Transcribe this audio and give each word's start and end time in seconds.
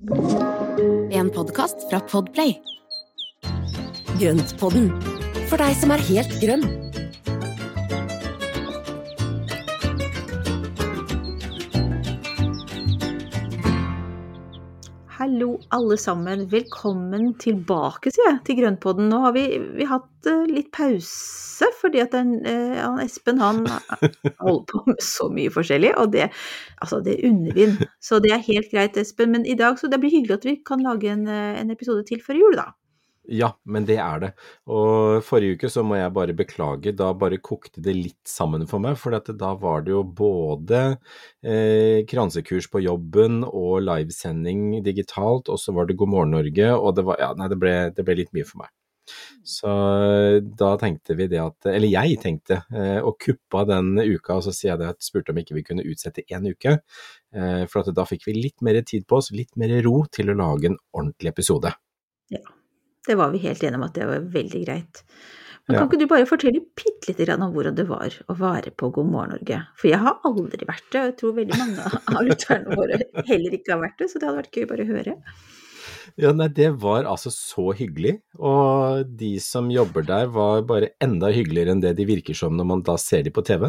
En 0.00 1.28
podkast 1.28 1.82
fra 1.90 1.98
Podplay. 2.00 2.54
Grøntpodden, 4.16 4.86
for 5.50 5.60
deg 5.60 5.76
som 5.76 5.92
er 5.92 6.04
helt 6.06 6.32
grønn. 6.40 6.64
Hallo, 15.40 15.54
alle 15.72 15.96
sammen. 15.96 16.42
Velkommen 16.52 17.30
tilbake, 17.40 18.10
sier 18.12 18.26
jeg, 18.26 18.40
til 18.44 18.58
Grønnpodden. 18.58 19.06
Nå 19.08 19.22
har 19.22 19.32
vi, 19.32 19.44
vi 19.72 19.86
hatt 19.88 20.28
uh, 20.28 20.42
litt 20.44 20.68
pause, 20.76 21.70
fordi 21.80 22.02
at 22.02 22.12
den, 22.12 22.34
uh, 22.44 22.74
han 22.76 23.00
Espen 23.00 23.40
han 23.40 23.62
holder 24.44 24.66
på 24.68 24.82
med 24.90 25.00
så 25.00 25.30
mye 25.32 25.48
forskjellig, 25.54 25.94
og 25.96 26.12
det, 26.12 26.26
altså, 26.84 26.98
det 27.06 27.22
unner 27.24 27.56
vi. 27.56 27.70
Så 28.04 28.20
det 28.20 28.34
er 28.36 28.44
helt 28.50 28.68
greit, 28.68 29.00
Espen. 29.00 29.32
Men 29.32 29.48
i 29.48 29.56
dag 29.56 29.80
så 29.80 29.88
det 29.88 30.02
blir 30.02 30.12
hyggelig 30.12 30.42
at 30.42 30.44
vi 30.50 30.58
kan 30.60 30.84
lage 30.84 31.08
en, 31.08 31.24
uh, 31.24 31.56
en 31.56 31.72
episode 31.72 32.04
til 32.12 32.20
før 32.20 32.42
jul, 32.42 32.60
da. 32.60 32.68
Ja, 33.28 33.50
men 33.68 33.84
det 33.86 33.98
er 34.00 34.20
det. 34.22 34.30
Og 34.72 35.20
forrige 35.26 35.58
uke 35.58 35.70
så 35.70 35.84
må 35.86 35.98
jeg 35.98 36.12
bare 36.16 36.34
beklage, 36.36 36.94
da 36.96 37.10
bare 37.14 37.38
kokte 37.44 37.82
det 37.84 37.94
litt 37.94 38.28
sammen 38.28 38.64
for 38.70 38.82
meg. 38.82 38.96
For 38.98 39.14
da 39.14 39.52
var 39.60 39.84
det 39.84 39.92
jo 39.92 40.02
både 40.02 40.80
eh, 41.44 42.00
kransekurs 42.08 42.70
på 42.72 42.82
jobben 42.86 43.42
og 43.44 43.84
livesending 43.84 44.80
digitalt, 44.86 45.52
og 45.52 45.60
så 45.60 45.76
var 45.76 45.86
det 45.86 45.98
God 46.00 46.14
morgen 46.16 46.36
Norge, 46.38 46.74
og 46.74 46.96
det 46.96 47.06
var 47.06 47.20
Ja, 47.20 47.32
nei, 47.36 47.50
det 47.52 47.58
ble, 47.60 47.74
det 47.94 48.06
ble 48.06 48.22
litt 48.22 48.32
mye 48.36 48.48
for 48.48 48.64
meg. 48.64 48.72
Så 49.44 49.70
da 50.58 50.70
tenkte 50.78 51.16
vi 51.18 51.26
det 51.32 51.40
at 51.42 51.66
Eller 51.70 51.90
jeg 51.90 52.18
tenkte 52.22 52.60
eh, 52.70 53.00
å 53.02 53.14
kuppe 53.18 53.64
den 53.68 53.94
uka, 53.98 54.38
og 54.38 54.46
så 54.46 54.54
sier 54.54 54.74
jeg 54.74 54.82
det 54.82 54.92
at 54.92 55.04
spurte 55.04 55.34
om 55.34 55.40
ikke 55.42 55.56
vi 55.58 55.64
kunne 55.66 55.86
utsette 55.86 56.24
én 56.30 56.46
uke. 56.46 56.78
Eh, 57.34 57.64
for 57.70 57.92
da 57.96 58.06
fikk 58.08 58.28
vi 58.28 58.38
litt 58.38 58.64
mer 58.64 58.80
tid 58.86 59.06
på 59.10 59.20
oss, 59.20 59.32
litt 59.34 59.56
mer 59.60 59.74
ro 59.86 60.04
til 60.12 60.32
å 60.32 60.38
lage 60.38 60.70
en 60.72 60.80
ordentlig 60.94 61.34
episode. 61.34 61.74
Ja. 62.30 62.44
Det 63.08 63.16
var 63.18 63.30
vi 63.32 63.42
helt 63.44 63.62
enige 63.64 63.80
om 63.80 63.86
at 63.86 63.94
det 63.96 64.08
var 64.08 64.26
veldig 64.34 64.64
greit. 64.66 65.04
Men 65.68 65.76
Ja. 65.76 65.80
kan 65.80 65.88
ikke 65.90 66.00
du 66.00 66.06
bare 66.10 66.26
fortelle 66.26 66.60
bitte 66.74 67.08
lite 67.12 67.24
grann 67.26 67.42
om 67.42 67.52
hvordan 67.54 67.76
det 67.76 67.86
var 67.86 68.10
å 68.28 68.34
være 68.34 68.72
på 68.74 68.90
God 68.92 69.06
morgen 69.06 69.30
Norge? 69.36 69.60
For 69.76 69.88
jeg 69.88 70.00
har 70.02 70.18
aldri 70.24 70.66
vært 70.66 70.88
det, 70.90 70.98
og 71.00 71.06
jeg 71.06 71.16
tror 71.20 71.36
veldig 71.36 71.58
mange 71.60 71.84
av 72.16 72.24
lytterne 72.26 72.76
våre 72.76 72.98
heller 73.28 73.54
ikke 73.54 73.72
har 73.76 73.82
vært 73.84 73.98
det, 73.98 74.10
så 74.10 74.18
det 74.18 74.26
hadde 74.28 74.42
vært 74.42 74.56
gøy 74.58 74.66
bare 74.66 74.86
å 74.86 74.90
høre. 74.90 75.16
Ja, 76.18 76.32
nei, 76.34 76.48
det 76.48 76.72
var 76.82 77.06
altså 77.06 77.30
så 77.30 77.70
hyggelig, 77.76 78.16
og 78.38 79.04
de 79.20 79.38
som 79.38 79.70
jobber 79.70 80.02
der 80.02 80.26
var 80.34 80.64
bare 80.66 80.90
enda 81.00 81.30
hyggeligere 81.32 81.70
enn 81.76 81.82
det 81.84 81.94
de 82.00 82.06
virker 82.08 82.34
som 82.36 82.56
når 82.58 82.66
man 82.66 82.82
da 82.82 82.96
ser 82.98 83.22
de 83.22 83.30
på 83.30 83.44
TV. 83.46 83.68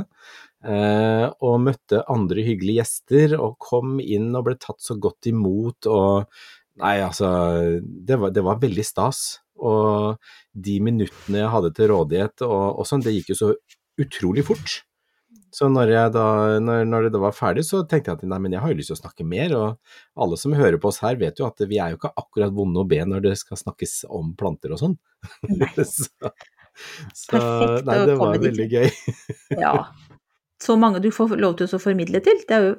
Eh, 0.65 1.27
og 1.41 1.61
møtte 1.67 2.01
andre 2.09 2.43
hyggelige 2.45 2.81
gjester, 2.81 3.37
og 3.39 3.59
kom 3.61 3.99
inn 4.01 4.31
og 4.35 4.45
ble 4.49 4.55
tatt 4.61 4.81
så 4.81 4.97
godt 5.01 5.29
imot, 5.29 5.85
og 5.89 6.25
Nei, 6.79 6.95
altså, 7.03 7.27
det 7.81 8.17
var, 8.21 8.31
det 8.31 8.43
var 8.45 8.61
veldig 8.61 8.85
stas. 8.85 9.41
Og 9.61 10.15
de 10.53 10.77
minuttene 10.81 11.43
jeg 11.43 11.51
hadde 11.53 11.73
til 11.77 11.91
rådighet 11.91 12.45
og, 12.47 12.79
og 12.81 12.87
sånn, 12.87 13.03
det 13.05 13.13
gikk 13.17 13.33
jo 13.33 13.39
så 13.41 13.51
utrolig 14.01 14.45
fort. 14.47 14.79
Så 15.51 15.67
når, 15.67 15.89
jeg 15.91 16.11
da, 16.15 16.25
når, 16.63 16.85
når 16.87 17.05
det 17.05 17.11
da 17.11 17.19
var 17.25 17.35
ferdig, 17.35 17.65
så 17.67 17.81
tenkte 17.83 18.13
jeg 18.13 18.21
at 18.21 18.29
nei, 18.31 18.37
men 18.39 18.53
jeg 18.55 18.63
har 18.63 18.71
jo 18.71 18.77
lyst 18.79 18.93
til 18.93 18.95
å 18.95 19.01
snakke 19.01 19.25
mer. 19.27 19.55
Og 19.57 20.23
alle 20.23 20.39
som 20.39 20.55
hører 20.55 20.79
på 20.79 20.87
oss 20.89 21.01
her, 21.03 21.19
vet 21.19 21.41
jo 21.41 21.47
at 21.49 21.59
vi 21.67 21.79
er 21.83 21.91
jo 21.91 21.99
ikke 21.99 22.13
akkurat 22.23 22.55
vonde 22.55 22.79
å 22.79 22.87
be 22.87 23.01
når 23.03 23.25
det 23.25 23.33
skal 23.41 23.59
snakkes 23.59 23.97
om 24.07 24.31
planter 24.39 24.71
og 24.71 24.79
sånn. 24.79 24.95
så, 25.75 26.31
så 27.11 27.35
Perfekt 27.35 27.89
nei, 27.89 27.99
det 28.07 28.15
var 28.23 28.37
dit. 28.37 28.47
veldig 28.47 28.69
gøy. 28.71 28.89
Ja. 29.59 29.75
Så 30.61 30.77
mange 30.79 31.03
du 31.03 31.11
får 31.11 31.35
lov 31.41 31.59
til 31.59 31.67
å 31.67 31.81
formidle 31.83 32.23
til, 32.23 32.39
det 32.47 32.55
er 32.55 32.67
jo 32.69 32.73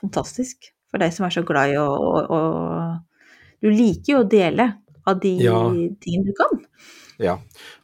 fantastisk 0.00 0.72
for 0.90 1.02
deg 1.02 1.14
som 1.14 1.26
er 1.28 1.34
så 1.34 1.44
glad 1.46 1.74
i 1.74 1.78
å 1.80 2.40
Du 3.60 3.68
liker 3.68 4.14
jo 4.14 4.22
å 4.22 4.28
dele 4.28 4.70
av 5.06 5.20
de 5.20 5.34
Ja. 5.42 5.58
tingene 6.00 6.30
du 6.30 6.32
kan. 6.36 6.60
Ja, 7.20 7.34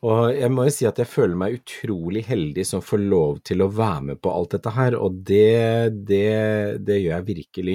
og 0.00 0.30
jeg 0.32 0.48
må 0.48 0.64
jo 0.64 0.72
si 0.72 0.86
at 0.88 0.96
jeg 0.96 1.10
føler 1.12 1.36
meg 1.36 1.58
utrolig 1.58 2.22
heldig 2.24 2.64
som 2.64 2.80
får 2.80 3.02
lov 3.04 3.42
til 3.44 3.60
å 3.60 3.68
være 3.68 4.06
med 4.08 4.20
på 4.24 4.32
alt 4.32 4.54
dette 4.56 4.72
her, 4.72 4.96
og 4.96 5.18
det, 5.28 5.92
det, 6.08 6.80
det 6.80 6.96
gjør 7.02 7.12
jeg 7.18 7.26
virkelig. 7.26 7.74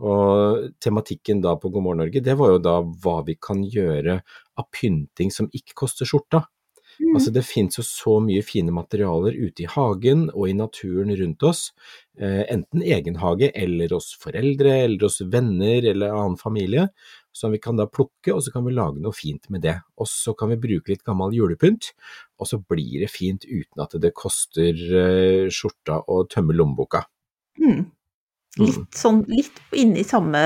Og 0.00 0.70
tematikken 0.80 1.42
da 1.44 1.52
på 1.60 1.68
God 1.68 1.84
morgen 1.84 2.00
Norge, 2.06 2.24
det 2.24 2.36
var 2.40 2.54
jo 2.54 2.62
da 2.64 2.78
hva 2.80 3.18
vi 3.28 3.36
kan 3.36 3.60
gjøre 3.60 4.22
av 4.56 4.70
pynting 4.72 5.28
som 5.34 5.50
ikke 5.52 5.76
koster 5.84 6.08
skjorta. 6.08 6.46
Altså 7.14 7.32
det 7.34 7.44
finnes 7.46 7.78
jo 7.78 7.84
så 7.86 8.18
mye 8.22 8.42
fine 8.46 8.72
materialer 8.74 9.36
ute 9.36 9.64
i 9.64 9.70
hagen 9.70 10.28
og 10.32 10.48
i 10.48 10.54
naturen 10.56 11.12
rundt 11.18 11.42
oss, 11.42 11.62
eh, 12.18 12.42
enten 12.52 12.82
egen 12.82 13.16
hage 13.22 13.50
eller 13.54 13.94
hos 13.94 14.12
foreldre 14.20 14.74
eller 14.84 15.06
hos 15.06 15.20
venner 15.32 15.88
eller 15.92 16.12
annen 16.14 16.36
familie, 16.40 16.88
som 17.32 17.52
vi 17.52 17.58
kan 17.58 17.76
da 17.80 17.86
plukke 17.88 18.34
og 18.34 18.42
så 18.44 18.52
kan 18.52 18.66
vi 18.66 18.74
lage 18.76 19.00
noe 19.00 19.16
fint 19.16 19.48
med 19.50 19.64
det. 19.64 19.78
Og 19.98 20.08
så 20.10 20.34
kan 20.38 20.52
vi 20.52 20.60
bruke 20.60 20.92
litt 20.92 21.04
gammel 21.04 21.34
julepynt, 21.36 21.92
og 22.38 22.48
så 22.50 22.60
blir 22.60 23.00
det 23.00 23.10
fint 23.10 23.44
uten 23.48 23.82
at 23.82 23.96
det 24.00 24.12
koster 24.14 24.76
eh, 24.76 25.48
skjorta 25.52 26.02
å 26.06 26.22
tømme 26.28 26.56
lommeboka. 26.56 27.04
Mm. 27.60 27.90
Mm. 28.60 28.66
Litt 28.68 28.98
sånn 29.00 29.22
litt 29.32 29.60
inne 29.72 30.02
i 30.02 30.04
samme 30.04 30.40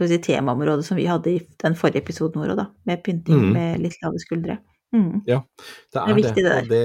si, 0.00 0.18
temaområde 0.18 0.82
som 0.82 0.98
vi 0.98 1.06
hadde 1.06 1.30
i 1.30 1.42
den 1.62 1.76
forrige 1.78 2.02
episoden 2.02 2.42
vår 2.42 2.56
da. 2.58 2.64
Med 2.90 3.04
pynting 3.06 3.38
Mm. 3.38 3.52
med 3.54 3.84
litt 3.84 4.00
lave 4.02 4.18
skuldre. 4.18 4.58
Mm. 4.94 5.22
Ja, 5.26 5.40
det 5.92 5.98
er, 5.98 6.06
Det 6.06 6.12
er 6.12 6.18
viktig, 6.20 6.42
det 6.44 6.52
Og, 6.56 6.68
det, 6.70 6.82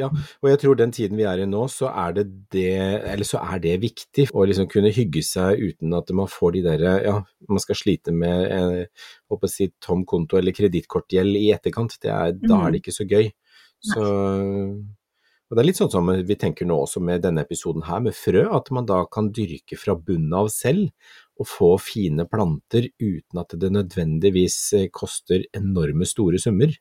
ja, 0.00 0.08
og 0.42 0.48
jeg 0.50 0.58
tror 0.62 0.78
den 0.78 0.92
tiden 0.92 1.16
vi 1.20 1.26
er 1.28 1.38
i 1.38 1.46
nå, 1.46 1.62
så 1.70 1.90
er 1.92 2.16
det 2.16 2.24
det, 2.52 2.74
eller 3.12 3.28
så 3.28 3.40
er 3.40 3.62
det 3.62 3.76
viktig 3.84 4.26
å 4.34 4.44
liksom 4.48 4.66
kunne 4.70 4.90
hygge 4.94 5.22
seg 5.24 5.62
uten 5.62 5.94
at 5.96 6.10
man 6.18 6.30
får 6.30 6.56
de 6.56 6.64
derre 6.66 6.96
ja, 7.06 7.16
man 7.48 7.62
skal 7.62 7.78
slite 7.78 8.14
med 8.14 8.44
eh, 8.50 9.08
håper 9.30 9.48
å 9.48 9.52
si, 9.52 9.70
tom 9.84 10.02
konto 10.08 10.40
eller 10.40 10.56
kredittkortgjeld 10.56 11.38
i 11.38 11.50
etterkant. 11.54 11.98
Det 12.02 12.10
er, 12.12 12.34
Da 12.42 12.64
er 12.64 12.74
det 12.74 12.82
ikke 12.82 12.96
så 12.98 13.06
gøy. 13.08 13.30
Så, 13.86 14.02
og 14.02 15.54
det 15.54 15.62
er 15.62 15.68
litt 15.68 15.78
sånn 15.78 15.92
som 15.92 16.10
vi 16.10 16.36
tenker 16.40 16.66
nå 16.66 16.80
også 16.82 17.00
med 17.04 17.22
denne 17.22 17.44
episoden 17.46 17.86
her 17.86 18.02
med 18.02 18.16
frø, 18.18 18.48
at 18.58 18.72
man 18.74 18.88
da 18.88 19.04
kan 19.06 19.30
dyrke 19.30 19.78
fra 19.78 19.94
bunnen 19.94 20.34
av 20.34 20.50
selv 20.52 20.90
og 21.38 21.46
få 21.46 21.70
fine 21.78 22.26
planter 22.26 22.90
uten 22.98 23.40
at 23.40 23.54
det 23.62 23.70
nødvendigvis 23.70 24.58
eh, 24.74 24.88
koster 24.90 25.46
enorme 25.54 26.08
store 26.08 26.42
summer. 26.42 26.74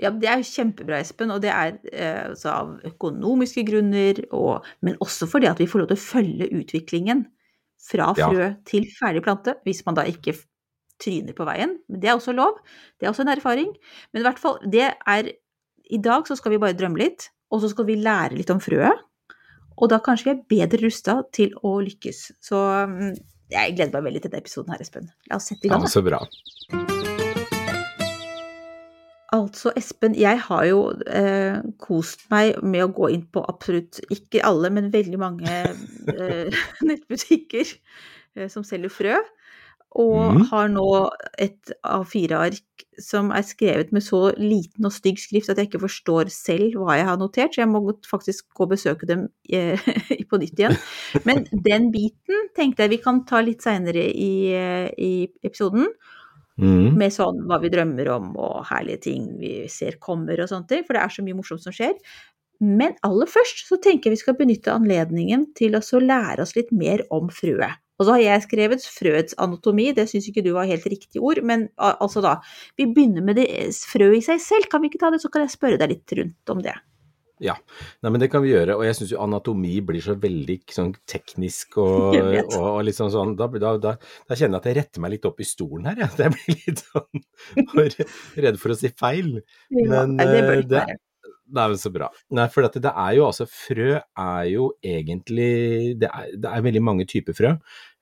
Ja, 0.00 0.10
det 0.10 0.28
er 0.32 0.40
jo 0.40 0.46
kjempebra, 0.48 1.00
Espen, 1.04 1.30
og 1.34 1.42
det 1.44 1.50
er 1.52 1.74
eh, 1.92 2.28
altså 2.30 2.48
av 2.54 2.70
økonomiske 2.88 3.64
grunner, 3.68 4.22
og, 4.32 4.64
men 4.86 4.96
også 5.04 5.28
fordi 5.28 5.48
at 5.50 5.60
vi 5.60 5.66
får 5.68 5.82
lov 5.82 5.90
til 5.90 5.98
å 5.98 6.04
følge 6.06 6.48
utviklingen 6.56 7.26
fra 7.90 8.10
Ja. 8.16 8.28
frø 8.30 8.46
til 8.68 8.86
ferdig 8.96 9.22
plante, 9.24 9.54
hvis 9.64 9.82
man 9.86 9.98
da 9.98 10.06
ikke 10.08 10.34
tryner 11.00 11.32
på 11.36 11.44
veien. 11.48 11.78
Men 11.88 12.00
det 12.00 12.10
er 12.10 12.16
også 12.16 12.32
lov, 12.36 12.58
det 13.00 13.06
er 13.06 13.12
også 13.12 13.24
en 13.24 13.32
erfaring. 13.34 13.70
Men 14.12 14.20
i 14.22 14.26
hvert 14.28 14.40
fall, 14.40 14.58
det 14.68 14.88
er 15.08 15.30
I 15.90 15.98
dag 15.98 16.26
så 16.28 16.36
skal 16.38 16.52
vi 16.52 16.58
bare 16.62 16.76
drømme 16.78 17.00
litt, 17.00 17.30
og 17.50 17.60
så 17.64 17.68
skal 17.72 17.84
vi 17.88 17.96
lære 17.98 18.36
litt 18.38 18.50
om 18.52 18.60
frøet. 18.62 19.00
Og 19.80 19.88
da 19.90 19.98
kanskje 20.04 20.28
vi 20.28 20.60
er 20.60 20.68
bedre 20.68 20.84
rusta 20.84 21.16
til 21.34 21.50
å 21.66 21.80
lykkes. 21.82 22.20
Så 22.40 22.60
mm, 22.86 23.16
jeg 23.50 23.74
gleder 23.74 23.96
meg 23.96 24.04
veldig 24.10 24.22
til 24.22 24.30
denne 24.30 24.44
episoden 24.44 24.70
her, 24.76 24.84
Espen. 24.84 25.08
La 25.32 25.40
oss 25.40 25.48
sette 25.50 25.66
i 25.66 25.72
Ja, 25.72 25.78
gang. 25.80 25.88
da. 25.88 25.90
så 25.90 26.04
bra. 26.04 26.20
Altså, 29.30 29.70
Espen, 29.78 30.16
jeg 30.18 30.40
har 30.42 30.64
jo 30.66 30.78
eh, 31.06 31.60
kost 31.78 32.24
meg 32.32 32.56
med 32.66 32.82
å 32.82 32.92
gå 32.94 33.12
inn 33.14 33.26
på 33.30 33.44
absolutt 33.46 34.00
ikke 34.10 34.42
alle, 34.46 34.72
men 34.74 34.90
veldig 34.90 35.20
mange 35.22 35.58
eh, 36.10 36.62
nettbutikker 36.88 37.68
eh, 37.70 38.48
som 38.50 38.66
selger 38.66 38.90
frø. 38.90 39.20
Og 40.00 40.34
mm. 40.34 40.42
har 40.50 40.68
nå 40.70 40.88
et 41.42 41.72
A4-ark 41.82 42.84
som 43.02 43.30
er 43.34 43.42
skrevet 43.46 43.90
med 43.94 44.04
så 44.04 44.28
liten 44.38 44.86
og 44.86 44.94
stygg 44.94 45.18
skrift 45.18 45.50
at 45.50 45.58
jeg 45.58 45.70
ikke 45.70 45.82
forstår 45.82 46.30
selv 46.30 46.76
hva 46.78 46.98
jeg 46.98 47.08
har 47.08 47.18
notert, 47.18 47.54
så 47.54 47.64
jeg 47.64 47.70
må 47.70 47.82
faktisk 48.10 48.50
gå 48.54 48.66
og 48.66 48.74
besøke 48.74 49.08
dem 49.10 49.28
eh, 49.50 49.90
på 50.30 50.42
nytt 50.42 50.62
igjen. 50.62 50.78
Men 51.26 51.46
den 51.50 51.90
biten 51.94 52.50
tenkte 52.58 52.86
jeg 52.86 52.96
vi 52.96 53.02
kan 53.02 53.24
ta 53.26 53.42
litt 53.46 53.66
seinere 53.66 54.06
i, 54.10 54.32
eh, 54.58 54.90
i 54.94 55.12
episoden 55.46 55.86
Mhm. 56.60 56.96
med 57.00 57.12
sånn 57.14 57.44
hva 57.48 57.60
vi 57.62 57.70
drømmer 57.72 58.08
om 58.14 58.36
og 58.36 58.66
herlige 58.70 59.00
ting 59.08 59.38
vi 59.40 59.66
ser 59.68 59.96
kommer 59.98 60.40
og 60.40 60.48
sånne 60.50 60.68
ting, 60.68 60.84
for 60.84 60.94
det 60.94 61.02
er 61.02 61.14
så 61.14 61.24
mye 61.24 61.38
morsomt 61.38 61.62
som 61.64 61.72
skjer. 61.72 61.94
Men 62.60 62.92
aller 63.02 63.26
først 63.26 63.64
så 63.68 63.78
tenker 63.80 64.10
jeg 64.10 64.18
vi 64.18 64.24
skal 64.24 64.36
benytte 64.36 64.72
anledningen 64.74 65.46
til 65.56 65.78
å 65.78 65.80
lære 65.80 66.44
oss 66.44 66.56
litt 66.56 66.70
mer 66.72 67.06
om 67.10 67.30
frøet. 67.32 67.80
Og 68.00 68.06
så 68.06 68.14
har 68.16 68.20
jeg 68.20 68.44
skrevet 68.46 68.84
frøets 68.84 69.34
anatomi, 69.36 69.90
det 69.92 70.06
syns 70.08 70.28
ikke 70.30 70.44
du 70.44 70.54
var 70.56 70.68
helt 70.68 70.86
riktig 70.88 71.20
ord, 71.20 71.42
men 71.44 71.68
altså 71.76 72.22
da 72.24 72.38
Vi 72.78 72.86
begynner 72.86 73.22
med 73.24 73.36
det 73.36 73.48
frø 73.84 74.14
i 74.16 74.22
seg 74.24 74.40
selv, 74.40 74.68
kan 74.72 74.80
vi 74.80 74.88
ikke 74.88 75.02
ta 75.02 75.10
det, 75.12 75.20
så 75.20 75.28
kan 75.32 75.42
jeg 75.44 75.52
spørre 75.52 75.80
deg 75.80 75.90
litt 75.90 76.12
rundt 76.16 76.54
om 76.54 76.62
det. 76.64 76.76
Ja, 77.40 77.54
Nei, 78.04 78.10
men 78.12 78.20
det 78.20 78.28
kan 78.32 78.42
vi 78.44 78.52
gjøre. 78.52 78.76
Og 78.76 78.84
jeg 78.84 78.98
syns 78.98 79.14
jo 79.14 79.20
anatomi 79.24 79.78
blir 79.84 80.04
så 80.04 80.16
veldig 80.20 80.58
sånn 80.76 80.92
teknisk 81.08 81.78
og, 81.80 82.16
og, 82.56 82.56
og 82.60 82.80
liksom 82.88 83.12
sånn 83.12 83.36
da, 83.38 83.48
da, 83.54 83.74
da, 83.80 83.94
da 83.96 84.36
kjenner 84.36 84.58
jeg 84.58 84.60
at 84.60 84.70
jeg 84.70 84.78
retter 84.80 85.04
meg 85.04 85.14
litt 85.16 85.28
opp 85.30 85.40
i 85.40 85.48
stolen 85.48 85.88
her, 85.88 86.02
jeg. 86.04 86.10
Jeg 86.20 86.34
blir 86.36 86.58
litt 86.66 86.82
sånn 86.90 88.42
redd 88.44 88.58
for 88.60 88.74
å 88.74 88.78
si 88.78 88.92
feil. 88.92 89.38
Men 89.72 90.18
ja, 90.20 90.26
det 90.28 90.42
bør 90.44 90.58
eh, 90.58 90.66
det 90.68 90.82
det, 90.90 90.98
det 91.50 91.62
er 91.62 91.72
vel 91.72 91.80
så 91.80 91.90
bra. 91.94 92.08
Nei, 92.36 92.46
for 92.52 92.66
at 92.68 92.76
det 92.82 92.92
er 92.92 93.16
jo 93.16 93.26
altså 93.26 93.46
Frø 93.50 93.90
er 93.98 94.44
jo 94.50 94.70
egentlig 94.86 95.96
Det 96.00 96.10
er, 96.10 96.30
det 96.38 96.52
er 96.52 96.66
veldig 96.66 96.82
mange 96.84 97.06
typer 97.10 97.36
frø. 97.36 97.54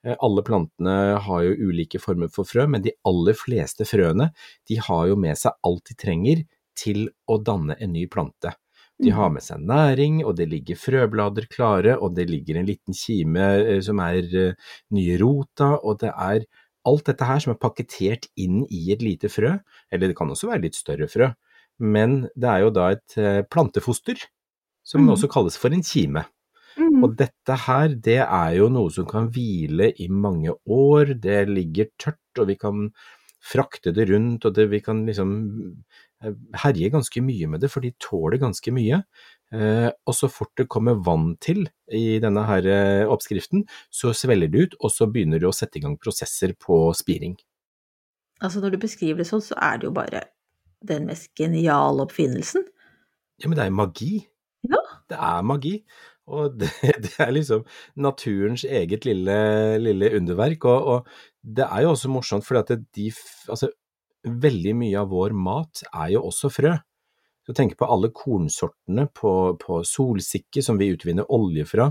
Eh, 0.05 0.15
Alle 0.25 0.43
plantene 0.45 0.95
har 1.25 1.43
jo 1.47 1.69
ulike 1.69 2.01
former 2.01 2.31
for 2.33 2.47
frø, 2.49 2.67
men 2.69 2.85
de 2.85 2.93
aller 3.09 3.37
fleste 3.37 3.87
frøene 3.89 4.31
de 4.69 4.79
har 4.83 5.09
jo 5.11 5.19
med 5.19 5.39
seg 5.39 5.57
alt 5.65 5.85
de 5.89 5.97
trenger 5.99 6.43
til 6.79 7.07
å 7.27 7.39
danne 7.43 7.75
en 7.79 7.93
ny 7.95 8.05
plante. 8.11 8.53
De 8.99 9.11
har 9.15 9.29
med 9.31 9.43
seg 9.45 9.61
næring, 9.63 10.23
og 10.27 10.35
det 10.35 10.49
ligger 10.51 10.75
frøblader 10.79 11.45
klare, 11.51 11.93
og 11.99 12.15
det 12.17 12.25
ligger 12.29 12.59
en 12.59 12.67
liten 12.67 12.93
kime 12.97 13.45
eh, 13.63 13.79
som 13.85 13.99
er 14.03 14.25
eh, 14.35 14.57
nye 14.95 15.17
rota, 15.21 15.77
og 15.79 16.01
det 16.01 16.11
er 16.11 16.43
alt 16.89 17.05
dette 17.07 17.27
her 17.27 17.39
som 17.43 17.53
er 17.53 17.59
pakketert 17.61 18.27
inn 18.39 18.65
i 18.71 18.89
et 18.91 19.03
lite 19.03 19.29
frø, 19.31 19.53
eller 19.91 20.07
det 20.11 20.17
kan 20.17 20.31
også 20.31 20.49
være 20.51 20.65
litt 20.67 20.75
større 20.79 21.07
frø, 21.11 21.29
men 21.79 22.25
det 22.35 22.49
er 22.51 22.65
jo 22.65 22.73
da 22.75 22.89
et 22.95 23.15
eh, 23.17 23.41
plantefoster, 23.47 24.19
som 24.83 25.05
Mhm. 25.05 25.13
også 25.15 25.29
kalles 25.31 25.57
for 25.57 25.71
en 25.75 25.83
kime. 25.83 26.25
Mhm. 26.79 27.03
Og 27.03 27.15
dette 27.19 27.55
her, 27.67 27.87
det 27.95 28.19
er 28.25 28.51
jo 28.57 28.67
noe 28.69 28.89
som 28.91 29.05
kan 29.05 29.29
hvile 29.31 29.93
i 29.99 30.07
mange 30.09 30.51
år, 30.67 31.13
det 31.19 31.47
ligger 31.49 31.87
tørt, 31.99 32.19
og 32.39 32.47
vi 32.47 32.55
kan 32.55 32.89
frakte 33.39 33.93
det 33.95 34.09
rundt, 34.09 34.43
og 34.45 34.53
det, 34.55 34.69
vi 34.69 34.79
kan 34.83 35.05
liksom 35.07 35.29
eh, 36.23 36.37
herje 36.63 36.91
ganske 36.93 37.23
mye 37.25 37.49
med 37.51 37.63
det, 37.63 37.71
for 37.73 37.85
de 37.85 37.93
tåler 38.01 38.39
ganske 38.41 38.73
mye. 38.75 39.01
Eh, 39.53 39.89
og 40.05 40.13
så 40.13 40.29
fort 40.29 40.53
det 40.59 40.67
kommer 40.69 40.99
vann 41.05 41.33
til 41.41 41.63
i 41.95 42.19
denne 42.21 42.43
her 42.45 42.65
eh, 42.69 43.05
oppskriften, 43.09 43.65
så 43.89 44.13
svelger 44.13 44.51
det 44.51 44.65
ut, 44.65 44.75
og 44.79 44.93
så 44.93 45.09
begynner 45.09 45.41
det 45.41 45.49
å 45.49 45.55
sette 45.55 45.79
i 45.79 45.85
gang 45.85 45.97
prosesser 46.01 46.53
på 46.59 46.81
spiring. 46.97 47.37
Altså 48.39 48.61
når 48.63 48.75
du 48.75 48.83
beskriver 48.83 49.23
det 49.23 49.29
sånn, 49.29 49.43
så 49.43 49.57
er 49.59 49.79
det 49.79 49.89
jo 49.89 49.95
bare 49.95 50.27
den 50.85 51.09
mest 51.09 51.31
geniale 51.37 52.05
oppfinnelsen. 52.05 52.63
Ja, 53.39 53.49
men 53.49 53.57
det 53.57 53.65
er 53.65 53.75
magi. 53.75 54.13
Ja. 54.67 54.79
Det 55.09 55.17
er 55.17 55.43
magi. 55.47 55.73
Og 56.29 56.55
det, 56.61 56.69
det 57.03 57.15
er 57.17 57.33
liksom 57.33 57.65
naturens 57.99 58.63
eget 58.63 59.07
lille, 59.07 59.35
lille 59.81 60.13
underverk. 60.19 60.69
Og, 60.69 60.93
og 60.93 61.53
det 61.57 61.65
er 61.65 61.85
jo 61.85 61.95
også 61.95 62.11
morsomt, 62.13 62.47
for 62.47 62.61
at 62.61 62.71
de, 62.95 63.09
altså, 63.49 63.71
veldig 64.23 64.75
mye 64.77 64.99
av 65.01 65.09
vår 65.13 65.35
mat 65.37 65.83
er 65.89 66.15
jo 66.15 66.25
også 66.29 66.51
frø. 66.53 66.75
Så 67.49 67.55
tenk 67.57 67.73
på 67.79 67.87
alle 67.89 68.11
kornsortene 68.13 69.07
på, 69.15 69.31
på 69.57 69.79
solsikke 69.87 70.61
som 70.61 70.77
vi 70.77 70.91
utvinner 70.93 71.25
olje 71.33 71.63
fra, 71.65 71.87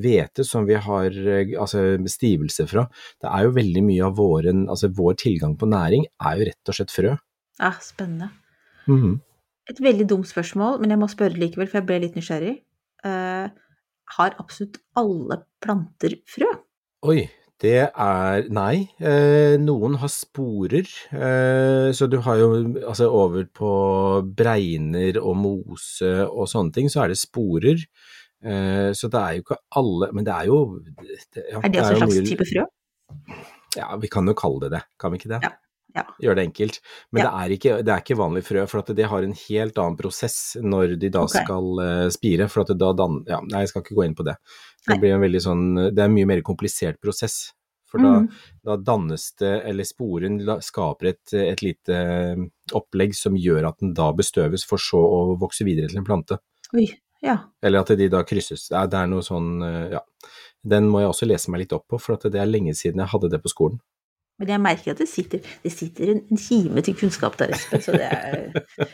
hvete 0.00 0.46
som 0.48 0.64
vi 0.64 0.78
har 0.80 1.12
eh, 1.12 1.52
altså, 1.60 1.82
stivelse 2.08 2.64
fra. 2.70 2.86
Det 3.20 3.28
er 3.28 3.44
jo 3.44 3.52
veldig 3.58 3.82
mye 3.90 4.06
av 4.06 4.16
våren, 4.16 4.62
altså, 4.72 4.88
vår 4.96 5.18
tilgang 5.20 5.58
på 5.60 5.68
næring 5.68 6.06
er 6.16 6.38
jo 6.38 6.48
rett 6.48 6.72
og 6.72 6.78
slett 6.78 6.94
frø. 6.94 7.12
Ja, 7.60 7.74
spennende. 7.84 8.30
Mhm. 8.88 9.20
Et 9.70 9.78
veldig 9.84 10.08
dumt 10.10 10.26
spørsmål, 10.26 10.80
men 10.80 10.90
jeg 10.90 10.98
må 10.98 11.06
spørre 11.12 11.38
likevel, 11.38 11.68
for 11.68 11.78
jeg 11.78 11.88
ble 11.90 12.00
litt 12.02 12.16
nysgjerrig. 12.18 12.56
Uh, 13.06 13.52
har 14.16 14.34
absolutt 14.40 14.80
alle 14.98 15.38
planter 15.62 16.16
frø? 16.28 16.48
Oi, 17.08 17.20
det 17.62 17.78
er 17.86 18.48
Nei. 18.50 18.88
Eh, 18.98 19.54
noen 19.62 19.94
har 20.02 20.10
sporer. 20.10 20.88
Eh, 21.14 21.90
så 21.94 22.08
du 22.10 22.18
har 22.24 22.40
jo 22.40 22.48
altså 22.82 23.06
over 23.06 23.46
på 23.54 23.70
bregner 24.36 25.20
og 25.22 25.36
mose 25.38 26.10
og 26.26 26.50
sånne 26.50 26.74
ting, 26.74 26.90
så 26.90 27.04
er 27.04 27.14
det 27.14 27.20
sporer. 27.22 27.86
Eh, 28.42 28.90
så 28.98 29.06
det 29.12 29.20
er 29.22 29.36
jo 29.36 29.44
ikke 29.44 29.56
alle 29.78 30.08
Men 30.10 30.24
det 30.26 30.32
er 30.34 30.48
jo 30.48 30.56
det, 30.82 31.44
ja, 31.46 31.60
Er 31.62 31.68
det 31.70 31.78
også 31.78 31.92
en 31.92 32.00
slags 32.00 32.16
mye- 32.16 32.26
type 32.26 32.46
frø? 32.50 32.64
Ja, 33.76 33.92
vi 34.02 34.08
kan 34.10 34.26
jo 34.26 34.34
kalle 34.34 34.64
det 34.64 34.72
det, 34.74 34.80
kan 34.98 35.12
vi 35.12 35.20
ikke 35.20 35.30
det? 35.30 35.38
Ja, 35.46 35.52
ja. 35.94 36.02
Gjør 36.20 36.36
det 36.36 36.44
enkelt. 36.48 36.80
Men 37.12 37.22
Ja. 37.22 37.30
det, 37.30 37.32
er 37.38 37.54
ikke, 37.56 37.76
det 37.86 37.92
er 37.92 38.02
ikke 38.02 38.18
vanlig 38.18 38.42
frø, 38.44 38.66
for 38.66 38.82
at 38.82 38.90
det 38.96 39.06
har 39.06 39.22
en 39.22 39.36
helt 39.48 39.78
annen 39.78 39.96
prosess 39.96 40.56
når 40.60 40.98
de 40.98 41.08
da 41.12 41.22
okay. 41.22 41.44
skal 41.44 41.80
uh, 41.80 42.08
spire. 42.10 42.48
For 42.48 42.64
at 42.64 42.74
da 42.76 42.92
dan 42.92 43.22
ja, 43.28 43.38
Nei, 43.46 43.62
jeg 43.62 43.68
skal 43.72 43.84
ikke 43.84 43.96
gå 44.00 44.04
inn 44.08 44.16
på 44.18 44.26
det. 44.26 44.34
Det 44.88 44.98
blir 44.98 45.14
en 45.14 45.22
veldig 45.22 45.40
sånn 45.44 45.66
Det 45.94 46.00
er 46.00 46.08
en 46.08 46.14
mye 46.14 46.26
mer 46.26 46.40
komplisert 46.46 46.98
prosess. 47.02 47.52
For 47.92 48.00
da, 48.00 48.12
mm. 48.22 48.28
da 48.64 48.76
dannes 48.80 49.26
det, 49.36 49.52
eller 49.68 49.84
sporen 49.84 50.38
skaper 50.64 51.10
et, 51.10 51.34
et 51.36 51.60
lite 51.60 51.96
eh, 51.98 52.44
opplegg 52.72 53.12
som 53.14 53.36
gjør 53.36 53.68
at 53.68 53.82
den 53.84 53.92
da 53.98 54.06
bestøves, 54.16 54.64
for 54.64 54.80
så 54.80 55.02
å 55.04 55.18
vokse 55.40 55.66
videre 55.68 55.92
til 55.92 56.00
en 56.00 56.06
plante. 56.08 56.38
Oi, 56.72 56.86
ja. 57.20 57.36
Eller 57.60 57.84
at 57.84 57.92
de 58.00 58.08
da 58.08 58.22
krysses. 58.24 58.64
Det 58.72 58.78
er, 58.80 58.88
det 58.88 59.02
er 59.02 59.12
noe 59.12 59.26
sånn, 59.26 59.52
eh, 59.66 59.98
ja. 59.98 60.00
Den 60.72 60.88
må 60.88 61.02
jeg 61.02 61.12
også 61.12 61.28
lese 61.28 61.52
meg 61.52 61.66
litt 61.66 61.76
opp 61.76 61.84
på, 61.92 62.00
for 62.00 62.16
at 62.16 62.24
det 62.32 62.40
er 62.40 62.48
lenge 62.48 62.72
siden 62.78 63.02
jeg 63.02 63.12
hadde 63.12 63.32
det 63.34 63.42
på 63.44 63.52
skolen. 63.52 63.82
Men 64.40 64.54
jeg 64.54 64.64
merker 64.64 64.94
at 64.94 65.00
det 65.02 65.10
sitter, 65.10 65.44
det 65.62 65.70
sitter 65.74 66.14
en, 66.14 66.24
en 66.32 66.40
kime 66.40 66.82
til 66.82 66.96
kunnskap 66.98 67.36
der, 67.38 67.52
Espen, 67.52 67.82
så 67.84 67.92
det 67.94 68.08
er 68.08 68.46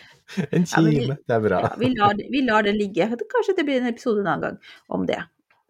En 0.58 0.66
Ja, 0.66 0.82
vi- 0.84 1.06
det 1.06 1.38
er 1.38 1.44
bra. 1.44 1.60
ja, 1.64 1.74
vi, 1.80 1.94
lar, 1.94 2.18
vi 2.18 2.42
lar 2.44 2.66
det 2.66 2.74
ligge. 2.76 3.06
Kanskje 3.30 3.54
det 3.56 3.64
blir 3.68 3.78
en 3.80 3.92
episode 3.94 4.26
en 4.26 4.32
annen 4.34 4.44
gang 4.48 4.58
om 4.92 5.06
det. 5.08 5.22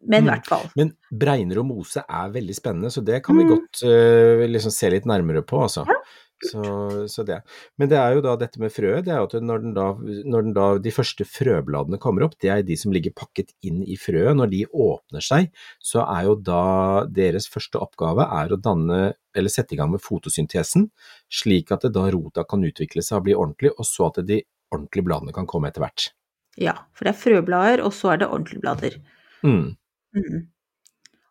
Men 0.06 0.22
i 0.22 0.26
Mm. 0.26 0.30
hvert 0.34 0.46
fall. 0.46 0.70
Men 0.76 0.92
bregner 1.10 1.58
og 1.58 1.66
mose 1.66 2.04
er 2.08 2.30
veldig 2.30 2.54
spennende, 2.54 2.90
så 2.90 3.02
det 3.04 3.22
kan 3.24 3.36
vi 3.36 3.44
Mm. 3.44 3.50
godt 3.50 3.82
uh, 3.82 4.46
liksom 4.46 4.70
se 4.70 4.90
litt 4.90 5.04
nærmere 5.06 5.42
på, 5.42 5.58
altså. 5.62 5.84
Ja. 5.86 5.94
Så, 6.40 6.62
så 7.10 7.24
det. 7.26 7.40
Men 7.78 7.88
det 7.90 7.98
er 7.98 8.14
jo 8.14 8.20
da 8.22 8.36
dette 8.36 8.60
med 8.60 8.70
frøet, 8.70 9.02
det 9.04 9.10
er 9.10 9.18
jo 9.18 9.24
at 9.26 9.32
når, 9.42 9.58
den 9.60 9.72
da, 9.74 9.86
når 9.98 10.42
den 10.46 10.52
da, 10.54 10.78
de 10.78 10.90
første 10.94 11.24
frøbladene 11.26 11.98
kommer 11.98 12.22
opp, 12.22 12.36
det 12.38 12.48
er 12.54 12.62
de 12.62 12.76
som 12.78 12.92
ligger 12.94 13.10
pakket 13.10 13.50
inn 13.66 13.80
i 13.82 13.96
frøet. 13.98 14.36
Når 14.38 14.48
de 14.52 14.60
åpner 14.70 15.20
seg, 15.20 15.50
så 15.82 16.04
er 16.06 16.28
jo 16.28 16.36
da 16.36 17.06
deres 17.10 17.48
første 17.50 17.80
oppgave 17.82 18.22
er 18.22 18.54
å 18.54 18.60
danne, 18.62 19.14
eller 19.34 19.50
sette 19.50 19.74
i 19.74 19.76
gang 19.80 19.90
med 19.90 20.00
fotosyntesen, 20.00 20.92
slik 21.28 21.72
at 21.74 21.82
det 21.82 21.92
da 21.92 22.06
rota 22.14 22.44
kan 22.46 22.62
utvikle 22.62 23.02
seg 23.02 23.18
og 23.18 23.24
bli 23.26 23.34
ordentlig, 23.34 23.72
og 23.76 23.84
så 23.84 24.06
at 24.06 24.24
de 24.24 24.38
ordentlige 24.70 25.04
bladene 25.10 25.34
kan 25.34 25.44
komme 25.50 25.66
etter 25.72 25.82
hvert. 25.82 26.12
Ja, 26.56 26.76
for 26.94 27.04
det 27.04 27.16
er 27.16 27.22
frøblader, 27.24 27.82
og 27.82 27.90
så 27.92 28.12
er 28.14 28.22
det 28.22 28.28
ordentlige 28.30 28.62
blader. 28.62 29.00
Mm. 29.42 29.74
Mhm. 30.16 30.48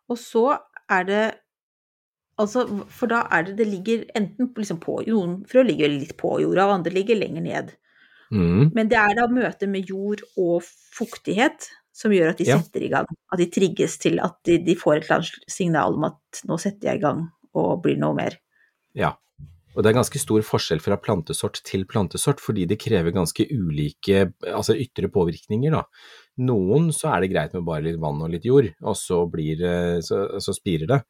Og 0.08 0.18
så 0.18 0.46
er 0.88 1.04
det 1.04 1.26
Altså, 2.38 2.62
for 2.86 3.10
da 3.10 3.24
er 3.34 3.42
det 3.42 3.56
Det 3.58 3.66
ligger 3.66 4.04
enten 4.14 4.52
liksom 4.54 4.78
på 4.78 5.00
Noen 5.08 5.40
frø 5.50 5.64
ligger 5.66 5.90
litt 5.90 6.16
på 6.16 6.36
jorda, 6.38 6.68
og 6.68 6.74
andre 6.78 6.92
ligger 6.94 7.18
lenger 7.18 7.42
ned. 7.42 7.72
Mm. 8.30 8.70
Men 8.76 8.88
det 8.88 8.98
er 9.00 9.16
da 9.18 9.26
møtet 9.26 9.68
med 9.68 9.88
jord 9.88 10.22
og 10.36 10.62
fuktighet 10.62 11.66
som 11.92 12.12
gjør 12.12 12.30
at 12.30 12.38
de 12.38 12.44
Ja. 12.44 12.58
setter 12.60 12.84
i 12.84 12.88
gang. 12.92 13.06
At 13.32 13.38
de 13.40 13.46
trigges 13.50 13.98
til 13.98 14.20
at 14.20 14.36
de, 14.44 14.58
de 14.58 14.76
får 14.76 14.96
et 14.96 15.02
eller 15.04 15.16
annet 15.16 15.50
signal 15.50 15.94
om 15.94 16.04
at 16.04 16.42
nå 16.46 16.60
setter 16.60 16.92
jeg 16.92 17.00
i 17.00 17.02
gang 17.02 17.28
og 17.54 17.82
blir 17.82 17.98
noe 17.98 18.14
mer. 18.14 18.38
Ja, 18.94 19.16
og 19.74 19.82
det 19.82 19.90
er 19.90 19.98
ganske 20.00 20.18
stor 20.18 20.42
forskjell 20.42 20.80
fra 20.82 20.96
plantesort 20.96 21.60
til 21.66 21.84
plantesort, 21.86 22.40
fordi 22.42 22.66
det 22.66 22.80
krever 22.82 23.14
ganske 23.14 23.46
ulike 23.50 24.32
altså 24.42 24.74
ytre 24.74 25.08
påvirkninger. 25.08 25.70
Da. 25.70 25.82
Noen 26.38 26.90
så 26.94 27.10
er 27.12 27.24
det 27.24 27.30
greit 27.32 27.54
med 27.56 27.66
bare 27.66 27.84
litt 27.86 28.00
vann 28.02 28.20
og 28.22 28.30
litt 28.30 28.46
jord, 28.46 28.70
og 28.82 28.96
så, 28.98 29.24
blir, 29.30 29.62
så, 30.04 30.24
så 30.42 30.54
spirer 30.54 30.90
det. 30.90 31.00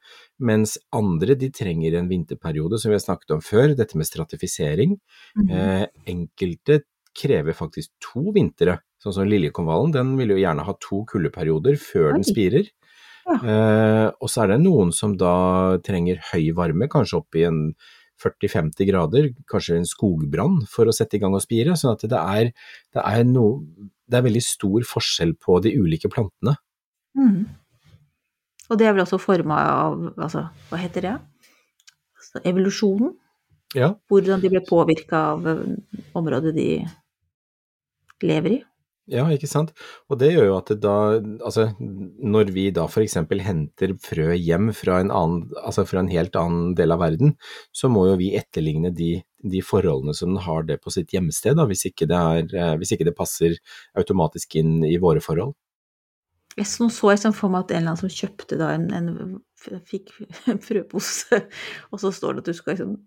Mens 0.41 0.77
andre 0.97 1.37
de 1.39 1.51
trenger 1.55 1.99
en 1.99 2.09
vinterperiode, 2.11 2.81
som 2.81 2.93
vi 2.93 2.97
har 2.97 3.05
snakket 3.05 3.37
om 3.37 3.45
før, 3.45 3.75
dette 3.79 3.99
med 3.99 4.09
stratifisering. 4.09 4.97
Mhm. 5.37 5.53
Eh, 5.53 5.85
enkelte 6.15 6.83
krever 7.19 7.57
faktisk 7.57 7.91
to 8.03 8.31
vintre, 8.35 8.79
sånn 9.03 9.15
som 9.17 9.29
liljekonvallen, 9.29 9.93
den 9.95 10.17
vil 10.19 10.37
jo 10.37 10.43
gjerne 10.43 10.65
ha 10.67 10.75
to 10.83 11.03
kuldeperioder 11.11 11.79
før 11.81 12.15
den 12.17 12.27
spirer. 12.27 12.69
spirer. 12.69 12.75
Eh, 13.29 14.09
og 14.23 14.31
så 14.31 14.45
er 14.45 14.55
det 14.55 14.63
noen 14.63 14.91
som 14.95 15.15
da 15.21 15.77
trenger 15.85 16.21
høy 16.31 16.51
varme, 16.57 16.89
kanskje 16.89 17.21
opp 17.21 17.37
i 17.37 17.45
en 17.49 17.63
40-50 18.19 18.89
grader, 18.89 19.29
kanskje 19.51 19.79
en 19.79 19.87
skogbrann 19.89 20.63
for 20.71 20.89
å 20.89 20.95
sette 20.95 21.19
i 21.19 21.23
gang 21.23 21.37
og 21.37 21.45
spire. 21.45 21.77
sånn 21.79 21.95
at 21.95 22.07
det 22.09 22.19
er, 22.19 22.51
det 22.95 23.05
er, 23.05 23.25
no, 23.29 23.47
det 24.09 24.19
er 24.19 24.27
veldig 24.27 24.45
stor 24.45 24.87
forskjell 24.89 25.35
på 25.41 25.59
de 25.65 25.75
ulike 25.79 26.11
plantene. 26.13 26.57
Mm. 27.19 27.45
Og 28.69 28.79
det 28.81 28.89
er 28.89 28.95
vel 28.95 29.05
også 29.05 29.19
forma 29.21 29.59
av 29.65 29.95
Altså, 30.13 30.45
hva 30.69 30.81
heter 30.81 31.07
det? 31.07 31.17
Altså, 32.19 32.43
evolusjonen? 32.49 33.15
Ja, 33.77 33.93
Hvordan 34.09 34.41
de 34.41 34.49
ble 34.49 34.63
påvirka 34.65 35.19
av 35.35 35.47
eh, 35.49 35.65
området 36.17 36.55
de 36.57 36.69
lever 38.25 38.55
i? 38.57 38.61
ja, 39.09 39.25
ikke 39.33 39.49
sant. 39.49 39.73
Og 40.13 40.19
det 40.21 40.33
gjør 40.35 40.51
jo 40.51 40.57
at 40.59 40.73
da, 40.83 40.95
altså 41.47 41.69
når 41.79 42.53
vi 42.55 42.69
da 42.75 42.85
f.eks. 42.89 43.17
henter 43.45 43.95
frø 44.05 44.35
hjem 44.37 44.71
fra 44.77 45.01
en, 45.03 45.13
annen, 45.15 45.47
altså 45.63 45.87
fra 45.89 46.03
en 46.03 46.13
helt 46.13 46.37
annen 46.37 46.75
del 46.79 46.93
av 46.95 47.01
verden, 47.03 47.35
så 47.73 47.91
må 47.93 48.07
jo 48.11 48.19
vi 48.21 48.35
etterligne 48.39 48.93
de, 48.95 49.15
de 49.43 49.63
forholdene 49.63 50.15
som 50.15 50.33
den 50.33 50.43
har 50.43 50.65
det 50.67 50.81
på 50.83 50.91
sitt 50.91 51.13
hjemsted, 51.15 51.57
da, 51.59 51.67
hvis, 51.71 51.87
ikke 51.91 52.09
det 52.11 52.19
er, 52.19 52.47
eh, 52.59 52.75
hvis 52.81 52.95
ikke 52.95 53.07
det 53.09 53.17
passer 53.19 53.59
automatisk 53.99 54.59
inn 54.59 54.81
i 54.87 54.97
våre 55.03 55.23
forhold. 55.25 55.55
Jeg 56.59 56.67
så, 56.67 56.89
så 56.91 57.13
jeg 57.15 57.35
for 57.37 57.53
meg 57.53 57.67
at 57.67 57.77
en 57.77 57.85
eller 57.85 57.93
annen 57.93 58.01
som 58.01 58.11
kjøpte 58.11 58.59
da 58.59 58.73
en, 58.75 58.89
en 58.91 59.79
fikk 59.87 60.11
en 60.51 60.59
frøpose, 60.63 61.45
og 61.93 62.03
så 62.03 62.11
står 62.15 62.39
det 62.39 62.45
at 62.45 62.51
du 62.51 62.59
skal 62.59 62.75
liksom 62.75 62.99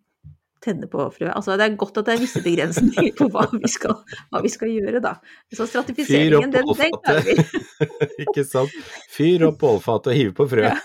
tenne 0.62 0.88
på 0.88 1.04
frø. 1.16 1.28
Altså 1.34 1.58
det 1.58 1.66
er 1.66 1.78
godt 1.80 1.98
at 2.00 2.08
det 2.08 2.16
er 2.16 2.22
visse 2.22 2.42
begrensninger 2.46 3.16
på 3.18 3.28
hva 3.34 3.48
vi 3.56 3.70
skal, 3.72 3.96
hva 4.30 4.44
vi 4.46 4.52
skal 4.54 4.72
gjøre, 4.72 5.02
da. 5.04 5.16
Så 5.58 5.68
stratifiseringen, 5.68 6.54
den, 6.54 6.70
den 6.70 6.98
klarer 7.02 7.26
vi. 7.26 7.38
Ikke 8.28 8.46
sant. 8.48 8.76
Fyr 9.12 9.48
opp 9.50 9.58
bålfatet 9.64 10.14
og 10.14 10.20
hiv 10.20 10.36
på 10.38 10.48
frø. 10.54 10.70
Ja. 10.70 10.78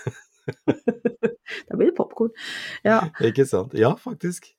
da 1.69 1.77
blir 1.77 1.91
det 1.91 1.95
popkorn. 1.97 2.33
Ja. 2.87 3.03
Ikke 3.21 3.45
sant. 3.47 3.77
Ja, 3.77 3.93
faktisk. 4.01 4.49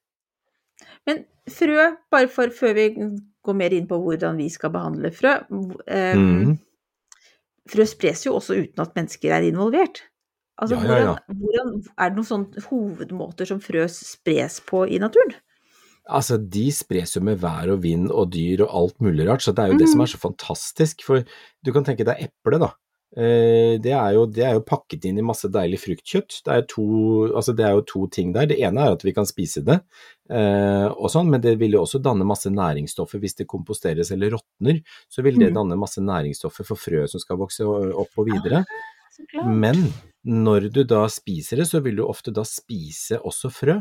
Men 1.08 1.24
frø, 1.48 1.90
bare 2.12 2.28
for 2.32 2.52
før 2.54 2.76
vi 2.76 2.88
går 3.48 3.56
mer 3.56 3.74
inn 3.74 3.88
på 3.88 3.98
hvordan 4.02 4.38
vi 4.40 4.50
skal 4.52 4.72
behandle 4.74 5.10
frø 5.14 5.34
eh, 5.88 6.18
mm. 6.18 6.56
Frø 7.68 7.84
spres 7.88 8.24
jo 8.26 8.36
også 8.36 8.56
uten 8.62 8.84
at 8.84 8.94
mennesker 8.96 9.34
er 9.36 9.48
involvert. 9.48 10.02
Altså, 10.58 10.78
Ja, 10.80 10.86
ja, 10.88 10.96
ja. 10.98 11.16
Hvordan, 11.26 11.42
hvordan, 11.42 11.74
er 11.94 12.08
det 12.08 12.18
noen 12.18 12.28
sånne 12.28 12.64
hovedmåter 12.68 13.48
som 13.50 13.60
frø 13.62 13.84
spres 13.92 14.58
på 14.64 14.86
i 14.88 15.00
naturen? 15.02 15.36
Altså, 16.08 16.38
de 16.40 16.70
spres 16.72 17.12
jo 17.16 17.22
med 17.24 17.40
vær 17.42 17.68
og 17.74 17.82
vind 17.84 18.08
og 18.08 18.30
dyr 18.32 18.64
og 18.64 18.72
alt 18.80 19.02
mulig 19.04 19.28
rart, 19.28 19.44
så 19.44 19.52
det 19.52 19.64
er 19.64 19.74
jo 19.74 19.80
det 19.82 19.90
som 19.92 20.00
er 20.00 20.10
så 20.10 20.20
fantastisk. 20.22 21.04
For 21.04 21.20
du 21.20 21.72
kan 21.74 21.84
tenke 21.84 22.06
deg 22.08 22.24
eple, 22.28 22.60
da. 22.64 22.72
Eh, 23.16 23.78
Det 23.80 23.92
er, 23.94 24.12
jo, 24.14 24.26
det 24.26 24.44
er 24.44 24.52
jo 24.58 24.64
pakket 24.68 25.04
inn 25.08 25.18
i 25.18 25.24
masse 25.24 25.48
deilig 25.48 25.78
fruktkjøtt. 25.80 26.42
Det 26.44 26.52
er, 26.52 26.66
to, 26.68 26.84
altså 27.32 27.54
det 27.56 27.64
er 27.64 27.72
jo 27.78 27.84
to 27.88 28.06
ting 28.12 28.32
der. 28.34 28.46
Det 28.50 28.58
ene 28.60 28.84
er 28.84 28.92
at 28.98 29.04
vi 29.06 29.14
kan 29.16 29.24
spise 29.26 29.62
det, 29.64 29.78
eh, 30.30 30.86
og 30.92 31.08
sånn, 31.10 31.30
men 31.32 31.40
det 31.40 31.56
vil 31.58 31.72
jo 31.78 31.84
også 31.86 32.02
danne 32.04 32.26
masse 32.28 32.50
næringsstoffer 32.52 33.18
hvis 33.22 33.38
det 33.40 33.48
komposteres 33.48 34.12
eller 34.12 34.36
råtner. 34.36 34.82
Så 35.08 35.22
vil 35.24 35.38
det 35.40 35.50
Mm. 35.52 35.54
danne 35.56 35.78
masse 35.80 36.00
næringsstoffer 36.04 36.66
for 36.68 36.76
frø 36.76 37.06
som 37.08 37.20
skal 37.20 37.38
vokse 37.40 37.64
opp 37.64 38.12
og 38.18 38.26
videre. 38.28 38.64
Men 39.46 39.92
når 40.24 40.68
du 40.72 40.84
da 40.84 41.06
spiser 41.08 41.56
det, 41.56 41.66
så 41.66 41.80
vil 41.82 41.96
du 41.96 42.04
ofte 42.06 42.30
da 42.32 42.42
spise 42.44 43.18
også 43.24 43.50
frø. 43.50 43.80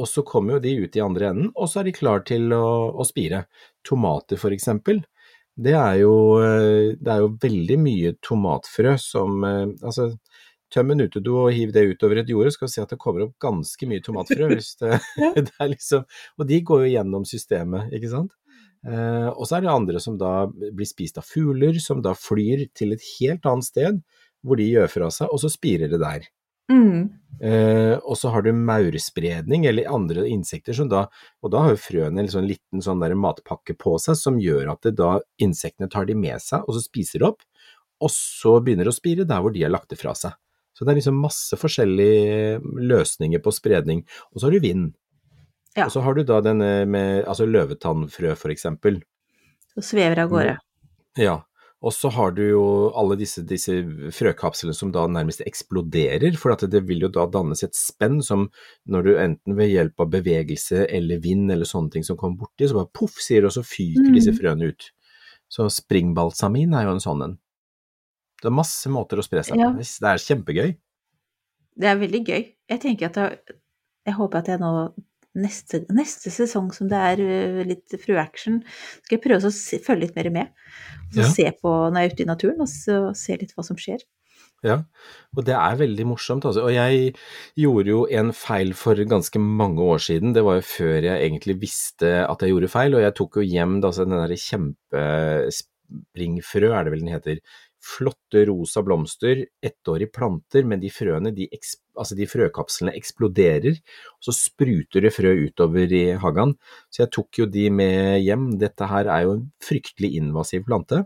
Og 0.00 0.06
så 0.08 0.24
kommer 0.24 0.54
jo 0.54 0.58
de 0.64 0.72
ut 0.86 0.96
i 0.96 1.00
andre 1.04 1.28
enden, 1.28 1.52
og 1.54 1.68
så 1.68 1.80
er 1.80 1.84
de 1.84 1.92
klar 1.92 2.24
til 2.24 2.48
å, 2.56 2.90
å 2.96 3.04
spire. 3.04 3.44
Tomater 3.84 4.38
for 4.40 4.50
eksempel. 4.50 5.02
Det 5.52 5.74
er, 5.76 5.98
jo, 6.00 6.12
eh, 6.40 6.94
det 6.96 7.12
er 7.12 7.20
jo 7.20 7.34
veldig 7.42 7.76
mye 7.82 8.14
tomatfrø 8.24 8.94
som 9.00 9.42
eh, 9.44 9.66
Altså, 9.84 10.14
tøm 10.72 10.94
en 10.94 11.04
utedo 11.04 11.34
og 11.42 11.52
hiv 11.52 11.74
det 11.74 11.84
utover 11.90 12.22
et 12.22 12.30
jorde, 12.32 12.54
skal 12.54 12.70
du 12.70 12.72
se 12.72 12.84
at 12.84 12.94
det 12.94 13.00
kommer 13.00 13.26
opp 13.26 13.34
ganske 13.42 13.88
mye 13.88 14.00
tomatfrø. 14.04 14.48
Hvis 14.54 14.74
det, 14.80 14.96
det 15.36 15.50
er 15.52 15.72
liksom, 15.74 16.06
og 16.38 16.48
de 16.48 16.62
går 16.64 16.86
jo 16.86 16.94
gjennom 16.94 17.26
systemet, 17.28 17.92
ikke 17.92 18.12
sant. 18.14 18.32
Eh, 18.82 19.28
og 19.28 19.44
så 19.46 19.58
er 19.58 19.66
det 19.66 19.74
andre 19.74 20.00
som 20.02 20.16
da 20.18 20.48
blir 20.48 20.88
spist 20.88 21.20
av 21.20 21.28
fugler, 21.28 21.76
som 21.84 22.00
da 22.02 22.16
flyr 22.18 22.66
til 22.74 22.96
et 22.96 23.04
helt 23.18 23.46
annet 23.46 23.68
sted, 23.68 24.00
hvor 24.42 24.58
de 24.58 24.70
gjør 24.72 24.88
fra 24.90 25.10
seg, 25.14 25.30
og 25.30 25.42
så 25.44 25.52
spirer 25.52 25.92
det 25.92 26.00
der. 26.02 26.26
Mm. 26.72 27.10
Eh, 27.42 27.94
og 27.98 28.14
så 28.18 28.30
har 28.30 28.44
du 28.44 28.52
maurspredning 28.54 29.64
eller 29.66 29.90
andre 29.90 30.28
insekter 30.30 30.76
som 30.76 30.86
da 30.86 31.08
Og 31.42 31.50
da 31.50 31.64
har 31.64 31.72
jo 31.72 31.80
frøene 31.80 32.22
en 32.22 32.28
sånn 32.30 32.46
liten 32.46 32.84
sånn 32.84 33.02
matpakke 33.18 33.74
på 33.74 33.96
seg 33.98 34.14
som 34.20 34.38
gjør 34.38 34.70
at 34.76 34.86
det 34.86 34.94
da 35.00 35.16
insektene 35.42 35.90
tar 35.90 36.06
de 36.06 36.14
med 36.14 36.38
seg, 36.42 36.62
og 36.62 36.76
så 36.76 36.84
spiser 36.84 37.22
de 37.22 37.30
opp, 37.32 37.42
og 38.02 38.10
så 38.14 38.56
begynner 38.62 38.86
det 38.86 38.94
å 38.94 39.00
spire 39.00 39.26
der 39.26 39.42
hvor 39.42 39.54
de 39.54 39.64
har 39.64 39.74
lagt 39.74 39.90
det 39.90 39.98
fra 39.98 40.14
seg. 40.18 40.36
Så 40.72 40.86
det 40.86 40.94
er 40.94 41.00
liksom 41.02 41.18
masse 41.20 41.58
forskjellige 41.58 42.60
løsninger 42.80 43.42
på 43.44 43.52
spredning. 43.52 44.00
Og 44.32 44.40
så 44.40 44.48
har 44.48 44.54
du 44.56 44.64
vind. 44.64 44.86
Ja. 45.76 45.86
Og 45.86 45.92
så 45.94 46.02
har 46.04 46.16
du 46.16 46.22
da 46.26 46.40
denne 46.44 46.70
med 46.88 47.26
altså 47.28 47.46
løvetannfrø 47.46 48.34
for 48.38 48.54
eksempel. 48.54 49.02
Så 49.74 49.84
svever 49.92 50.24
av 50.24 50.32
gårde. 50.32 50.56
Ja, 51.20 51.42
og 51.82 51.92
så 51.92 52.10
har 52.14 52.30
du 52.36 52.42
jo 52.46 52.64
alle 52.94 53.16
disse, 53.18 53.42
disse 53.42 53.74
frøkapslene 54.14 54.74
som 54.76 54.92
da 54.94 55.02
nærmest 55.10 55.42
eksploderer, 55.42 56.36
for 56.38 56.54
at 56.54 56.62
det 56.70 56.84
vil 56.86 57.00
jo 57.02 57.08
da 57.12 57.24
dannes 57.26 57.64
et 57.66 57.74
spenn 57.74 58.20
som 58.22 58.44
når 58.86 59.02
du 59.08 59.10
enten 59.18 59.56
ved 59.58 59.72
hjelp 59.72 59.98
av 60.04 60.10
bevegelse 60.12 60.84
eller 60.88 61.18
vind 61.24 61.50
eller 61.50 61.66
sånne 61.66 61.90
ting 61.96 62.06
som 62.06 62.16
kommer 62.20 62.38
borti, 62.44 62.68
så 62.70 62.78
bare 62.78 62.92
poff, 62.94 63.18
sier 63.18 63.42
det, 63.42 63.50
og 63.50 63.56
så 63.58 63.64
fyker 63.66 64.08
Mm. 64.08 64.14
disse 64.14 64.32
frøene 64.38 64.68
ut. 64.70 64.90
Så 65.50 65.66
springbalsamin 65.68 66.72
er 66.78 66.84
jo 66.86 66.94
en 66.94 67.02
sånn 67.02 67.22
en. 67.26 67.38
Det 68.40 68.46
er 68.48 68.56
masse 68.56 68.88
måter 68.90 69.18
å 69.18 69.22
spre 69.26 69.42
seg 69.44 69.58
Ja. 69.58 69.70
på. 69.70 69.78
Det 69.78 70.08
er 70.08 70.22
kjempegøy. 70.22 70.76
Det 71.78 71.88
er 71.88 71.96
veldig 71.98 72.24
gøy. 72.26 72.54
Jeg 72.70 72.80
tenker 72.80 73.06
at 73.06 73.14
jeg, 73.16 73.38
jeg 74.06 74.14
håper 74.14 74.38
at 74.38 74.46
jeg 74.46 74.60
nå 74.60 74.72
neste, 75.38 75.82
neste 75.92 76.30
sesong 76.34 76.72
som 76.76 76.88
det 76.90 76.98
er 77.12 77.18
litt 77.68 77.88
fru-action, 78.00 78.60
skal 79.04 79.18
jeg 79.18 79.24
prøve 79.24 79.46
å 79.48 79.52
se, 79.54 79.78
følge 79.82 80.00
litt 80.08 80.16
mer 80.18 80.30
med. 80.30 80.46
Og 81.08 81.14
så 81.14 81.20
Ja. 81.22 81.32
se 81.32 81.46
på 81.62 81.70
når 81.92 81.98
jeg 82.00 82.10
er 82.10 82.14
ute 82.14 82.22
i 82.26 82.32
naturen, 82.32 82.60
og 82.60 82.68
så 82.68 83.14
se 83.16 83.36
litt 83.36 83.54
hva 83.56 83.64
som 83.64 83.76
skjer. 83.76 84.00
Ja, 84.62 84.76
og 85.36 85.42
det 85.44 85.56
er 85.58 85.74
veldig 85.80 86.04
morsomt. 86.06 86.44
Altså. 86.46 86.62
Og 86.62 86.70
jeg 86.70 87.16
gjorde 87.58 87.88
jo 87.90 88.04
en 88.06 88.30
feil 88.32 88.70
for 88.78 88.94
ganske 88.94 89.34
mange 89.42 89.82
år 89.82 89.98
siden. 89.98 90.32
Det 90.36 90.44
var 90.46 90.60
jo 90.60 90.68
før 90.68 91.02
jeg 91.02 91.18
egentlig 91.18 91.56
visste 91.64 92.12
at 92.30 92.38
jeg 92.44 92.50
gjorde 92.54 92.70
feil, 92.70 92.94
og 92.94 93.02
jeg 93.02 93.14
tok 93.18 93.36
jo 93.40 93.42
hjem 93.42 93.80
altså, 93.82 94.06
den 94.06 94.14
derre 94.20 94.38
kjempespringfrø, 94.38 96.70
er 96.70 96.84
det 96.84 96.92
vel 96.94 97.02
den 97.02 97.10
heter. 97.16 97.36
Flotte 97.82 98.44
rosa 98.46 98.82
blomster, 98.86 99.40
ettårige 99.64 100.12
planter, 100.14 100.62
men 100.68 100.78
de 100.82 100.90
frøene, 100.94 101.32
de, 101.34 101.48
altså 101.98 102.14
de 102.18 102.28
frøkapslene 102.30 102.94
eksploderer, 102.98 103.80
og 104.16 104.28
så 104.28 104.34
spruter 104.36 105.02
det 105.02 105.10
frø 105.16 105.32
utover 105.48 105.90
i 105.98 106.04
hagen. 106.22 106.54
Så 106.94 107.02
jeg 107.04 107.12
tok 107.18 107.42
jo 107.42 107.48
de 107.50 107.66
med 107.74 108.20
hjem. 108.22 108.52
Dette 108.62 108.86
her 108.90 109.10
er 109.10 109.26
jo 109.26 109.34
en 109.38 109.48
fryktelig 109.66 110.12
invasiv 110.20 110.62
plante. 110.68 111.02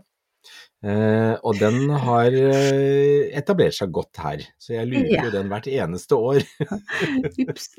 Eh, 0.85 1.33
og 1.43 1.57
den 1.59 1.89
har 2.05 2.31
eh, 2.37 3.25
etablert 3.35 3.75
seg 3.75 3.89
godt 3.91 4.21
her, 4.23 4.45
så 4.61 4.77
jeg 4.77 4.87
lurer 4.91 5.09
Ja. 5.17 5.23
jo 5.25 5.33
den 5.33 5.49
hvert 5.51 5.67
eneste 5.67 6.15
år. 6.15 6.45
Ups. 7.49 7.71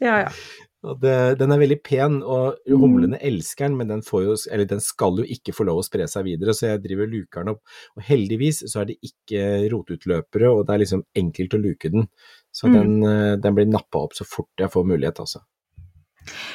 Ja, 0.00 0.24
ja. 0.24 0.32
Det, 0.80 1.36
den 1.36 1.52
er 1.52 1.58
veldig 1.60 1.82
pen, 1.84 2.22
og 2.22 2.56
Mm. 2.64 2.80
humlene 2.80 3.18
elsker 3.20 3.68
den, 3.68 3.76
men 3.76 3.88
den, 3.88 4.00
får 4.00 4.22
jo, 4.24 4.36
eller 4.50 4.64
den 4.64 4.80
skal 4.80 5.18
jo 5.18 5.24
ikke 5.24 5.52
få 5.52 5.66
lov 5.68 5.82
å 5.82 5.84
spre 5.84 6.06
seg 6.08 6.24
videre, 6.24 6.54
så 6.56 6.70
jeg 6.70 6.82
driver 6.82 7.04
og 7.04 7.12
luker 7.12 7.44
den 7.44 7.52
opp. 7.52 7.60
Og 7.96 8.02
heldigvis 8.02 8.62
så 8.64 8.80
er 8.80 8.84
det 8.86 8.96
ikke 9.04 9.68
rotutløpere, 9.70 10.48
og 10.48 10.66
det 10.66 10.74
er 10.74 10.78
liksom 10.78 11.04
enkelt 11.14 11.52
å 11.52 11.60
luke 11.60 11.90
den. 11.92 12.08
Så 12.50 12.68
Mm. 12.68 12.72
den, 12.72 13.02
eh, 13.04 13.36
den 13.36 13.54
blir 13.54 13.66
nappa 13.66 13.98
opp 13.98 14.14
så 14.14 14.24
fort 14.24 14.48
jeg 14.56 14.70
får 14.70 14.86
mulighet, 14.86 15.20
altså. 15.20 15.44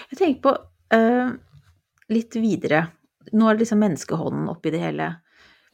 Jeg 0.10 0.17
tenker 0.17 0.41
på 0.41 0.58
uh, 0.94 1.38
litt 2.10 2.34
videre. 2.34 2.91
Nå 3.34 3.50
er 3.50 3.53
det 3.55 3.65
liksom 3.65 3.79
menneskehånden 3.79 4.50
oppi 4.50 4.72
det 4.72 4.79
hele. 4.79 5.22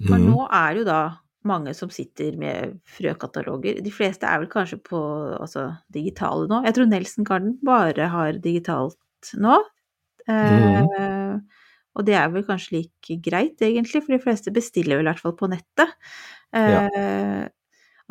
For 0.07 0.17
mm. 0.17 0.27
nå 0.27 0.47
er 0.51 0.75
jo 0.75 0.83
da 0.83 1.20
mange 1.47 1.73
som 1.77 1.91
sitter 1.93 2.35
med 2.39 2.75
frøkataloger. 2.97 3.79
De 3.83 3.93
fleste 3.93 4.27
er 4.29 4.43
vel 4.43 4.51
kanskje 4.51 4.77
på 4.85 4.99
altså, 5.37 5.69
digitale 5.93 6.49
nå. 6.51 6.61
Jeg 6.67 6.77
tror 6.77 6.89
Nelson 6.91 7.27
Garden 7.27 7.55
bare 7.65 8.09
har 8.13 8.41
digitalt 8.43 9.33
nå. 9.41 9.57
Eh, 10.29 11.39
og 11.91 12.05
det 12.07 12.15
er 12.15 12.29
vel 12.31 12.45
kanskje 12.47 12.77
like 12.77 13.17
greit, 13.25 13.63
egentlig, 13.65 14.03
for 14.03 14.15
de 14.15 14.21
fleste 14.23 14.53
bestiller 14.53 15.01
vel 15.01 15.09
i 15.09 15.11
hvert 15.11 15.23
fall 15.23 15.35
på 15.39 15.49
nettet. 15.51 15.97
Eh, 16.55 17.49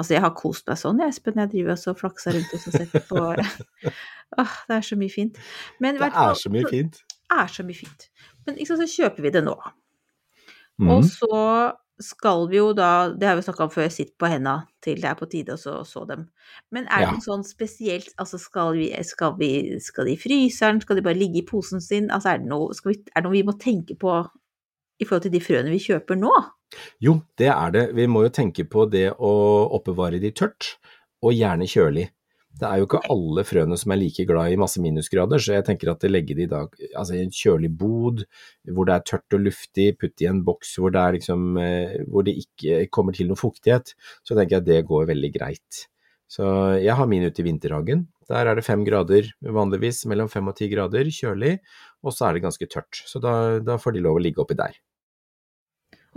Altså, 0.00 0.14
jeg 0.14 0.22
har 0.24 0.32
kost 0.32 0.68
meg 0.70 0.78
sånn, 0.80 1.00
jeg, 1.02 1.12
Espen. 1.12 1.36
Jeg 1.42 1.50
driver 1.52 1.74
også 1.74 1.92
og 1.92 1.98
flakser 2.00 2.36
rundt 2.36 2.54
og 2.56 2.62
setter 2.64 3.02
på 3.04 3.24
Åh, 4.40 4.54
det 4.70 4.76
er 4.78 4.86
så 4.86 4.96
mye 4.96 5.12
fint. 5.12 5.40
Men 5.82 5.98
Det 6.00 6.08
er 6.08 6.38
så 6.38 6.52
mye 6.52 6.70
fint. 6.70 7.02
Det 7.10 7.36
er 7.36 7.50
så 7.52 7.66
mye 7.66 7.76
fint. 7.76 8.06
Men 8.46 8.56
sant, 8.64 8.80
så 8.80 8.88
kjøper 8.88 9.26
vi 9.26 9.32
det 9.34 9.42
nå. 9.44 9.56
Mm. 10.80 10.92
Og 10.94 11.04
så 11.04 11.40
skal 12.00 12.46
vi 12.50 12.58
jo 12.58 12.70
da, 12.76 13.10
det 13.12 13.28
har 13.28 13.36
vi 13.38 13.44
snakka 13.44 13.66
om 13.66 13.72
før, 13.72 13.88
sitte 13.92 14.14
på 14.18 14.28
henda 14.32 14.54
til 14.84 15.00
det 15.02 15.08
er 15.10 15.16
på 15.18 15.28
tide 15.30 15.54
å 15.54 15.60
så, 15.60 15.78
så 15.84 16.04
dem. 16.08 16.26
Men 16.72 16.86
er 16.88 17.06
det 17.06 17.18
Ja. 17.18 17.24
sånn 17.26 17.44
spesielt, 17.44 18.12
altså 18.18 18.38
skal 18.40 18.72
vi, 18.78 18.88
skal 19.04 19.34
vi, 19.38 19.50
skal 19.84 20.08
de 20.08 20.14
i 20.16 20.20
fryseren, 20.20 20.80
skal 20.80 20.96
de 20.96 21.04
bare 21.04 21.18
ligge 21.20 21.42
i 21.42 21.46
posen 21.46 21.80
sin, 21.84 22.10
altså 22.10 22.32
er 22.34 22.38
det 22.42 22.48
noe, 22.48 22.72
vi, 22.86 22.96
er 23.14 23.20
det 23.20 23.26
noe 23.28 23.36
vi 23.36 23.44
må 23.46 23.56
tenke 23.60 23.96
på 24.00 24.14
i 25.00 25.04
forhold 25.08 25.22
til 25.28 25.32
de 25.32 25.40
frøene 25.44 25.70
vi 25.72 25.80
kjøper 25.80 26.16
nå? 26.20 26.32
Jo, 27.02 27.18
det 27.40 27.48
er 27.50 27.70
det. 27.74 27.84
Vi 27.96 28.06
må 28.06 28.22
jo 28.26 28.32
tenke 28.34 28.64
på 28.68 28.86
det 28.90 29.08
å 29.18 29.32
oppbevare 29.76 30.20
de 30.22 30.30
tørt, 30.30 30.76
og 31.24 31.34
gjerne 31.36 31.66
kjølig. 31.68 32.08
Det 32.58 32.66
er 32.66 32.80
jo 32.80 32.86
ikke 32.88 33.00
alle 33.12 33.44
frøene 33.46 33.76
som 33.78 33.92
er 33.94 34.00
like 34.00 34.24
glad 34.28 34.52
i 34.52 34.58
masse 34.60 34.80
minusgrader, 34.82 35.40
så 35.40 35.54
jeg 35.54 35.64
tenker 35.68 35.92
at 35.92 36.02
det 36.02 36.10
legger 36.10 36.40
de 36.40 36.48
altså 36.58 37.14
i 37.14 37.22
en 37.22 37.32
kjølig 37.32 37.70
bod, 37.78 38.24
hvor 38.74 38.88
det 38.88 38.96
er 38.96 39.06
tørt 39.06 39.36
og 39.38 39.44
luftig, 39.46 39.86
putt 40.00 40.24
i 40.24 40.28
en 40.28 40.42
boks 40.44 40.74
hvor 40.82 40.92
det, 40.92 41.06
liksom, 41.20 41.46
eh, 41.62 42.00
hvor 42.10 42.26
det 42.26 42.36
ikke 42.42 42.82
kommer 42.92 43.16
til 43.16 43.30
noe 43.30 43.40
fuktighet, 43.40 43.94
så 44.26 44.34
tenker 44.34 44.58
jeg 44.58 44.64
at 44.64 44.68
det 44.68 44.82
går 44.90 45.08
veldig 45.12 45.32
greit. 45.38 45.84
Så 46.30 46.44
jeg 46.78 46.94
har 46.94 47.08
min 47.10 47.24
ute 47.26 47.42
i 47.42 47.46
vinterhagen. 47.46 48.04
Der 48.30 48.46
er 48.46 48.54
det 48.54 48.66
fem 48.66 48.84
grader 48.86 49.32
vanligvis, 49.42 50.04
mellom 50.10 50.28
fem 50.30 50.46
og 50.50 50.58
ti 50.58 50.68
grader, 50.70 51.08
kjølig, 51.10 51.56
og 52.04 52.14
så 52.14 52.28
er 52.28 52.36
det 52.36 52.44
ganske 52.44 52.68
tørt. 52.70 53.02
Så 53.08 53.22
da, 53.22 53.32
da 53.64 53.80
får 53.80 53.96
de 53.96 54.04
lov 54.04 54.20
å 54.20 54.22
ligge 54.22 54.42
oppi 54.44 54.58
der. 54.58 54.76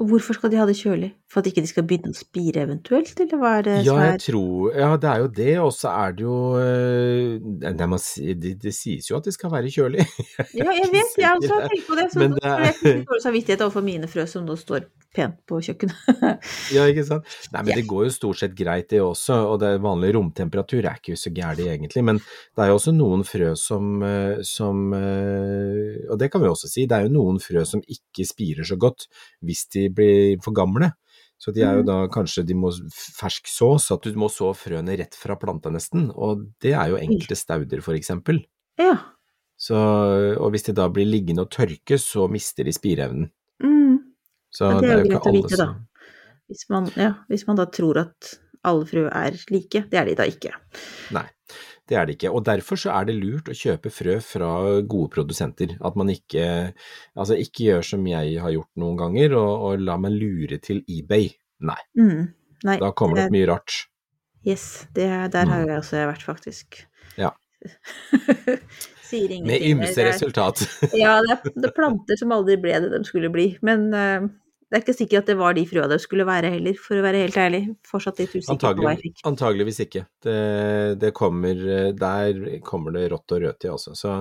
Og 0.02 0.08
hvorfor 0.10 0.34
skal 0.34 0.50
de 0.50 0.58
ha 0.58 0.64
det 0.66 0.74
kjølig? 0.80 1.12
For 1.30 1.42
at 1.42 1.48
ikke 1.52 1.62
de 1.62 1.70
skal 1.70 1.86
begynne 1.86 2.14
å 2.14 2.18
spire 2.18 2.64
eventuelt, 2.66 3.14
eller 3.22 3.38
hva 3.42 3.52
er 3.60 3.66
det 3.68 3.76
Ja, 3.86 3.94
som 3.94 4.00
jeg 4.02 4.14
er 4.16 4.22
tror 4.24 4.74
Ja, 4.78 4.90
det 4.98 5.10
er 5.10 5.20
jo 5.22 5.28
det, 5.38 5.54
og 5.62 5.70
så 5.74 5.92
er 5.94 6.16
det 6.18 6.26
jo 6.26 6.38
eh, 6.58 7.38
det, 7.62 7.88
man, 7.90 8.02
det, 8.42 8.54
det 8.64 8.74
sies 8.74 9.10
jo 9.12 9.18
at 9.20 9.30
det 9.30 9.34
skal 9.38 9.54
være 9.54 9.70
kjølig. 9.74 10.06
Ja, 10.58 10.66
jeg 10.74 10.90
vet, 10.94 11.14
jeg 11.22 11.38
også 11.38 11.54
har 11.60 11.70
tenkt 11.70 11.88
på 11.90 11.98
det. 12.00 12.08
Så 12.14 12.20
Men 12.24 12.36
det 12.38 12.44
er- 12.50 12.66
jeg 12.66 13.06
dårlig 13.06 13.24
samvittighet 13.28 13.66
overfor 13.68 13.86
mine 13.86 14.10
frø 14.10 14.26
som 14.30 14.46
nå 14.50 14.58
står 14.58 14.90
pent 15.14 15.38
på 15.50 15.60
kjøkkenet. 15.62 15.94
Ja, 16.74 16.88
ikke 16.90 17.06
sant. 17.06 17.30
Nei, 17.54 17.62
men 17.62 17.72
Ja. 17.74 17.78
det 17.78 17.86
går 17.90 18.08
jo 18.08 18.14
stort 18.18 18.40
sett 18.42 18.56
greit 18.58 18.90
det 18.90 19.02
også, 19.06 19.36
og 19.54 19.60
det 19.62 19.76
vanlig 19.82 20.14
romtemperatur 20.18 20.82
er 20.90 20.98
ikke 20.98 21.18
så 21.22 21.30
gærent 21.34 21.62
egentlig, 21.62 22.02
men 22.10 22.18
det 22.18 22.66
er 22.66 22.72
jo 22.74 22.80
også 22.80 22.94
noen 22.98 23.22
frø 23.30 23.52
som, 23.62 23.94
eh, 24.06 24.42
som 24.42 24.90
eh, 24.98 26.02
Og 26.10 26.18
det 26.20 26.32
kan 26.34 26.42
vi 26.42 26.50
også 26.50 26.70
si, 26.70 26.88
det 26.90 26.98
er 26.98 27.06
jo 27.08 27.14
noen 27.14 27.38
frø 27.42 27.62
som 27.66 27.82
ikke 27.86 28.26
spirer 28.26 28.66
så 28.66 28.78
godt 28.82 29.06
hvis 29.46 29.68
de 29.74 29.83
blir 29.90 30.38
for 30.44 30.54
gamle. 30.54 30.92
Så 31.40 31.52
de 31.54 31.62
er 31.62 31.76
jo 31.76 31.84
Mhm. 31.84 31.86
da 31.88 32.08
kanskje 32.08 32.46
de 32.46 32.54
må 32.56 32.72
fersksås, 32.94 33.92
at 33.92 34.02
du 34.02 34.14
må 34.14 34.30
så 34.32 34.54
frøene 34.56 34.98
rett 34.98 35.14
fra 35.14 35.36
planta 35.36 35.70
nesten, 35.70 36.10
og 36.16 36.46
det 36.62 36.72
er 36.74 36.90
jo 36.90 36.96
enkelte 36.98 37.36
stauder 37.36 37.82
for 37.82 37.94
eksempel. 37.94 38.46
Ja. 38.80 38.98
Så, 39.58 39.76
og 40.40 40.52
hvis 40.52 40.64
de 40.64 40.74
da 40.74 40.88
blir 40.90 41.06
liggende 41.06 41.42
og 41.42 41.50
tørke, 41.52 41.98
så 42.00 42.30
mister 42.30 42.64
de 42.64 42.72
spireevnen. 42.72 43.30
Mm. 43.62 44.00
Så 44.54 44.72
Ja, 44.72 44.80
det 44.82 44.90
er 44.90 45.04
jo 45.04 45.10
greit 45.10 45.28
å 45.28 45.34
vite, 45.34 45.58
da. 45.58 45.76
Hvis, 46.50 46.70
man, 46.70 46.86
ja, 46.96 47.14
hvis 47.30 47.48
man 47.48 47.56
da 47.56 47.66
tror 47.66 47.98
at 47.98 48.40
alle 48.64 48.86
frø 48.90 49.06
er 49.12 49.38
like. 49.52 49.84
Det 49.92 50.00
er 50.00 50.06
de 50.10 50.16
da 50.20 50.26
ikke. 50.30 50.52
Nei, 51.16 51.26
det 51.90 51.98
er 52.00 52.06
det 52.08 52.16
ikke. 52.18 52.32
Og 52.34 52.44
derfor 52.48 52.80
så 52.80 52.94
er 52.96 53.08
det 53.10 53.16
lurt 53.20 53.50
å 53.52 53.56
kjøpe 53.58 53.92
frø 53.92 54.18
fra 54.24 54.50
gode 54.88 55.10
produsenter. 55.16 55.76
At 55.84 55.98
man 56.00 56.10
ikke, 56.14 56.46
altså 57.20 57.36
ikke 57.40 57.68
gjør 57.70 57.84
som 57.94 58.08
jeg 58.08 58.38
har 58.42 58.54
gjort 58.56 58.72
noen 58.80 58.98
ganger, 59.02 59.36
og, 59.40 59.68
og 59.70 59.84
la 59.84 59.98
meg 60.00 60.16
lure 60.16 60.60
til 60.64 60.84
eBay. 60.88 61.30
Nei, 61.64 61.80
Mm. 62.00 62.32
Nei, 62.64 62.78
da 62.80 62.94
kommer 62.96 63.20
det 63.20 63.26
opp 63.28 63.34
mye 63.36 63.48
rart. 63.50 63.74
Yes, 64.48 64.86
det, 64.96 65.04
er- 65.12 65.28
der 65.32 65.46
har 65.52 65.66
jeg 65.68 65.78
også 65.82 66.06
vært, 66.08 66.24
faktisk. 66.24 66.78
Ja. 67.20 67.34
Sier 69.04 69.32
ingenting. 69.32 69.48
Med 69.48 69.62
ymse 69.68 70.06
resultat. 70.08 70.64
Ja, 70.96 71.18
det 71.24 71.36
er, 71.36 71.42
det 71.54 71.68
er 71.70 71.74
planter 71.76 72.18
som 72.20 72.32
aldri 72.36 72.56
ble 72.64 72.78
det 72.84 72.90
de 72.96 73.02
skulle 73.08 73.30
bli. 73.34 73.50
Men 73.66 73.86
eh, 73.94 74.26
det 74.74 74.80
er 74.80 74.82
ikke 74.88 74.96
sikkert 74.98 75.22
at 75.22 75.28
det 75.30 75.36
var 75.38 75.54
de 75.54 75.64
frøa 75.70 75.86
det 75.92 76.00
skulle 76.02 76.26
være 76.26 76.50
heller, 76.56 76.78
for 76.82 76.98
å 76.98 77.04
være 77.06 77.20
helt 77.22 77.36
ærlig. 77.38 77.60
Fortsatt 77.86 78.18
litt 78.24 78.32
usikker 78.34 78.58
på 78.74 78.82
hva 78.88 78.96
jeg 78.96 79.04
fikk. 79.04 79.20
antageligvis 79.30 79.80
ikke. 79.86 80.02
Det, 80.26 80.38
det 81.04 81.12
kommer, 81.14 81.62
der 81.94 82.40
kommer 82.66 82.96
det 82.98 83.04
rått 83.14 83.36
og 83.38 83.44
rødt 83.46 83.68
i, 83.68 83.70
altså. 83.70 83.94
Så 83.94 84.16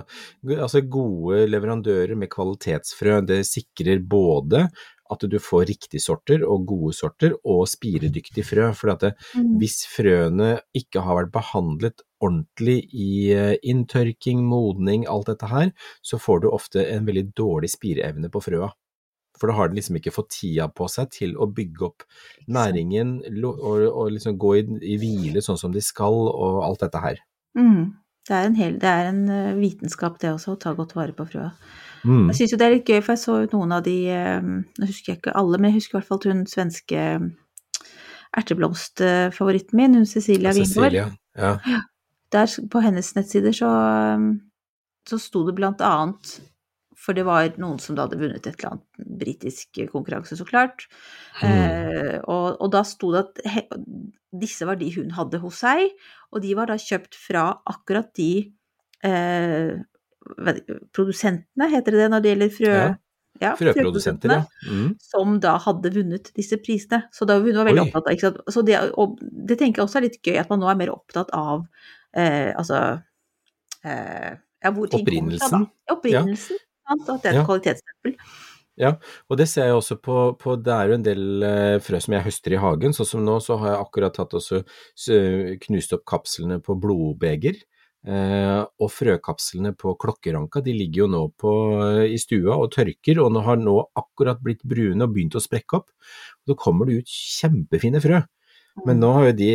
altså, 0.58 0.82
gode 0.84 1.46
leverandører 1.48 2.12
med 2.20 2.28
kvalitetsfrø, 2.34 3.22
det 3.32 3.46
sikrer 3.48 4.04
både 4.04 4.66
at 5.12 5.24
du 5.28 5.38
får 5.40 5.66
riktige 5.72 6.00
sorter 6.04 6.44
og 6.44 6.68
gode 6.68 6.92
sorter, 6.96 7.32
og 7.48 7.64
spiredyktig 7.68 8.44
frø. 8.48 8.68
For 8.76 8.92
at 8.92 9.00
det, 9.06 9.12
Mm. 9.34 9.56
hvis 9.60 9.86
frøene 9.88 10.60
ikke 10.76 11.00
har 11.00 11.16
vært 11.22 11.32
behandlet 11.32 12.04
ordentlig 12.22 12.88
i 12.92 13.32
eh, 13.32 13.56
inntørking, 13.64 14.44
modning, 14.44 15.08
alt 15.08 15.26
dette 15.32 15.48
her, 15.48 15.72
så 16.04 16.20
får 16.20 16.44
du 16.44 16.48
ofte 16.52 16.84
en 16.84 17.08
veldig 17.08 17.32
dårlig 17.34 17.72
spireevne 17.72 18.30
på 18.30 18.40
frøa. 18.44 18.70
For 19.42 19.50
da 19.50 19.56
har 19.58 19.70
den 19.70 19.80
liksom 19.80 19.96
ikke 19.98 20.12
fått 20.14 20.28
tida 20.36 20.68
på 20.70 20.86
seg 20.86 21.08
til 21.10 21.32
å 21.34 21.48
bygge 21.50 21.88
opp 21.88 22.04
næringen 22.46 23.16
og, 23.42 23.64
og 23.90 24.12
liksom 24.14 24.36
gå 24.38 24.52
i, 24.60 24.62
i 24.94 24.98
hvile 25.02 25.42
sånn 25.42 25.58
som 25.58 25.74
de 25.74 25.82
skal, 25.82 26.14
og 26.30 26.60
alt 26.62 26.84
dette 26.84 27.00
her. 27.02 27.18
Mm. 27.58 27.90
Det 28.22 28.36
er 28.38 28.46
en, 28.46 28.54
hel, 28.54 28.76
det 28.78 28.86
er 28.86 29.08
en 29.10 29.22
eh, 29.34 29.56
vitenskap 29.58 30.20
det 30.22 30.30
også, 30.30 30.54
å 30.54 30.60
ta 30.62 30.76
godt 30.78 30.94
vare 30.94 31.14
på 31.16 31.26
frøa. 31.26 31.48
Mm. 32.06 32.28
Jeg 32.30 32.38
syns 32.38 32.54
jo 32.54 32.58
det 32.60 32.68
er 32.68 32.74
litt 32.76 32.92
gøy, 32.92 33.00
for 33.00 33.16
jeg 33.16 33.22
så 33.24 33.40
noen 33.50 33.74
av 33.74 33.82
de 33.86 33.96
eh, 34.14 34.38
Nå 34.42 34.86
husker 34.86 35.12
jeg 35.12 35.18
ikke 35.18 35.34
alle, 35.38 35.58
men 35.58 35.72
jeg 35.72 35.80
husker 35.80 35.96
i 35.96 35.98
hvert 35.98 36.10
fall 36.12 36.22
hun 36.30 36.44
svenske 36.50 37.08
erteblomstfavoritten 38.38 39.76
min, 39.76 39.98
hun 39.98 40.06
Cecilia 40.06 40.54
Wingård. 40.54 41.00
Ja. 41.34 41.56
Der 42.32 42.54
på 42.70 42.80
hennes 42.86 43.10
nettsider 43.18 43.58
så, 43.58 43.72
så 45.10 45.18
sto 45.20 45.42
det 45.48 45.58
blant 45.58 45.82
annet 45.84 46.38
For 47.02 47.16
det 47.18 47.24
var 47.26 47.50
noen 47.60 47.80
som 47.82 47.96
da 47.98 48.06
hadde 48.06 48.20
vunnet 48.20 48.46
et 48.46 48.54
eller 48.54 48.76
annet 48.76 49.06
britisk 49.22 49.80
konkurranse, 49.90 50.38
så 50.38 50.46
klart. 50.46 50.86
Eh, 51.42 52.18
og, 52.22 52.60
og 52.62 52.68
da 52.74 52.84
sto 52.86 53.10
det 53.14 53.24
at 53.24 53.40
he, 53.56 53.64
disse 54.42 54.66
var 54.68 54.78
de 54.80 54.90
hun 54.94 55.14
hadde 55.16 55.40
hos 55.42 55.62
seg, 55.64 55.90
og 56.32 56.44
de 56.44 56.54
var 56.58 56.70
da 56.70 56.78
kjøpt 56.80 57.18
fra 57.18 57.48
akkurat 57.68 58.12
de 58.18 58.32
eh, 59.04 59.72
produsentene, 60.94 61.70
heter 61.72 61.96
det 61.96 62.04
det 62.04 62.10
når 62.14 62.24
det 62.24 62.36
gjelder 62.36 62.54
frø... 62.58 62.76
Ja. 62.76 62.92
Ja, 63.40 63.54
Frøprodusenter, 63.56 64.28
ja. 64.28 64.42
Mm. 64.68 64.90
Som 65.02 65.38
da 65.42 65.54
hadde 65.64 65.90
vunnet 65.94 66.28
disse 66.36 66.58
prisene. 66.62 67.06
Så 67.16 67.26
da 67.26 67.38
hun 67.40 67.56
var 67.56 67.66
veldig 67.66 67.80
Oi. 67.80 67.86
opptatt 67.88 68.10
av 68.10 68.14
ikke 68.14 68.28
sant? 68.28 68.42
Så 68.54 68.62
det, 68.68 68.76
og 69.00 69.16
det 69.18 69.56
tenker 69.58 69.80
jeg 69.80 69.88
også 69.88 69.98
er 69.98 70.04
litt 70.04 70.18
gøy, 70.20 70.36
at 70.38 70.52
man 70.52 70.60
nå 70.62 70.68
er 70.70 70.78
mer 70.78 70.92
opptatt 70.92 71.32
av 71.34 71.64
eh, 72.12 72.52
altså 72.52 72.82
eh, 73.88 74.36
ja, 74.36 74.70
hvor 74.76 74.92
ting 74.92 75.08
kommer 75.08 75.40
fra, 75.40 75.48
da. 75.56 75.62
Opprinnelsen. 75.96 76.60
Sant? 76.98 77.08
At 77.08 77.22
det 77.22 77.30
er 77.30 77.34
et 77.34 77.40
Ja. 77.40 77.46
kvalitetsstempel. 77.48 78.16
Og 79.30 79.36
det 79.36 79.48
ser 79.48 79.66
jeg 79.68 79.74
også 79.76 79.96
på, 80.00 80.36
på 80.38 80.56
Det 80.62 80.72
er 80.72 80.88
jo 80.88 80.94
en 80.94 81.02
del 81.04 81.42
eh, 81.44 81.78
frø 81.78 82.00
som 82.00 82.14
jeg 82.14 82.24
høster 82.24 82.52
i 82.52 82.60
hagen. 82.62 82.92
Sånn 82.96 83.06
som 83.06 83.24
nå, 83.24 83.36
så 83.40 83.58
har 83.60 83.74
jeg 83.74 83.84
akkurat 83.84 84.14
tatt 84.14 84.34
og 84.34 84.40
så- 84.40 84.64
så 84.96 85.58
knust 85.60 85.92
opp 85.92 86.04
kapslene 86.04 86.60
på 86.62 86.78
blodbeger. 86.80 87.54
Eh, 88.04 88.64
og 88.80 88.90
frøkapslene 88.90 89.76
på 89.78 89.96
klokkeranka 89.96 90.60
de 90.64 90.72
ligger 90.72 91.04
jo 91.04 91.06
nå 91.06 91.32
på, 91.38 91.52
eh, 92.02 92.12
i 92.14 92.16
stua 92.18 92.56
og 92.58 92.72
tørker, 92.72 93.22
og 93.22 93.30
nå 93.30 93.44
har 93.44 93.56
nå 93.56 93.84
akkurat 93.94 94.42
blitt 94.42 94.62
brune 94.64 95.02
og 95.02 95.14
begynt 95.14 95.36
å 95.38 95.40
sprekke 95.46 95.74
opp. 95.78 95.90
Og 96.48 96.56
så 96.56 96.56
kommer 96.58 96.86
det 96.86 96.98
ut 96.98 97.06
kjempefine 97.06 98.00
frø. 98.02 98.24
Men 98.86 99.00
nå 99.02 99.10
har 99.12 99.26
jo 99.26 99.32
de, 99.36 99.48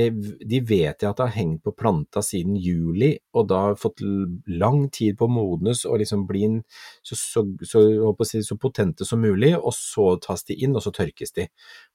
de 0.45 0.59
vet 0.61 1.01
jeg 1.01 1.09
at 1.09 1.21
har 1.23 1.31
hengt 1.33 1.63
på 1.65 1.73
planta 1.73 2.21
siden 2.21 2.55
juli, 2.61 3.15
og 3.33 3.47
da 3.49 3.61
har 3.65 3.79
fått 3.81 4.03
lang 4.45 4.83
tid 4.93 5.17
på 5.17 5.25
å 5.25 5.31
modnes 5.33 5.83
og 5.89 5.97
liksom 6.03 6.27
bli 6.29 6.43
en, 6.45 6.59
så, 7.01 7.17
så, 7.17 7.43
så, 7.65 7.81
å 8.07 8.27
si, 8.29 8.43
så 8.45 8.59
potente 8.61 9.07
som 9.09 9.23
mulig, 9.25 9.55
og 9.57 9.73
så 9.75 10.11
tas 10.21 10.45
de 10.47 10.59
inn, 10.61 10.77
og 10.77 10.85
så 10.85 10.93
tørkes 10.93 11.33
de. 11.33 11.47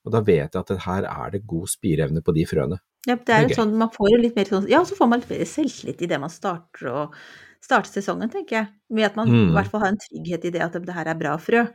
Og 0.03 0.11
da 0.15 0.23
vet 0.25 0.51
jeg 0.51 0.59
at 0.59 0.73
det 0.75 0.81
her 0.83 1.07
er 1.07 1.33
det 1.37 1.45
god 1.47 1.71
spireevne 1.71 2.25
på 2.25 2.35
de 2.35 2.45
frøene. 2.49 2.81
Ja, 3.07 3.15
det 3.15 3.33
er 3.35 3.47
jo 3.47 3.55
sånn, 3.57 3.73
man 3.79 3.91
får 3.91 4.13
jo 4.13 4.19
litt 4.21 4.37
mer 4.39 4.47
sånn, 4.47 4.69
ja, 4.71 4.83
så 4.87 4.95
får 4.99 5.09
man 5.11 5.23
litt 5.23 5.31
mer 5.31 5.47
selvtillit 5.47 6.03
i 6.03 6.11
det 6.11 6.19
man 6.23 6.31
starter 6.31 6.91
og 6.91 7.17
starter 7.63 8.01
sesongen, 8.01 8.31
tenker 8.31 8.59
jeg. 8.59 8.71
Med 8.91 9.07
at 9.07 9.15
man 9.19 9.31
Mm. 9.31 9.49
i 9.49 9.55
hvert 9.55 9.71
fall 9.71 9.81
har 9.83 9.91
en 9.95 9.99
trygghet 10.03 10.45
i 10.45 10.51
det 10.51 10.61
at 10.63 10.75
det 10.75 10.95
her 10.95 11.07
er 11.07 11.19
bra 11.19 11.37
frø. 11.39 11.65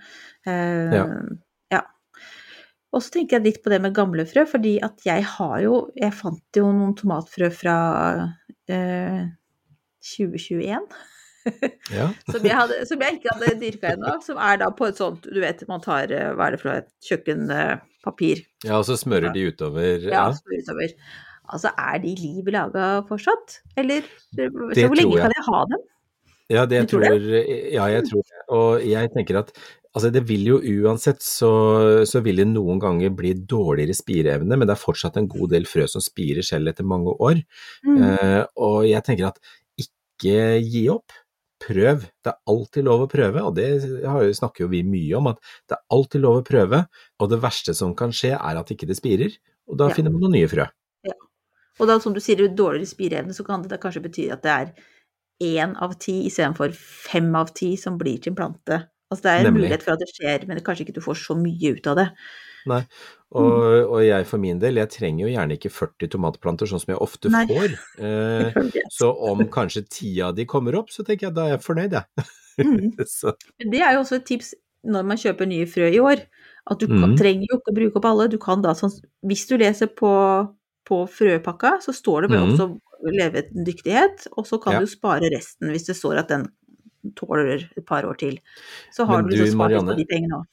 Uh, 0.47 0.93
Ja. 0.93 1.05
Og 2.93 3.03
så 3.05 3.13
tenker 3.19 3.37
jeg 3.39 3.45
litt 3.45 3.61
på 3.65 3.71
det 3.73 3.83
med 3.85 3.93
gamle 3.97 4.25
frø, 4.29 4.47
fordi 4.49 4.79
at 4.85 5.03
jeg 5.05 5.25
har 5.37 5.59
jo 5.61 5.91
Jeg 5.99 6.15
fant 6.17 6.57
jo 6.57 6.71
noen 6.73 6.95
tomatfrø 6.97 7.51
fra 7.53 7.77
eh, 8.73 9.27
2021 10.17 10.89
Ja. 11.95 12.09
som 12.33 12.45
jeg, 12.45 12.53
hadde, 12.57 12.81
som 12.89 13.01
jeg 13.05 13.19
ikke 13.19 13.33
hadde 13.35 13.55
dyrka 13.63 13.93
ennå. 13.95 14.15
Som 14.25 14.41
er 14.43 14.59
da 14.61 14.69
på 14.77 14.89
et 14.91 14.99
sånt 15.01 15.25
Du 15.33 15.39
vet, 15.41 15.63
man 15.71 15.81
tar 15.85 16.11
eh, 16.13 16.33
Hva 16.37 16.49
er 16.49 16.57
det 16.57 16.61
for 16.63 16.71
noe? 16.73 16.83
Et 16.83 17.09
kjøkkenpapir. 17.09 18.43
ja, 18.67 18.75
og 18.81 18.85
så 18.89 18.97
smører 19.01 19.33
de 19.37 19.47
utover. 19.53 19.97
Ja, 20.09 20.27
Ja. 20.27 20.27
smører 20.37 20.65
utover. 20.65 20.97
Altså, 21.49 21.71
er 21.81 21.99
de 22.03 22.11
liv 22.21 22.51
laga 22.53 22.89
fortsatt? 23.09 23.61
Eller 23.81 24.05
så 24.37 24.49
hvor 24.53 24.99
lenge 24.99 25.15
jeg. 25.17 25.23
kan 25.25 25.33
jeg 25.37 25.45
ha 25.47 25.61
dem? 25.71 25.87
Ja, 26.49 26.65
det 26.69 26.77
jeg 26.83 26.89
tror 26.89 27.05
tror, 27.05 27.25
ja, 27.73 27.87
jeg 27.93 28.05
tror 28.09 28.23
det. 28.25 28.43
Og 28.57 28.85
jeg 28.89 29.11
tenker 29.17 29.39
at 29.41 29.51
altså 29.97 30.11
det 30.15 30.25
vil 30.29 30.45
jo 30.51 30.59
uansett 30.59 31.23
så, 31.25 31.51
så 32.09 32.21
vil 32.25 32.43
det 32.43 32.49
noen 32.51 32.81
ganger 32.83 33.15
bli 33.17 33.33
dårligere 33.49 33.97
spireevne, 33.97 34.59
men 34.59 34.69
det 34.69 34.75
er 34.77 34.83
fortsatt 34.83 35.17
en 35.21 35.29
god 35.31 35.55
del 35.55 35.69
frø 35.69 35.87
som 35.91 36.05
spirer 36.05 36.47
selv 36.47 36.73
etter 36.73 36.87
mange 36.87 37.15
år. 37.15 37.41
Mm. 37.87 37.97
Eh, 38.03 38.43
og 38.61 38.85
jeg 38.89 39.05
tenker 39.07 39.31
at 39.31 39.41
ikke 39.81 40.37
gi 40.65 40.85
opp. 40.93 41.17
Prøv. 41.59 42.05
Det 42.23 42.31
er 42.31 42.53
alltid 42.53 42.85
lov 42.87 43.01
å 43.03 43.11
prøve, 43.11 43.43
og 43.43 43.57
det 43.57 43.67
snakker 44.39 44.63
jo 44.63 44.69
vi 44.71 44.85
mye 44.87 45.17
om, 45.19 45.27
at 45.33 45.41
det 45.67 45.75
er 45.75 45.97
alltid 45.97 46.23
lov 46.23 46.37
å 46.39 46.45
prøve. 46.47 46.85
Og 47.19 47.33
det 47.33 47.41
verste 47.43 47.75
som 47.75 47.97
kan 47.99 48.15
skje, 48.15 48.31
er 48.39 48.61
at 48.61 48.71
ikke 48.71 48.87
det 48.87 48.95
spirer, 49.01 49.35
og 49.67 49.81
da 49.81 49.89
Ja. 49.89 49.97
finner 49.97 50.15
man 50.15 50.23
noen 50.23 50.37
nye 50.39 50.51
frø. 50.51 50.69
Og 51.79 51.87
da, 51.87 51.99
som 52.03 52.15
du 52.15 52.21
sier, 52.23 52.41
dårligere 52.51 52.91
spireevne, 52.91 53.35
så 53.35 53.45
kan 53.47 53.63
det 53.63 53.71
da 53.71 53.79
kanskje 53.79 54.03
bety 54.03 54.29
at 54.35 54.43
det 54.43 54.55
er 54.55 54.73
én 55.43 55.77
av 55.79 55.95
ti 55.99 56.27
istedenfor 56.27 56.73
fem 56.75 57.29
av 57.39 57.53
ti 57.55 57.77
som 57.77 57.99
blir 57.99 58.19
til 58.23 58.33
en 58.33 58.39
plante. 58.41 58.79
Altså 59.09 59.25
det 59.25 59.31
er 59.31 59.39
en 59.39 59.49
Nemlig. 59.49 59.63
mulighet 59.65 59.85
for 59.87 59.95
at 59.95 60.03
det 60.03 60.11
skjer, 60.13 60.45
men 60.49 60.61
kanskje 60.65 60.85
ikke 60.87 60.99
du 60.99 61.05
får 61.05 61.21
så 61.23 61.37
mye 61.39 61.75
ut 61.79 61.87
av 61.89 61.97
det. 61.97 62.09
Nei, 62.69 62.83
og, 63.39 63.55
og 63.89 64.01
jeg 64.05 64.27
for 64.29 64.41
min 64.43 64.59
del, 64.61 64.81
jeg 64.83 64.91
trenger 64.93 65.25
jo 65.25 65.31
gjerne 65.33 65.57
ikke 65.57 65.71
40 65.73 66.11
tomatplanter 66.13 66.69
sånn 66.69 66.83
som 66.83 66.93
jeg 66.93 67.01
ofte 67.05 67.33
Nei. 67.33 67.45
får. 67.49 67.77
Eh, 68.09 68.59
så 68.95 69.11
om 69.31 69.41
kanskje 69.53 69.85
ti 69.91 70.11
av 70.25 70.35
de 70.37 70.47
kommer 70.49 70.77
opp, 70.79 70.93
så 70.95 71.05
tenker 71.07 71.29
jeg 71.29 71.37
da 71.37 71.47
er 71.47 71.57
jeg 71.57 71.65
fornøyd, 71.65 71.97
jeg. 71.97 72.27
Mm. 72.59 72.93
Det 73.73 73.81
er 73.81 73.97
jo 73.97 74.03
også 74.03 74.19
et 74.19 74.29
tips 74.29 74.53
når 74.89 75.07
man 75.09 75.21
kjøper 75.21 75.49
nye 75.51 75.67
frø 75.69 75.89
i 75.91 76.01
år, 76.03 76.23
at 76.69 76.81
du 76.81 76.87
kan, 76.87 77.15
mm. 77.15 77.17
trenger 77.19 77.49
jo 77.49 77.59
ikke 77.59 77.73
å 77.73 77.77
bruke 77.79 78.01
opp 78.01 78.09
alle. 78.11 78.29
Du 78.31 78.39
kan 78.43 78.63
da, 78.65 78.75
sånn, 78.79 78.93
hvis 79.27 79.47
du 79.51 79.57
leser 79.61 79.91
på, 79.99 80.13
på 80.89 81.01
frøpakka, 81.11 81.79
så 81.85 81.95
står 81.97 82.27
det 82.27 82.33
vel 82.35 82.45
mm. 82.45 82.53
også 82.55 82.69
levedyktighet, 83.19 84.29
og 84.37 84.47
så 84.49 84.59
kan 84.63 84.79
Ja. 84.79 84.85
du 84.85 84.91
spare 84.91 85.31
resten 85.33 85.73
hvis 85.73 85.87
det 85.89 85.97
står 85.99 86.23
at 86.25 86.33
den 86.35 86.49
tåler 87.19 87.69
et 87.77 87.87
par 87.87 88.07
år 88.09 88.19
til. 88.21 88.39
Så 88.95 89.07
har 89.09 89.23
Men 89.23 89.31
du 89.31 89.37
du, 89.37 89.43
liksom 89.43 89.59
spart 89.59 89.59
Marianne, 89.69 89.91
av 89.93 89.99
de 89.99 90.07
pengene 90.09 90.41
òg. 90.43 90.47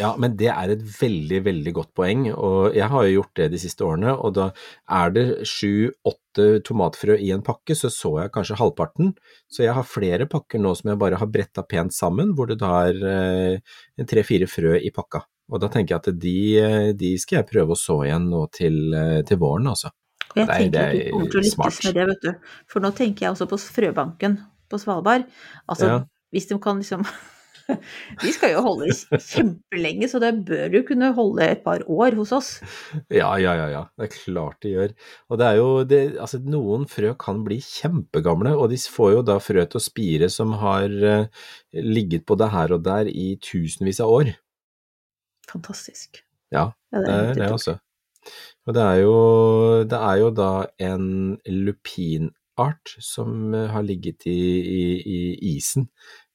Ja, 0.00 0.14
men 0.16 0.36
det 0.40 0.48
er 0.48 0.70
et 0.72 0.82
veldig, 0.96 1.42
veldig 1.44 1.72
godt 1.76 1.90
poeng, 1.98 2.22
og 2.32 2.72
jeg 2.76 2.88
har 2.88 3.04
jo 3.04 3.16
gjort 3.18 3.34
det 3.36 3.48
de 3.52 3.58
siste 3.60 3.84
årene. 3.84 4.14
Og 4.24 4.32
da 4.38 4.46
er 4.88 5.12
det 5.12 5.24
sju-åtte 5.48 6.46
tomatfrø 6.64 7.18
i 7.20 7.28
en 7.34 7.42
pakke, 7.44 7.76
så 7.76 7.90
så 7.92 8.14
jeg 8.22 8.32
kanskje 8.32 8.56
halvparten. 8.56 9.12
Så 9.52 9.66
jeg 9.66 9.74
har 9.76 9.84
flere 9.84 10.28
pakker 10.32 10.62
nå 10.64 10.72
som 10.78 10.92
jeg 10.94 11.00
bare 11.02 11.20
har 11.20 11.28
bretta 11.28 11.64
pent 11.68 11.92
sammen, 11.92 12.32
hvor 12.32 12.48
det 12.48 12.56
da 12.62 12.72
er 12.88 13.02
eh, 13.12 14.06
tre-fire 14.08 14.48
frø 14.48 14.78
i 14.80 14.92
pakka. 14.96 15.26
Og 15.52 15.60
da 15.60 15.68
tenker 15.68 15.92
jeg 15.98 16.00
at 16.00 16.20
de, 16.22 16.36
eh, 16.62 16.92
de 16.96 17.12
skal 17.20 17.42
jeg 17.42 17.50
prøve 17.52 17.76
å 17.76 17.78
så 17.78 17.98
igjen 18.06 18.30
nå 18.32 18.46
til, 18.56 18.78
eh, 18.96 19.20
til 19.28 19.42
våren, 19.42 19.68
altså. 19.74 19.92
Jeg 20.32 20.48
Nei, 20.48 20.56
tenker 20.62 20.72
det 20.72 20.80
at 20.80 20.94
vi 20.96 21.02
er 21.02 21.10
kommer 21.12 21.28
til 21.34 21.42
å 21.42 21.44
lykkes 21.44 21.56
smart. 21.58 21.84
med 21.84 21.94
det, 21.98 22.06
vet 22.08 22.22
du. 22.24 22.54
For 22.72 22.80
nå 22.80 22.90
tenker 22.96 23.26
jeg 23.26 23.34
også 23.34 23.50
på 23.50 23.60
frøbanken 23.60 24.38
på 24.72 24.80
Svalbard. 24.80 25.28
Altså, 25.68 25.92
Ja. 25.92 26.00
hvis 26.32 26.48
de 26.50 26.58
kan 26.62 26.80
liksom 26.82 27.04
De 28.22 28.32
skal 28.34 28.52
jo 28.56 28.62
holde 28.64 28.88
kjempelenge, 29.22 30.08
så 30.10 30.18
det 30.22 30.32
bør 30.48 30.74
jo 30.74 30.82
kunne 30.88 31.12
holde 31.16 31.46
et 31.46 31.62
par 31.64 31.84
år 31.86 32.16
hos 32.18 32.32
oss. 32.34 32.48
Ja, 33.06 33.30
ja, 33.40 33.54
ja, 33.56 33.68
ja. 33.70 33.82
Det 33.96 34.08
er 34.08 34.14
klart 34.16 34.58
de 34.64 34.72
gjør. 34.74 34.94
Og 35.30 35.38
det 35.40 35.46
er 35.46 35.60
jo 35.60 35.68
det, 35.88 36.00
altså 36.20 36.40
noen 36.42 36.88
frø 36.90 37.14
kan 37.22 37.44
bli 37.46 37.60
kjempegamle, 37.62 38.56
og 38.58 38.72
de 38.72 38.80
får 38.82 39.12
jo 39.14 39.22
da 39.30 39.38
frø 39.42 39.64
til 39.64 39.78
å 39.78 39.84
spire 39.84 40.28
som 40.32 40.56
har 40.60 40.90
uh, 40.90 41.46
ligget 41.72 42.26
på 42.28 42.36
det 42.40 42.50
her 42.52 42.74
og 42.76 42.82
der 42.88 43.08
i 43.12 43.36
tusenvis 43.40 44.02
av 44.02 44.12
år. 44.18 44.34
Fantastisk. 45.52 46.24
Ja, 46.52 46.72
det 46.92 47.08
er 47.08 47.34
det 47.38 47.50
også. 47.52 47.78
Og 48.68 48.76
det 48.76 48.82
er 48.82 48.98
jo, 49.02 49.14
det 49.90 49.98
er 49.98 50.18
jo 50.20 50.28
da 50.36 50.50
en 50.86 51.06
lupinart 52.62 52.96
som 52.98 53.54
eh, 53.54 53.70
har 53.70 53.82
ligget 53.82 54.26
i, 54.26 54.30
i, 54.30 55.02
i 55.02 55.56
isen. 55.56 55.88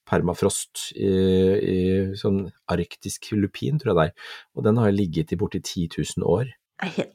Permafrost 0.07 0.93
i, 0.95 1.07
i 1.07 1.79
sånn 2.15 2.45
arktisk 2.71 3.33
lupin, 3.33 3.77
tror 3.77 3.91
jeg 3.91 3.97
det 3.97 4.05
er. 4.05 4.29
Og 4.55 4.63
den 4.63 4.77
har 4.77 4.91
ligget 4.91 5.33
i 5.33 5.37
borti 5.37 5.59
10 5.59 5.89
000 6.17 6.27
år. 6.27 6.47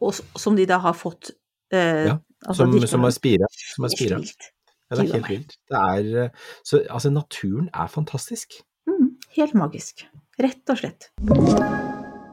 Og 0.01 0.13
som 0.13 0.57
de 0.57 0.67
da 0.67 0.79
har 0.83 0.93
fått 0.93 1.31
eh, 1.73 2.11
Ja, 2.11 2.19
altså, 2.45 2.67
Som, 2.67 2.87
som 2.87 3.07
har 3.07 3.15
spira. 3.17 3.49
Som 3.75 3.87
har 3.87 3.95
spira. 3.95 4.21
Ja, 4.21 4.99
det 4.99 5.07
er 5.07 5.15
helt 5.15 5.31
vilt. 5.31 5.57
Det 5.71 5.81
er, 5.81 6.25
eh, 6.27 6.53
så, 6.65 6.83
altså, 6.91 7.11
naturen 7.11 7.71
er 7.73 7.89
fantastisk. 7.89 8.61
Mm, 8.85 9.17
helt 9.39 9.57
magisk. 9.57 10.05
Rett 10.43 10.69
og 10.69 10.83
slett. 10.83 11.09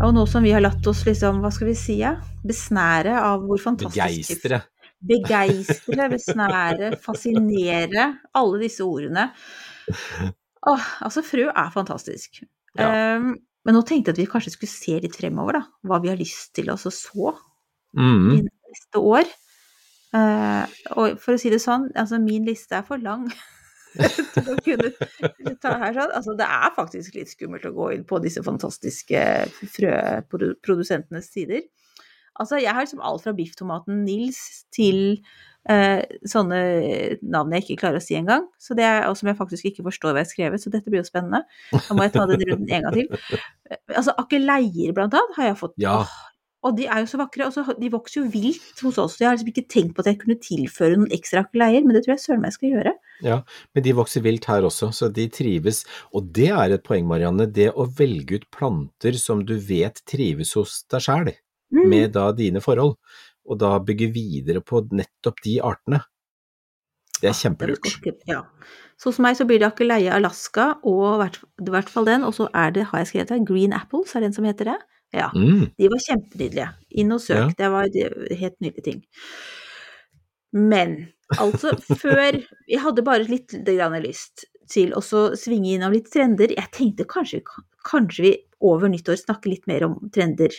Og 0.00 0.14
nå 0.16 0.22
som 0.28 0.44
vi 0.44 0.52
har 0.54 0.62
latt 0.64 0.86
oss 0.88 1.02
liksom, 1.04 1.42
hva 1.42 1.50
skal 1.52 1.68
vi 1.68 1.76
si, 1.76 1.98
ja? 2.00 2.14
besnære 2.46 3.18
av 3.20 3.42
hvor 3.44 3.60
fantastisk 3.60 4.00
Begeistre. 4.00 4.62
Begeistre, 5.10 6.06
besnære, 6.12 6.94
fascinere. 7.04 8.06
Alle 8.36 8.62
disse 8.62 8.84
ordene. 8.84 9.26
Åh, 10.70 10.88
altså, 11.04 11.24
frø 11.24 11.46
er 11.50 11.70
fantastisk. 11.74 12.42
Ja. 12.78 13.16
Um, 13.20 13.34
men 13.64 13.76
nå 13.76 13.84
tenkte 13.84 14.12
jeg 14.12 14.16
at 14.16 14.22
vi 14.22 14.28
kanskje 14.32 14.54
skulle 14.54 14.72
se 14.72 14.96
litt 15.04 15.16
fremover, 15.20 15.60
da. 15.60 15.62
Hva 15.84 16.00
vi 16.00 16.12
har 16.12 16.20
lyst 16.20 16.54
til 16.56 16.72
å 16.72 16.78
så 16.80 16.92
Mm. 17.96 18.26
i 18.36 18.42
neste 18.46 19.00
år. 19.02 19.30
Uh, 20.14 20.62
og 20.94 21.16
for 21.22 21.34
å 21.34 21.40
si 21.40 21.50
det 21.50 21.58
sånn, 21.62 21.88
altså 21.98 22.20
min 22.22 22.46
liste 22.46 22.78
er 22.78 22.86
for 22.86 23.02
lang 23.02 23.28
til 24.34 24.52
å 24.54 24.56
kunne 24.64 25.54
ta 25.62 25.74
her 25.82 25.96
sånn. 25.96 26.14
Altså 26.16 26.36
det 26.38 26.46
er 26.46 26.72
faktisk 26.76 27.18
litt 27.18 27.32
skummelt 27.32 27.66
å 27.68 27.74
gå 27.76 27.90
inn 27.96 28.06
på 28.08 28.20
disse 28.24 28.42
fantastiske 28.46 29.22
frøprodusentenes 29.76 31.30
sider. 31.32 31.66
Altså 32.40 32.60
jeg 32.60 32.72
har 32.72 32.86
liksom 32.86 33.02
alt 33.04 33.24
fra 33.24 33.34
bifftomaten 33.36 34.04
Nils 34.06 34.38
til 34.72 35.18
eh, 35.68 36.00
sånne 36.28 36.60
navn 37.20 37.52
jeg 37.56 37.66
ikke 37.66 37.80
klarer 37.82 38.00
å 38.00 38.04
si 38.04 38.16
engang. 38.16 38.46
Så 38.62 38.76
det 38.78 38.86
er, 38.86 39.04
og 39.10 39.18
som 39.18 39.28
jeg 39.28 39.38
faktisk 39.40 39.68
ikke 39.70 39.84
forstår 39.90 40.14
hva 40.14 40.22
jeg 40.22 40.28
har 40.28 40.32
skrevet, 40.32 40.62
så 40.62 40.72
dette 40.72 40.92
blir 40.92 41.02
jo 41.02 41.10
spennende. 41.10 41.42
Da 41.74 41.96
må 41.96 42.06
jeg 42.06 42.14
ta 42.16 42.26
den 42.30 42.44
runden 42.46 42.72
en 42.78 42.88
gang 42.88 42.96
til. 42.96 43.38
Eh, 43.70 43.78
Altså 44.00 44.14
akeleier 44.18 44.94
blant 44.96 45.14
annet 45.18 45.36
har 45.36 45.50
jeg 45.50 45.60
fått. 45.60 45.76
Ja. 45.82 46.00
Og 46.66 46.76
de 46.76 46.86
er 46.92 47.02
jo 47.02 47.08
så 47.08 47.20
vakre, 47.20 47.46
og 47.48 47.54
så, 47.54 47.64
de 47.76 47.88
vokser 47.92 48.20
jo 48.20 48.30
vilt 48.32 48.82
hos 48.84 48.98
oss. 49.00 49.16
Jeg 49.20 49.28
har 49.28 49.36
liksom 49.36 49.52
ikke 49.52 49.68
tenkt 49.72 49.94
på 49.96 50.02
at 50.04 50.10
jeg 50.10 50.18
kunne 50.20 50.40
tilføre 50.44 50.98
noen 50.98 51.14
ekstra 51.16 51.44
akeleier, 51.46 51.84
men 51.86 51.96
det 51.96 52.04
tror 52.04 52.16
jeg 52.16 52.24
søren 52.24 52.44
meg 52.44 52.52
skal 52.56 52.74
gjøre. 52.74 52.92
Ja, 53.22 53.42
men 53.74 53.82
de 53.84 53.92
vokser 53.92 54.22
vilt 54.24 54.44
her 54.48 54.62
også, 54.68 54.90
så 54.96 55.08
de 55.12 55.26
trives. 55.28 55.84
Og 56.16 56.30
det 56.32 56.48
er 56.50 56.72
et 56.76 56.84
poeng, 56.86 57.06
Marianne, 57.06 57.46
det 57.52 57.70
å 57.74 57.84
velge 57.98 58.40
ut 58.40 58.46
planter 58.50 59.12
som 59.20 59.44
du 59.44 59.56
vet 59.58 60.00
trives 60.08 60.54
hos 60.54 60.84
deg 60.90 61.00
sjæl, 61.04 61.32
Mm. 61.72 61.88
med 61.88 62.12
da 62.12 62.32
dine 62.32 62.58
forhold, 62.60 62.96
og 63.46 63.58
da 63.58 63.78
bygge 63.78 64.08
videre 64.12 64.60
på 64.60 64.80
nettopp 64.90 65.36
de 65.44 65.60
artene. 65.62 66.00
Det 67.20 67.28
er 67.28 67.36
var 67.36 67.38
kjempelurt. 67.38 68.24
Ja. 68.26 68.40
Så 68.98 69.10
hos 69.10 69.18
meg 69.22 69.36
så 69.36 69.44
blir 69.46 69.60
det 69.60 69.68
akeleie 69.70 70.10
Alaska, 70.12 70.78
og 70.82 71.20
i 71.22 71.70
hvert, 71.70 71.88
fall 71.88 72.04
den, 72.06 72.24
og 72.24 72.34
så 72.34 72.48
er 72.52 72.70
det, 72.72 72.84
har 72.90 72.98
jeg 73.04 73.06
skrevet 73.12 73.30
her, 73.30 73.44
Green 73.44 73.72
Apples, 73.72 74.16
er 74.16 74.20
det 74.20 74.26
en 74.26 74.32
som 74.32 74.44
heter 74.44 74.64
det? 74.72 74.78
Ja. 75.12 75.30
Mm, 75.34 75.70
De 75.78 75.88
var 75.88 75.98
kjempenydelige. 76.08 76.68
Inn 76.90 77.12
og 77.12 77.20
søk, 77.20 77.36
Ja. 77.36 77.48
det 77.58 77.70
var 77.70 77.86
det 77.88 78.10
var 78.16 78.36
helt 78.36 78.60
nydelige 78.60 78.82
ting. 78.84 79.04
Men 80.52 81.08
altså, 81.38 81.74
før 82.00 82.44
Jeg 82.68 82.80
hadde 82.80 83.02
bare 83.06 83.24
litt 83.28 83.52
lyst 83.52 84.44
til 84.70 84.92
å 84.94 85.00
så 85.02 85.30
svinge 85.36 85.74
innom 85.74 85.92
litt 85.92 86.10
trender. 86.12 86.48
Jeg 86.54 86.70
tenkte 86.72 87.04
kanskje, 87.04 87.42
kanskje 87.84 88.22
vi 88.22 88.32
over 88.62 88.88
nyttår 88.88 89.16
snakker 89.18 89.50
litt 89.50 89.66
mer 89.66 89.84
om 89.84 90.10
trender. 90.12 90.50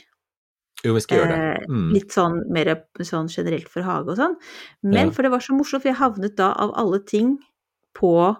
jo, 0.83 0.93
vi 0.95 0.99
skal 1.01 1.19
gjøre 1.19 1.27
det. 1.29 1.61
Eh, 1.61 1.67
Mm. 1.69 1.91
Litt 1.93 2.09
sånn 2.11 2.49
mer 2.49 2.83
sånn 2.99 3.27
generelt 3.29 3.69
for 3.69 3.81
hage 3.83 4.09
og 4.09 4.17
sånn. 4.17 4.35
Men 4.83 5.07
Ja. 5.07 5.11
for 5.11 5.21
det 5.21 5.31
var 5.31 5.39
så 5.39 5.53
morsomt, 5.53 5.81
for 5.83 5.89
jeg 5.89 5.97
havnet 5.97 6.35
da 6.35 6.53
av 6.53 6.71
alle 6.75 6.99
ting 6.99 7.37
på 7.93 8.35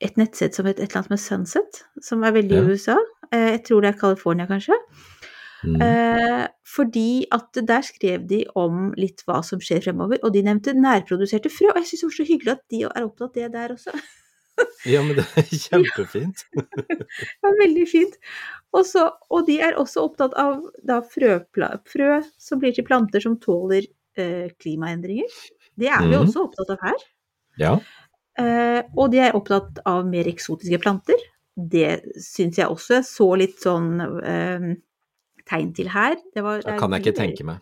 et 0.00 0.16
nettsted 0.16 0.52
som 0.54 0.66
het 0.66 0.80
et 0.80 0.90
eller 0.90 1.02
annet 1.06 1.10
med 1.10 1.20
Sunset, 1.20 1.82
som 2.02 2.24
er 2.24 2.32
veldig 2.32 2.50
Ja. 2.56 2.62
i 2.62 2.66
USA. 2.74 2.96
Eh, 3.32 3.50
Jeg 3.56 3.64
tror 3.64 3.80
det 3.82 3.94
er 3.94 3.98
California, 4.00 4.46
kanskje. 4.46 4.74
Mm. 5.64 5.80
Eh, 5.82 6.44
fordi 6.68 7.24
at 7.32 7.56
der 7.68 7.86
skrev 7.86 8.26
de 8.28 8.42
om 8.58 8.90
litt 8.98 9.24
hva 9.26 9.40
som 9.46 9.62
skjer 9.62 9.84
fremover, 9.86 10.20
og 10.22 10.34
de 10.34 10.44
nevnte 10.44 10.76
nærproduserte 10.76 11.52
frø. 11.52 11.70
Og 11.72 11.80
jeg 11.80 11.90
syns 11.90 12.04
det 12.04 12.10
var 12.10 12.16
så 12.18 12.28
hyggelig 12.30 12.54
at 12.56 12.64
de 12.74 12.84
er 12.86 13.02
opptatt 13.06 13.30
av 13.30 13.34
det 13.38 13.50
der 13.56 13.76
også. 13.78 13.96
Ja, 14.88 15.02
men 15.04 15.18
det 15.18 15.26
er 15.36 15.50
kjempefint. 15.52 16.46
Var 17.44 17.56
veldig 17.58 17.82
fint. 17.90 18.14
Også, 18.72 19.02
og 19.28 19.44
de 19.48 19.58
er 19.60 19.76
også 19.76 20.06
opptatt 20.06 20.32
av 20.40 20.62
da 20.86 21.02
frøpla, 21.04 21.74
frø 21.84 22.22
som 22.40 22.62
blir 22.62 22.72
til 22.72 22.86
planter 22.88 23.20
som 23.20 23.34
tåler 23.42 23.84
eh, 24.16 24.48
klimaendringer. 24.56 25.36
Det 25.76 25.90
er 25.92 26.06
vi 26.06 26.14
mm. 26.14 26.22
også 26.22 26.46
opptatt 26.46 26.72
av 26.72 26.86
her. 26.88 27.04
Ja. 27.60 27.74
Eh, 28.40 28.80
og 28.96 29.12
de 29.12 29.20
er 29.26 29.36
opptatt 29.36 29.82
av 29.88 30.08
mer 30.08 30.28
eksotiske 30.28 30.80
planter. 30.80 31.20
Det 31.56 32.02
syns 32.20 32.56
jeg 32.60 32.68
også 32.68 32.98
jeg 32.98 33.08
så 33.08 33.28
litt 33.40 33.60
sånn 33.60 33.92
eh, 34.00 34.70
tegn 35.48 35.72
til 35.74 35.88
her. 35.88 36.16
Det 36.34 36.42
var, 36.44 36.60
Det 36.62 36.78
kan 36.80 36.90
jeg 36.96 37.04
ikke 37.06 37.16
tenke 37.20 37.44
meg. 37.44 37.60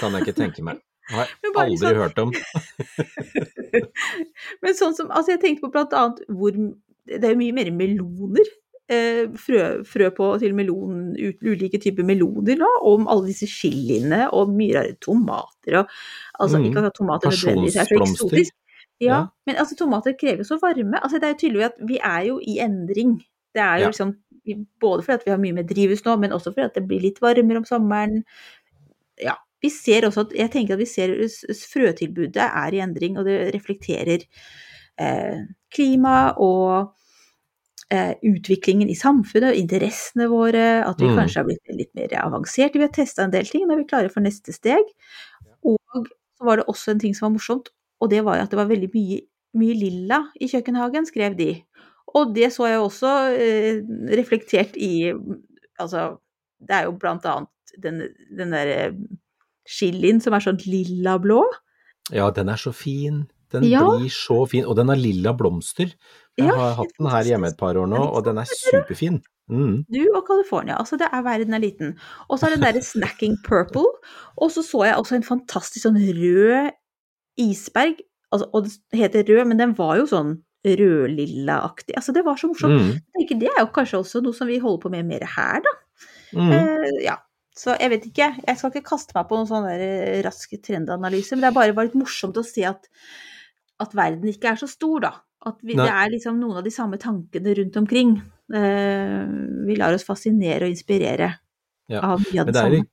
Kan 0.00 0.12
jeg 0.12 0.26
ikke 0.26 0.36
tenke 0.42 0.62
meg. 0.64 0.80
Har 1.08 1.24
jeg 1.24 1.54
aldri 1.56 1.76
sånn- 1.80 1.96
hørt 1.96 2.18
om. 2.20 2.32
Men 4.62 4.76
sånn 4.78 4.94
som 4.96 5.10
Altså, 5.10 5.34
jeg 5.34 5.42
tenkte 5.44 5.64
på 5.66 5.72
blant 5.74 5.94
annet 5.96 6.22
hvor 6.28 6.54
Det 7.08 7.24
er 7.24 7.32
jo 7.34 7.40
mye 7.40 7.56
mer 7.56 7.70
meloner. 7.72 8.48
Eh, 8.88 9.26
frø, 9.36 9.82
frø 9.84 10.06
på 10.16 10.26
til 10.40 10.54
melon, 10.56 11.10
ulike 11.44 11.76
typer 11.80 12.06
meloner 12.08 12.56
nå, 12.56 12.68
om 12.88 13.04
alle 13.12 13.26
disse 13.28 13.44
chiliene 13.52 14.22
og 14.32 14.48
mye 14.56 14.78
rare 14.78 14.94
tomater 15.04 15.82
og 15.82 15.90
Altså, 16.40 16.56
Mm. 16.60 16.64
ikke 16.70 16.84
at 16.86 16.94
tomater 16.96 17.28
nødvendigvis 17.34 17.76
er 17.76 17.84
så 17.90 17.98
eksotisk. 18.00 18.52
Ja, 19.00 19.08
Ja. 19.08 19.26
men 19.46 19.56
altså 19.56 19.76
tomater 19.76 20.14
krever 20.20 20.38
jo 20.38 20.44
så 20.44 20.58
varme. 20.62 20.96
Altså 21.02 21.18
det 21.20 21.24
er 21.24 21.34
jo 21.34 21.40
tydelig 21.42 21.64
at 21.64 21.74
vi 21.88 21.98
er 22.02 22.22
jo 22.28 22.38
i 22.40 22.56
endring. 22.64 23.18
Det 23.54 23.62
er 23.62 23.76
jo 23.78 23.82
Ja. 23.84 23.88
liksom 23.90 24.14
både 24.80 25.04
fordi 25.06 25.26
vi 25.26 25.30
har 25.34 25.42
mye 25.42 25.56
mer 25.58 25.66
drivhus 25.68 26.04
nå, 26.06 26.16
men 26.20 26.32
også 26.32 26.52
fordi 26.54 26.70
det 26.74 26.86
blir 26.88 27.00
litt 27.04 27.20
varmere 27.24 27.62
om 27.62 27.64
sommeren. 27.68 28.22
Ja. 29.22 29.36
Vi 29.60 29.70
ser 29.74 30.06
også 30.06 30.20
at 30.28 30.32
Jeg 30.38 30.50
tenker 30.52 30.74
at 30.76 30.78
vi 30.78 30.86
ser 30.86 31.16
frøtilbudet 31.72 32.44
er 32.46 32.74
i 32.74 32.78
endring, 32.84 33.18
og 33.18 33.24
det 33.26 33.54
reflekterer 33.54 34.22
eh, 35.00 35.40
klima 35.74 36.32
og 36.38 36.94
eh, 37.90 38.14
utviklingen 38.22 38.88
i 38.88 38.94
samfunnet, 38.98 39.50
og 39.50 39.58
interessene 39.58 40.28
våre, 40.30 40.84
at 40.86 41.00
vi 41.00 41.08
Mm. 41.08 41.16
kanskje 41.16 41.40
har 41.40 41.48
blitt 41.48 41.74
litt 41.74 41.94
mer 41.94 42.14
avanserte. 42.22 42.78
Vi 42.78 42.86
har 42.86 42.94
testa 42.94 43.24
en 43.24 43.30
del 43.34 43.46
ting, 43.46 43.66
nå 43.66 43.74
er 43.74 43.82
vi 43.82 43.88
klare 43.90 44.10
for 44.12 44.20
neste 44.20 44.52
steg. 44.52 44.84
Og 45.64 45.78
så 46.38 46.44
var 46.44 46.56
det 46.56 46.66
også 46.68 46.92
en 46.92 47.00
ting 47.00 47.14
som 47.14 47.26
var 47.28 47.38
morsomt, 47.38 47.68
og 48.00 48.10
det 48.10 48.24
var 48.24 48.38
at 48.38 48.50
det 48.50 48.56
var 48.58 48.68
veldig 48.70 48.90
mye, 48.94 49.20
mye 49.58 49.74
lilla 49.74 50.20
i 50.40 50.46
kjøkkenhagen, 50.46 51.06
skrev 51.06 51.34
de. 51.36 51.64
Og 52.16 52.34
det 52.34 52.52
så 52.54 52.68
jeg 52.70 52.80
også 52.80 53.10
eh, 53.36 53.82
reflektert 54.16 54.76
i 54.76 55.12
Altså, 55.78 56.16
det 56.58 56.74
er 56.74 56.86
jo 56.88 56.94
blant 56.98 57.22
annet 57.28 57.74
den, 57.78 58.00
den 58.34 58.50
derre 58.50 58.88
chilien 59.68 60.18
som 60.24 60.34
er 60.34 60.42
sånn 60.42 60.58
lilla-blå. 60.64 61.42
Ja, 62.10 62.30
den 62.34 62.48
er 62.50 62.58
så 62.58 62.72
fin. 62.74 63.26
Den 63.52 63.62
Ja. 63.68 63.84
blir 63.84 64.10
så 64.10 64.40
fin, 64.48 64.64
og 64.66 64.74
den 64.76 64.88
har 64.90 64.96
lilla 64.98 65.32
blomster. 65.36 65.92
Jeg 66.38 66.50
har 66.50 66.74
hatt 66.80 66.90
den 66.98 67.06
her 67.12 67.22
hjemme 67.30 67.48
et 67.52 67.56
par 67.60 67.76
år 67.78 67.86
nå, 67.86 68.00
og 68.00 68.24
den 68.26 68.38
er 68.42 68.48
superfin. 68.50 69.20
Mm. 69.48 69.84
Du 69.88 70.00
og 70.16 70.26
California. 70.26 70.76
Altså, 70.80 70.98
det 70.98 71.08
er 71.12 71.22
verden 71.22 71.54
er 71.54 71.62
liten. 71.62 71.94
Og 72.28 72.38
så 72.38 72.46
er 72.48 72.56
den 72.56 72.66
derre 72.66 72.82
snacking 72.84 73.38
purple. 73.46 73.86
Og 74.36 74.50
så 74.50 74.62
så 74.66 74.82
jeg 74.84 74.98
også 74.98 75.16
en 75.16 75.24
fantastisk 75.30 75.86
sånn 75.86 75.96
rød 75.96 76.72
isberg. 77.38 78.02
Altså, 78.32 78.50
og 78.52 78.64
det 78.66 78.98
heter 78.98 79.24
rød, 79.30 79.46
men 79.48 79.58
den 79.62 79.72
var 79.78 79.96
jo 80.02 80.04
sånn 80.10 80.36
rødlilla-aktig. 80.80 81.96
Altså, 81.98 82.14
det 82.16 82.24
var 82.26 82.36
så 82.40 82.50
morsomt. 82.50 82.98
Mm. 82.98 83.30
Det 83.38 83.48
er 83.50 83.62
jo 83.62 83.70
kanskje 83.74 84.02
også 84.02 84.22
noe 84.24 84.36
som 84.36 84.50
vi 84.50 84.60
holder 84.62 84.82
på 84.82 84.92
med 84.92 85.08
mer 85.08 85.24
her, 85.36 85.62
da. 85.64 85.74
Mm. 86.36 86.52
Eh, 86.52 87.00
ja. 87.06 87.16
Så 87.58 87.74
jeg 87.74 87.90
vet 87.90 88.04
ikke. 88.06 88.28
Jeg 88.46 88.58
skal 88.58 88.70
ikke 88.70 88.90
kaste 88.92 89.16
meg 89.16 89.26
på 89.30 89.38
noen 89.38 89.48
sånn 89.50 89.66
der 89.66 89.82
eh, 89.82 90.18
rask 90.26 90.52
trendanalyse, 90.62 91.34
men 91.34 91.46
det 91.46 91.50
er 91.50 91.56
bare 91.56 91.78
vært 91.78 91.96
morsomt 91.98 92.38
å 92.38 92.46
se 92.46 92.66
at, 92.68 92.86
at 93.82 93.96
verden 93.98 94.30
ikke 94.30 94.52
er 94.52 94.60
så 94.60 94.68
stor, 94.70 95.00
da. 95.08 95.14
At 95.48 95.58
vi, 95.62 95.76
det 95.78 95.86
er 95.86 96.12
liksom 96.12 96.38
noen 96.40 96.60
av 96.60 96.66
de 96.66 96.74
samme 96.74 96.98
tankene 97.00 97.54
rundt 97.58 97.76
omkring. 97.80 98.16
Eh, 98.54 99.24
vi 99.68 99.78
lar 99.78 99.94
oss 99.94 100.06
fascinere 100.06 100.66
og 100.66 100.74
inspirere 100.74 101.32
Ja, 101.88 102.02
av 102.02 102.22
mye 102.22 102.42
av 102.42 102.48
det 102.48 102.54
det 102.54 102.62
samme. 102.62 102.86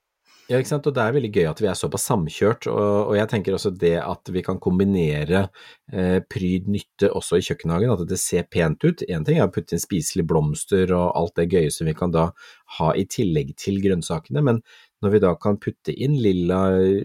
Ja, 0.48 0.58
ikke 0.58 0.70
sant? 0.70 0.86
og 0.88 0.94
det 0.94 1.02
er 1.02 1.14
veldig 1.16 1.30
gøy 1.34 1.46
at 1.50 1.60
vi 1.62 1.68
er 1.70 1.78
såpass 1.78 2.06
samkjørt, 2.10 2.68
og, 2.70 3.10
og 3.10 3.14
jeg 3.18 3.30
tenker 3.32 3.56
også 3.56 3.72
det 3.74 3.94
at 4.02 4.30
vi 4.32 4.42
kan 4.46 4.60
kombinere 4.62 5.46
eh, 5.92 6.18
pryd 6.22 6.68
nytte 6.72 7.10
også 7.10 7.40
i 7.40 7.46
kjøkkenhagen, 7.46 7.92
at 7.92 8.04
det 8.10 8.20
ser 8.22 8.46
pent 8.50 8.84
ut. 8.86 9.04
En 9.10 9.26
ting 9.26 9.40
er 9.40 9.48
å 9.48 9.52
putte 9.54 9.76
inn 9.76 9.82
spiselige 9.82 10.28
blomster 10.30 10.92
og 10.96 11.10
alt 11.18 11.36
det 11.40 11.48
gøye 11.54 11.72
som 11.74 11.90
vi 11.90 11.96
kan 11.98 12.14
da 12.14 12.28
ha 12.78 12.92
i 12.94 13.06
tillegg 13.10 13.56
til 13.60 13.80
grønnsakene, 13.84 14.44
men 14.44 14.62
når 15.04 15.16
vi 15.16 15.24
da 15.26 15.34
kan 15.40 15.58
putte 15.60 15.92
inn 15.92 16.16
lilla 16.22 16.62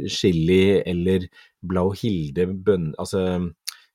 chili 0.10 0.80
eller 0.80 1.28
blau 1.62 1.90
hilde 1.98 2.48
bønn, 2.48 2.94
altså 3.02 3.52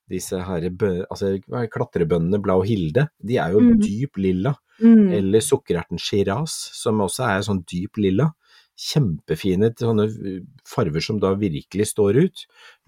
disse 0.06 0.38
herre 0.46 0.70
altså, 1.10 1.32
hva 1.50 1.64
klatrebønnene 1.70 2.38
blau 2.42 2.60
hilde, 2.66 3.08
de 3.18 3.40
er 3.42 3.56
jo 3.56 3.64
mm. 3.64 3.74
dyp 3.82 4.22
lilla 4.22 4.54
Mm. 4.76 5.12
eller 5.12 5.40
sukkererten 5.40 5.98
shiraz, 5.98 6.52
som 6.76 7.00
også 7.00 7.24
er 7.30 7.44
sånn 7.46 7.62
dyp 7.64 7.96
lilla. 8.00 8.26
Kjempefine 8.76 9.70
sånne 9.80 10.04
farver 10.68 11.00
som 11.00 11.18
da 11.22 11.30
virkelig 11.40 11.86
står 11.94 12.18
ut. 12.26 12.42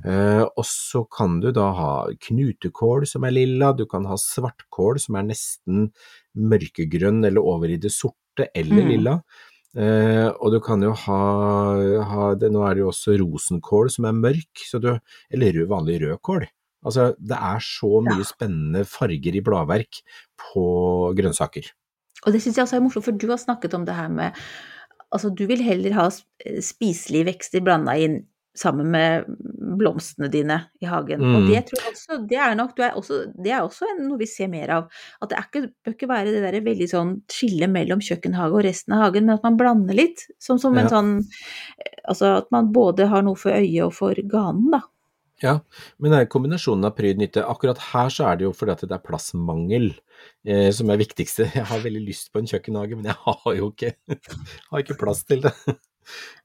Eh, 0.04 0.42
og 0.44 0.64
så 0.68 1.04
kan 1.08 1.38
du 1.40 1.50
da 1.56 1.70
ha 1.72 1.92
knutekål 2.28 3.06
som 3.08 3.24
er 3.24 3.32
lilla, 3.32 3.72
du 3.72 3.86
kan 3.88 4.04
ha 4.04 4.18
svartkål 4.20 5.00
som 5.00 5.16
er 5.16 5.30
nesten 5.30 5.88
mørkegrønn 6.36 7.24
eller 7.26 7.40
over 7.40 7.72
i 7.72 7.80
det 7.80 7.90
sorte 7.94 8.48
eller 8.54 8.82
Mm. 8.84 8.88
lilla. 8.92 9.22
Eh, 9.76 10.28
og 10.40 10.52
du 10.52 10.60
kan 10.60 10.80
jo 10.82 10.92
ha, 10.92 11.22
ha 12.04 12.34
det, 12.34 12.50
nå 12.52 12.62
er 12.68 12.74
det 12.74 12.80
jo 12.84 12.88
også 12.92 13.16
rosenkål 13.20 13.90
som 13.90 14.04
er 14.06 14.12
mørk, 14.12 14.54
så 14.64 14.80
du, 14.80 14.98
eller 15.32 15.52
rød, 15.52 15.68
vanlig 15.68 16.00
rødkål. 16.02 16.46
Altså, 16.84 17.14
det 17.18 17.36
er 17.36 17.58
så 17.60 18.00
mye 18.02 18.18
Ja. 18.20 18.24
spennende 18.24 18.84
farger 18.86 19.34
i 19.34 19.40
bladverk 19.40 20.00
på 20.38 21.14
grønnsaker. 21.16 21.64
Og 22.26 22.32
det 22.32 22.40
syns 22.42 22.56
jeg 22.56 22.64
også 22.66 22.76
er 22.76 22.80
morsomt, 22.80 23.04
for 23.04 23.12
du 23.12 23.26
har 23.28 23.36
snakket 23.38 23.74
om 23.74 23.84
det 23.84 23.94
her 23.94 24.08
med 24.08 24.32
Altså, 25.14 25.30
du 25.34 25.46
vil 25.48 25.62
heller 25.64 25.94
ha 25.96 26.08
spiselige 26.12 27.30
vekster 27.30 27.64
blanda 27.64 27.94
inn 27.96 28.20
sammen 28.58 28.88
med 28.90 29.28
blomstene 29.78 30.26
dine 30.32 30.56
i 30.82 30.88
hagen. 30.90 31.22
Og 31.22 31.42
Mm. 31.44 31.46
det 31.46 31.60
tror 31.68 31.78
jeg 31.84 31.92
også, 31.94 32.16
det 32.28 32.38
er 32.42 32.54
nok 32.58 32.74
du 32.76 32.82
er 32.82 32.96
også, 32.98 33.18
det 33.44 33.52
er 33.54 33.62
også 33.62 33.86
noe 34.00 34.18
vi 34.18 34.26
ser 34.26 34.48
mer 34.50 34.68
av. 34.74 34.88
At 35.22 35.30
det 35.30 35.38
ikke, 35.38 35.62
bør 35.84 35.94
ikke 35.94 36.08
være 36.10 36.32
det 36.34 36.42
der 36.42 36.60
veldig 36.66 36.88
sånn 36.90 37.12
skille 37.30 37.68
mellom 37.70 38.02
kjøkkenhage 38.02 38.52
og 38.58 38.64
resten 38.66 38.96
av 38.96 39.04
hagen, 39.06 39.26
men 39.26 39.36
at 39.38 39.46
man 39.46 39.56
blander 39.60 39.94
litt. 39.94 40.26
Som, 40.42 40.58
som 40.58 40.76
en 40.76 40.88
sånn 40.90 41.14
Altså 42.08 42.38
at 42.38 42.46
man 42.50 42.72
både 42.72 43.06
har 43.06 43.22
noe 43.22 43.36
for 43.36 43.52
øyet 43.52 43.84
og 43.84 43.92
for 43.92 44.14
ganen, 44.14 44.70
da. 44.72 44.80
Ja, 45.42 45.58
men 46.02 46.10
det 46.10 46.20
er 46.20 46.30
kombinasjonen 46.32 46.88
av 46.88 46.96
pryd 46.98 47.20
nytte. 47.20 47.44
Akkurat 47.46 47.78
her 47.92 48.10
så 48.10 48.26
er 48.30 48.38
det 48.38 48.48
jo 48.48 48.54
fordi 48.56 48.74
at 48.74 48.84
det 48.86 48.96
er 48.96 49.04
plassmangel 49.04 49.92
eh, 50.42 50.70
som 50.74 50.90
er 50.90 50.98
viktigste. 50.98 51.46
Jeg 51.54 51.68
har 51.70 51.84
veldig 51.84 52.02
lyst 52.08 52.32
på 52.32 52.42
en 52.42 52.50
kjøkkenhage, 52.50 52.98
men 52.98 53.10
jeg 53.10 53.18
har 53.26 53.58
jo 53.60 53.70
ikke, 53.70 53.94
har 54.72 54.82
ikke 54.82 54.98
plass 54.98 55.22
til 55.28 55.46
det. 55.46 55.54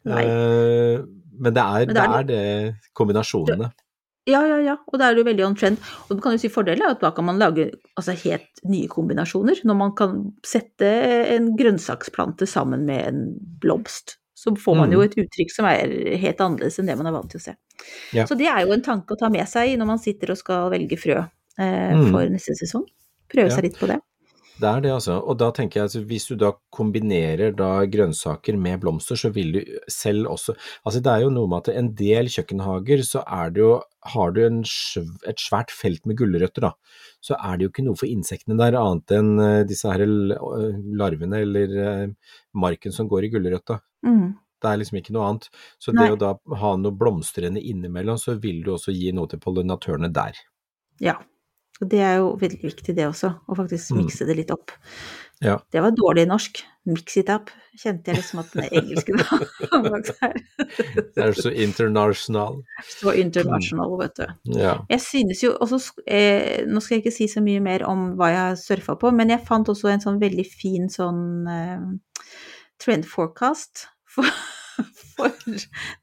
Eh, 0.04 1.00
men 1.40 1.56
det 1.56 1.64
er, 1.64 1.86
Men 1.88 1.96
det 1.96 2.04
er 2.04 2.26
det 2.28 2.44
kombinasjonene. 2.94 3.70
Ja, 4.28 4.40
ja, 4.48 4.58
ja. 4.64 4.78
Og 4.88 5.00
da 5.00 5.10
er 5.10 5.16
det 5.16 5.24
jo 5.24 5.28
veldig 5.28 5.46
on 5.50 5.56
trend. 5.60 5.80
Og 6.08 6.16
du 6.16 6.22
kan 6.24 6.36
jo 6.36 6.40
si 6.40 6.52
fordelen 6.52 6.86
er 6.86 6.96
at 6.96 7.02
da 7.04 7.12
kan 7.16 7.26
man 7.28 7.42
lage 7.42 7.70
altså, 8.00 8.16
helt 8.24 8.62
nye 8.68 8.88
kombinasjoner. 8.92 9.64
Når 9.68 9.80
man 9.80 9.96
kan 10.00 10.20
sette 10.48 10.90
en 11.34 11.50
grønnsaksplante 11.60 12.48
sammen 12.48 12.86
med 12.88 13.08
en 13.10 13.24
blomst. 13.64 14.18
Så 14.44 14.52
får 14.60 14.76
man 14.76 14.92
jo 14.92 15.00
Mhm. 15.00 15.06
et 15.06 15.16
uttrykk 15.24 15.52
som 15.56 15.66
er 15.70 16.18
helt 16.20 16.42
annerledes 16.44 16.80
enn 16.80 16.86
det 16.90 16.98
man 17.00 17.08
er 17.08 17.12
vant 17.16 17.30
til 17.32 17.40
å 17.40 17.44
se. 17.44 17.54
Ja. 18.12 18.26
Så 18.28 18.36
det 18.38 18.48
er 18.52 18.66
jo 18.66 18.74
en 18.76 18.82
tanke 18.84 19.16
å 19.16 19.20
ta 19.20 19.30
med 19.30 19.48
seg 19.48 19.78
når 19.80 19.86
man 19.88 20.00
sitter 20.04 20.32
og 20.32 20.38
skal 20.42 20.70
velge 20.74 20.98
frø 21.00 21.16
eh, 21.60 21.94
Mhm. 21.96 22.12
for 22.12 22.28
neste 22.34 22.52
sesong. 22.60 22.84
Prøve 23.30 23.50
Ja. 23.50 23.56
seg 23.56 23.64
litt 23.64 23.78
på 23.80 23.88
det. 23.88 24.00
Det 24.54 24.70
er 24.70 24.84
det, 24.84 24.92
altså. 24.94 25.16
Og 25.18 25.38
da 25.42 25.48
tenker 25.56 25.80
jeg 25.80 25.90
at 25.90 26.10
hvis 26.10 26.28
du 26.30 26.36
da 26.40 26.52
kombinerer 26.74 27.56
da 27.58 27.86
grønnsaker 27.90 28.58
med 28.60 28.84
blomster, 28.84 29.18
så 29.18 29.32
vil 29.34 29.56
du 29.56 29.62
selv 29.92 30.30
også 30.30 30.54
Altså 30.86 31.02
det 31.02 31.10
er 31.10 31.24
jo 31.26 31.32
noe 31.34 31.50
med 31.50 31.64
at 31.64 31.74
en 31.74 31.90
del 31.98 32.30
kjøkkenhager 32.30 33.02
så 33.08 33.24
er 33.26 33.54
det 33.56 33.64
jo 33.64 33.72
Har 34.14 34.36
du 34.36 34.44
en, 34.46 34.62
et 34.62 35.42
svært 35.42 35.74
felt 35.74 36.06
med 36.06 36.20
gulrøtter, 36.20 36.68
da, 36.68 36.72
så 37.24 37.40
er 37.40 37.58
det 37.58 37.66
jo 37.66 37.74
ikke 37.74 37.88
noe 37.88 38.00
for 38.00 38.12
insektene 38.12 38.60
der 38.60 38.78
annet 38.78 39.16
enn 39.16 39.34
eh, 39.40 39.66
disse 39.68 39.90
her 39.90 40.04
eh, 40.04 40.80
larvene 41.00 41.42
eller 41.48 41.76
eh, 41.88 42.08
marken 42.54 42.94
som 42.94 43.10
går 43.10 43.30
i 43.30 43.34
gulrøtta. 43.34 43.80
Mm. 44.06 44.34
Det 44.64 44.70
er 44.70 44.80
liksom 44.80 45.00
ikke 45.00 45.16
noe 45.16 45.30
annet. 45.30 45.48
Så 45.82 45.96
Nei. 45.96 46.06
det 46.06 46.16
å 46.16 46.20
da 46.20 46.34
ha 46.62 46.74
noe 46.80 46.96
blomstrende 46.96 47.64
innimellom, 47.64 48.20
så 48.20 48.36
vil 48.44 48.62
du 48.64 48.74
også 48.76 48.96
gi 48.96 49.12
noe 49.16 49.32
til 49.32 49.42
pollinatørene 49.44 50.12
der. 50.14 50.40
Ja. 51.04 51.18
Og 51.82 51.90
det 51.90 52.00
er 52.06 52.20
jo 52.22 52.36
veldig 52.40 52.62
viktig 52.64 52.94
det 52.96 53.08
også, 53.10 53.34
å 53.50 53.56
faktisk 53.58 53.92
Mm. 53.92 54.04
mikse 54.06 54.26
det 54.30 54.36
litt 54.38 54.52
opp. 54.54 54.72
Ja. 55.42 55.58
Det 55.74 55.82
var 55.82 55.92
dårlig 55.92 56.28
norsk. 56.30 56.62
Mix 56.86 57.18
it 57.18 57.30
up. 57.30 57.50
Kjente 57.80 58.12
jeg 58.12 58.18
liksom 58.20 58.40
at 58.40 58.52
den 58.54 58.68
engelske 58.72 59.16
bak 59.18 60.10
her. 60.22 60.34
Det 61.16 61.24
er 61.26 61.34
så 61.34 61.50
international. 61.52 62.62
Så 62.88 63.14
international, 63.20 63.98
vet 64.00 64.16
du. 64.20 64.26
Ja. 64.60 64.78
Jeg 64.92 65.02
synes 65.02 65.44
jo 65.44 65.54
også 65.60 65.80
eh, 66.08 66.64
Nå 66.68 66.80
skal 66.84 66.98
jeg 66.98 67.06
ikke 67.06 67.16
si 67.16 67.28
så 67.32 67.42
mye 67.44 67.60
mer 67.64 67.84
om 67.90 68.14
hva 68.20 68.30
jeg 68.32 68.42
har 68.44 68.56
surfa 68.60 68.96
på, 69.00 69.12
men 69.16 69.30
jeg 69.34 69.44
fant 69.48 69.68
også 69.72 69.90
en 69.92 70.04
sånn 70.04 70.20
veldig 70.22 70.46
fin 70.48 70.88
sånn 70.92 71.48
eh, 71.48 71.88
trend 72.84 73.08
forecast 73.08 73.88
for, 74.06 74.28
for 75.16 75.32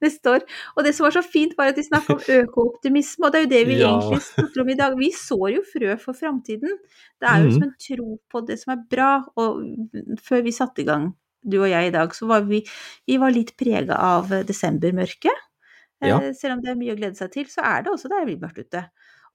neste 0.04 0.34
år. 0.34 0.44
Og 0.76 0.86
det 0.86 0.94
som 0.96 1.06
var 1.06 1.14
så 1.16 1.22
fint, 1.24 1.56
var 1.58 1.72
at 1.72 1.78
de 1.78 1.84
snakka 1.86 2.16
om 2.16 2.24
økooptimisme, 2.36 3.26
og 3.26 3.34
det 3.34 3.40
er 3.40 3.46
jo 3.46 3.52
det 3.54 3.62
vi 3.68 3.78
Ja. 3.82 3.92
egentlig 3.92 4.22
snakker 4.28 4.64
om 4.64 4.72
i 4.72 4.78
dag. 4.80 4.96
Vi 4.98 5.10
sår 5.16 5.48
jo 5.56 5.64
frø 5.72 5.96
for 6.02 6.18
framtiden. 6.18 6.78
Det 7.20 7.28
er 7.30 7.44
jo 7.44 7.50
mm. 7.50 7.54
som 7.56 7.66
en 7.68 7.76
tro 7.86 8.08
på 8.30 8.44
det 8.48 8.58
som 8.62 8.74
er 8.76 8.84
bra. 8.96 9.10
Og 9.40 9.60
før 10.24 10.44
vi 10.46 10.56
satte 10.56 10.84
i 10.84 10.88
gang, 10.88 11.12
du 11.40 11.60
og 11.62 11.70
jeg 11.70 11.88
i 11.88 11.94
dag, 11.94 12.14
så 12.14 12.28
var 12.28 12.44
vi, 12.48 12.62
vi 13.08 13.20
var 13.20 13.32
litt 13.32 13.54
prega 13.60 13.96
av 13.96 14.32
desembermørket. 14.48 15.46
Ja. 16.00 16.20
Eh, 16.20 16.32
Selv 16.36 16.58
om 16.58 16.64
det 16.64 16.72
er 16.72 16.80
mye 16.80 16.94
å 16.94 16.98
glede 16.98 17.18
seg 17.18 17.32
til, 17.34 17.48
så 17.50 17.64
er 17.66 17.84
det 17.84 17.92
også 17.92 18.10
det 18.12 18.20
er 18.20 18.28
litt 18.28 18.42
mørkt 18.42 18.60
ute. 18.64 18.84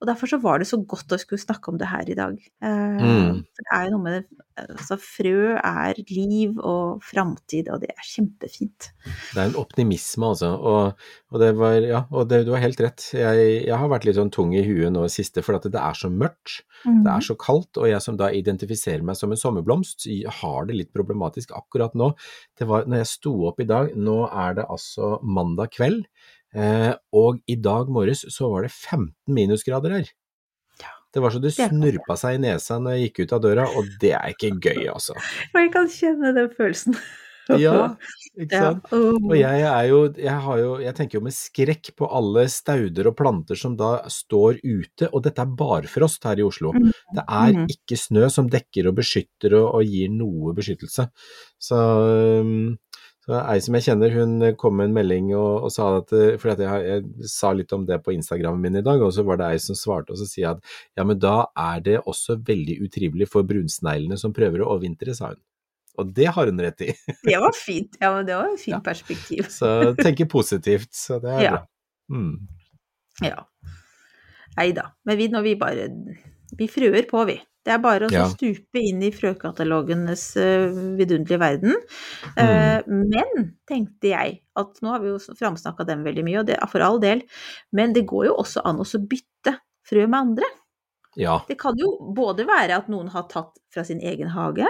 Og 0.00 0.08
derfor 0.10 0.28
så 0.28 0.38
var 0.42 0.60
det 0.60 0.68
så 0.68 0.78
godt 0.84 1.14
å 1.14 1.18
skulle 1.20 1.40
snakke 1.40 1.72
om 1.72 1.78
det 1.80 1.88
her 1.88 2.10
i 2.12 2.18
dag. 2.18 2.36
Eh, 2.62 2.96
Mm. 2.96 3.44
For 3.54 3.64
det 3.64 3.72
er 3.72 3.84
jo 3.86 3.94
noe 3.96 4.04
med 4.04 4.18
det 4.18 4.42
Altså, 4.56 4.96
frø 4.96 5.58
er 5.60 5.98
liv 6.08 6.54
og 6.64 7.02
framtid, 7.04 7.68
og 7.68 7.82
det 7.82 7.90
er 7.92 8.06
kjempefint. 8.08 8.86
Det 9.34 9.42
er 9.42 9.50
en 9.50 9.58
optimisme, 9.60 10.30
altså. 10.32 10.48
Og, 10.56 11.02
og 11.28 11.42
det 11.42 11.50
var 11.58 11.74
Ja, 11.84 12.00
og 12.08 12.30
det, 12.30 12.46
du 12.46 12.54
har 12.54 12.62
helt 12.64 12.80
rett. 12.80 13.04
Jeg, 13.12 13.66
jeg 13.66 13.76
har 13.76 13.90
vært 13.92 14.06
litt 14.08 14.16
sånn 14.16 14.32
tung 14.32 14.54
i 14.56 14.64
huet 14.64 14.88
nå 14.94 15.04
i 15.04 15.12
siste, 15.12 15.44
for 15.44 15.58
at 15.58 15.68
det 15.68 15.76
er 15.76 16.00
så 16.00 16.08
mørkt. 16.08 16.62
Det 16.86 17.12
er 17.12 17.26
så 17.26 17.36
kaldt, 17.36 17.76
og 17.76 17.88
jeg 17.90 18.00
som 18.00 18.16
da 18.16 18.30
identifiserer 18.32 19.04
meg 19.04 19.18
som 19.20 19.32
en 19.34 19.40
sommerblomst, 19.40 20.08
har 20.40 20.68
det 20.68 20.78
litt 20.78 20.92
problematisk 20.96 21.52
akkurat 21.56 21.92
nå. 21.98 22.14
Det 22.56 22.68
var 22.70 22.88
når 22.88 23.02
jeg 23.02 23.12
sto 23.12 23.34
opp 23.50 23.60
i 23.60 23.68
dag, 23.68 23.92
nå 23.92 24.22
er 24.30 24.56
det 24.56 24.68
altså 24.72 25.18
mandag 25.20 25.74
kveld, 25.76 26.06
og 27.12 27.40
i 27.46 27.56
dag 27.60 27.90
morges 27.92 28.24
så 28.32 28.48
var 28.52 28.62
det 28.66 28.72
15 28.72 29.12
minusgrader 29.28 29.98
her. 30.00 30.08
Det 31.14 31.22
var 31.22 31.32
så 31.32 31.40
det 31.40 31.54
snurpa 31.56 32.16
seg 32.20 32.36
i 32.36 32.40
nesa 32.42 32.76
når 32.82 32.96
jeg 32.98 33.06
gikk 33.06 33.20
ut 33.24 33.30
av 33.32 33.44
døra, 33.46 33.62
og 33.78 33.86
det 34.02 34.10
er 34.18 34.34
ikke 34.34 34.50
gøy, 34.60 34.82
altså. 34.92 35.14
Og 35.54 35.60
jeg 35.62 35.70
kan 35.72 35.86
kjenne 35.88 36.34
den 36.36 36.50
følelsen. 36.56 36.98
Ja, 37.46 37.92
ikke 38.34 38.58
sant? 38.58 38.88
Og 38.90 39.30
jeg 39.38 39.60
er 39.62 39.84
jo, 39.86 40.00
jeg 40.18 40.34
har 40.42 40.56
jo, 40.58 40.72
jeg 40.82 40.92
tenker 40.98 41.20
jo 41.20 41.24
med 41.28 41.34
skrekk 41.36 41.92
på 41.94 42.08
alle 42.10 42.42
stauder 42.50 43.06
og 43.06 43.14
planter 43.20 43.54
som 43.54 43.76
da 43.78 44.00
står 44.10 44.58
ute, 44.66 45.06
og 45.12 45.22
dette 45.22 45.44
er 45.44 45.52
barfrost 45.60 46.26
her 46.26 46.42
i 46.42 46.42
Oslo. 46.42 46.72
Mhm. 46.74 46.90
Det 47.14 47.22
er 47.22 47.52
Mhm. 47.54 47.68
ikke 47.70 48.00
snø 48.02 48.26
som 48.34 48.50
dekker 48.50 48.88
og 48.90 48.96
beskytter 48.98 49.54
og, 49.60 49.68
og 49.78 49.84
gir 49.86 50.10
noe 50.10 50.56
beskyttelse. 50.58 51.06
Så, 51.62 51.78
um, 52.42 52.74
så 53.26 53.40
ei 53.50 53.58
som 53.64 53.74
jeg 53.74 53.82
kjenner, 53.88 54.12
hun 54.14 54.34
kom 54.60 54.76
med 54.78 54.88
en 54.90 54.94
melding 54.94 55.32
og, 55.34 55.64
og 55.66 55.72
sa 55.74 55.88
at 55.98 56.12
For 56.38 56.52
jeg, 56.52 56.60
jeg 56.86 57.26
sa 57.32 57.50
litt 57.58 57.72
om 57.74 57.82
det 57.88 57.98
på 58.06 58.14
Instagramen 58.14 58.62
min 58.62 58.78
i 58.78 58.84
dag, 58.86 59.02
og 59.02 59.10
så 59.16 59.24
var 59.26 59.40
det 59.40 59.48
ei 59.50 59.58
som 59.62 59.74
svarte 59.78 60.14
og 60.14 60.20
så 60.20 60.28
sier 60.30 60.52
at 60.54 60.62
ja, 60.98 61.02
men 61.02 61.18
da 61.18 61.48
er 61.58 61.82
det 61.82 61.96
også 62.06 62.38
veldig 62.46 62.78
utrivelig 62.86 63.26
for 63.32 63.42
brunsneglene 63.48 64.18
som 64.20 64.34
prøver 64.36 64.62
å 64.62 64.68
overvintre, 64.76 65.14
sa 65.18 65.32
hun. 65.32 65.40
Og 65.98 66.10
det 66.12 66.26
har 66.36 66.46
hun 66.50 66.60
rett 66.60 66.82
i. 66.84 66.90
Det 67.24 67.38
var 67.40 67.54
fint. 67.56 67.94
Ja, 68.02 68.10
men 68.14 68.26
det 68.28 68.34
var 68.36 68.50
et 68.52 68.60
fint 68.60 68.74
Ja. 68.76 68.80
perspektiv. 68.84 69.46
Så 69.58 69.94
tenke 69.96 70.26
positivt, 70.28 70.92
så 70.94 71.16
det 71.22 71.30
er 71.32 71.42
Ja. 71.46 71.50
bra. 71.56 71.62
Mm. 72.12 72.34
Ja. 73.24 73.46
Nei 74.58 74.70
da. 74.76 74.90
Men 75.08 75.16
vi, 75.18 75.26
når 75.32 75.42
vi 75.46 75.54
bare 75.58 75.88
Vi 76.56 76.68
frøer 76.70 77.08
på, 77.08 77.24
vi. 77.26 77.40
Det 77.66 77.72
er 77.74 77.80
bare 77.82 78.06
å 78.06 78.12
Ja. 78.14 78.28
stupe 78.30 78.78
inn 78.78 79.00
i 79.02 79.10
frøkatalogenes 79.10 80.22
uh, 80.38 80.70
vidunderlige 80.98 81.40
verden. 81.42 81.74
Mm. 82.36 82.42
Eh, 82.44 82.82
men, 82.86 83.48
tenkte 83.66 84.12
jeg, 84.12 84.36
at 84.54 84.78
nå 84.82 84.92
har 84.94 85.02
vi 85.02 85.10
jo 85.10 85.18
framsnakka 85.18 85.86
dem 85.88 86.04
veldig 86.06 86.22
mye, 86.28 86.38
og 86.44 86.46
det 86.46 86.60
er 86.60 86.70
for 86.70 86.84
all 86.86 87.00
del, 87.02 87.24
men 87.74 87.92
det 87.96 88.06
går 88.06 88.28
jo 88.28 88.36
også 88.38 88.62
an 88.64 88.78
å 88.84 88.86
bytte 88.86 89.56
frø 89.86 90.06
med 90.06 90.18
andre. 90.20 90.50
Ja. 91.18 91.40
Det 91.48 91.56
kan 91.58 91.74
jo 91.80 91.90
både 92.14 92.46
være 92.46 92.76
at 92.76 92.90
noen 92.92 93.08
har 93.10 93.26
tatt 93.32 93.58
fra 93.72 93.82
sin 93.88 93.98
egen 94.04 94.30
hage, 94.36 94.68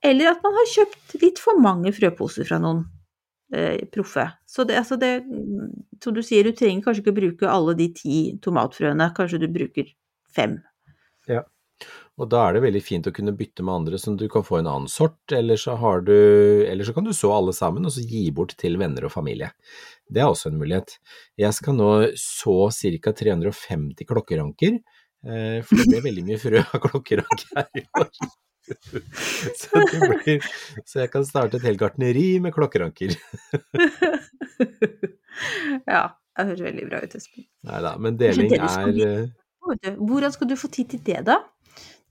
eller 0.00 0.30
at 0.32 0.40
man 0.46 0.54
har 0.54 0.72
kjøpt 0.72 1.18
litt 1.20 1.42
for 1.42 1.60
mange 1.60 1.92
frøposer 1.92 2.46
fra 2.48 2.60
noen 2.62 2.84
eh, 3.52 3.84
proffe. 3.92 4.30
Så 4.48 4.64
det, 4.64 4.78
altså 4.80 4.96
det, 4.96 5.12
som 6.00 6.16
du 6.16 6.22
sier, 6.22 6.46
du 6.46 6.56
trenger 6.56 6.86
kanskje 6.86 7.04
ikke 7.04 7.16
bruke 7.20 7.52
alle 7.52 7.76
de 7.76 7.90
ti 7.92 8.18
tomatfrøene, 8.40 9.12
kanskje 9.16 9.42
du 9.42 9.48
bruker 9.52 9.90
fem. 10.32 10.60
Og 12.18 12.26
da 12.26 12.40
er 12.48 12.56
det 12.56 12.64
veldig 12.64 12.80
fint 12.82 13.06
å 13.06 13.12
kunne 13.14 13.34
bytte 13.38 13.62
med 13.62 13.76
andre, 13.76 13.98
sånn 14.00 14.16
at 14.18 14.24
du 14.24 14.30
kan 14.32 14.42
få 14.46 14.58
en 14.58 14.68
annen 14.70 14.90
sort, 14.90 15.20
eller 15.34 15.58
så, 15.60 15.76
har 15.78 16.02
du, 16.02 16.14
eller 16.66 16.86
så 16.86 16.94
kan 16.96 17.06
du 17.06 17.12
så 17.14 17.30
alle 17.30 17.54
sammen, 17.54 17.86
og 17.86 17.94
så 17.94 18.02
gi 18.02 18.24
bort 18.34 18.56
til 18.58 18.74
venner 18.80 19.06
og 19.06 19.14
familie. 19.14 19.52
Det 20.10 20.24
er 20.24 20.32
også 20.32 20.50
en 20.50 20.58
mulighet. 20.58 20.96
Jeg 21.38 21.54
skal 21.54 21.78
nå 21.78 21.92
så 22.18 22.56
ca. 22.74 23.14
350 23.22 24.08
klokkeranker, 24.08 24.80
eh, 25.30 25.60
for 25.62 25.78
det 25.78 25.86
ble 25.92 26.02
veldig 26.08 26.26
mye 26.26 26.42
frø 26.42 26.64
av 26.64 26.82
klokkeranker 26.88 27.54
her 27.54 27.70
i 27.78 27.86
år. 28.02 28.12
Så, 28.68 29.80
blir, 29.80 30.44
så 30.84 30.98
jeg 31.00 31.08
kan 31.08 31.22
starte 31.24 31.56
et 31.56 31.64
helt 31.64 31.80
gartneri 31.80 32.34
med 32.44 32.52
klokkeranker. 32.52 33.14
ja, 35.94 36.02
det 36.12 36.46
høres 36.50 36.60
veldig 36.66 36.84
bra 36.90 37.00
ut, 37.00 37.16
Espen. 37.16 37.46
Nei 37.64 37.80
da, 37.86 37.94
men 37.96 38.18
deling 38.20 38.52
er 38.58 39.00
eh, 39.06 39.22
Hvordan 39.96 40.34
skal 40.36 40.50
du 40.52 40.56
få 40.60 40.68
tid 40.74 40.92
til 40.92 41.00
det, 41.06 41.22
da? 41.30 41.38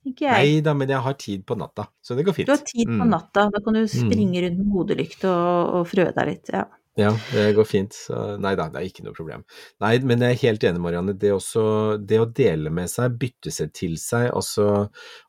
Tenker 0.07 0.29
jeg. 0.31 0.39
Nei 0.39 0.63
da, 0.63 0.73
men 0.77 0.89
jeg 0.95 1.03
har 1.03 1.15
tid 1.19 1.43
på 1.47 1.57
natta, 1.59 1.89
så 2.01 2.15
det 2.15 2.23
går 2.27 2.35
fint. 2.39 2.47
Du 2.47 2.55
har 2.55 2.63
tid 2.63 2.87
på 2.87 2.97
Mm. 3.03 3.09
natta, 3.11 3.49
da 3.51 3.59
kan 3.63 3.75
du 3.75 3.83
springe 3.91 4.41
rundt 4.47 4.59
med 4.63 4.73
hodelykt 4.73 5.25
og, 5.27 5.73
og 5.81 5.87
frø 5.91 6.07
deg 6.15 6.27
litt. 6.31 6.51
Ja. 6.55 6.65
Ja, 6.97 7.11
det 7.29 7.51
går 7.53 7.65
fint. 7.69 7.93
Så 7.93 8.39
nei 8.41 8.55
da, 8.57 8.69
det 8.73 8.79
er 8.79 8.87
ikke 8.89 9.03
noe 9.05 9.13
problem. 9.13 9.43
Nei, 9.83 9.91
men 10.01 10.23
jeg 10.25 10.33
er 10.33 10.39
helt 10.47 10.63
enig, 10.65 10.81
Marianne. 10.81 11.13
Det, 11.13 11.29
også, 11.35 11.65
det 12.01 12.17
å 12.17 12.25
dele 12.25 12.71
med 12.73 12.89
seg, 12.89 13.19
bytte 13.21 13.51
seg 13.53 13.69
til 13.77 13.93
seg, 14.01 14.31
altså 14.33 14.65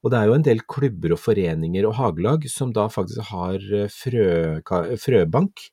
Og 0.00 0.08
det 0.10 0.16
er 0.16 0.30
jo 0.30 0.36
en 0.38 0.46
del 0.46 0.62
klubber 0.64 1.12
og 1.12 1.20
foreninger 1.20 1.84
og 1.90 1.98
hagelag 1.98 2.46
som 2.48 2.72
da 2.72 2.86
faktisk 2.88 3.20
har 3.34 3.60
eh, 3.82 3.90
frø, 3.92 4.62
frøbank, 4.96 5.66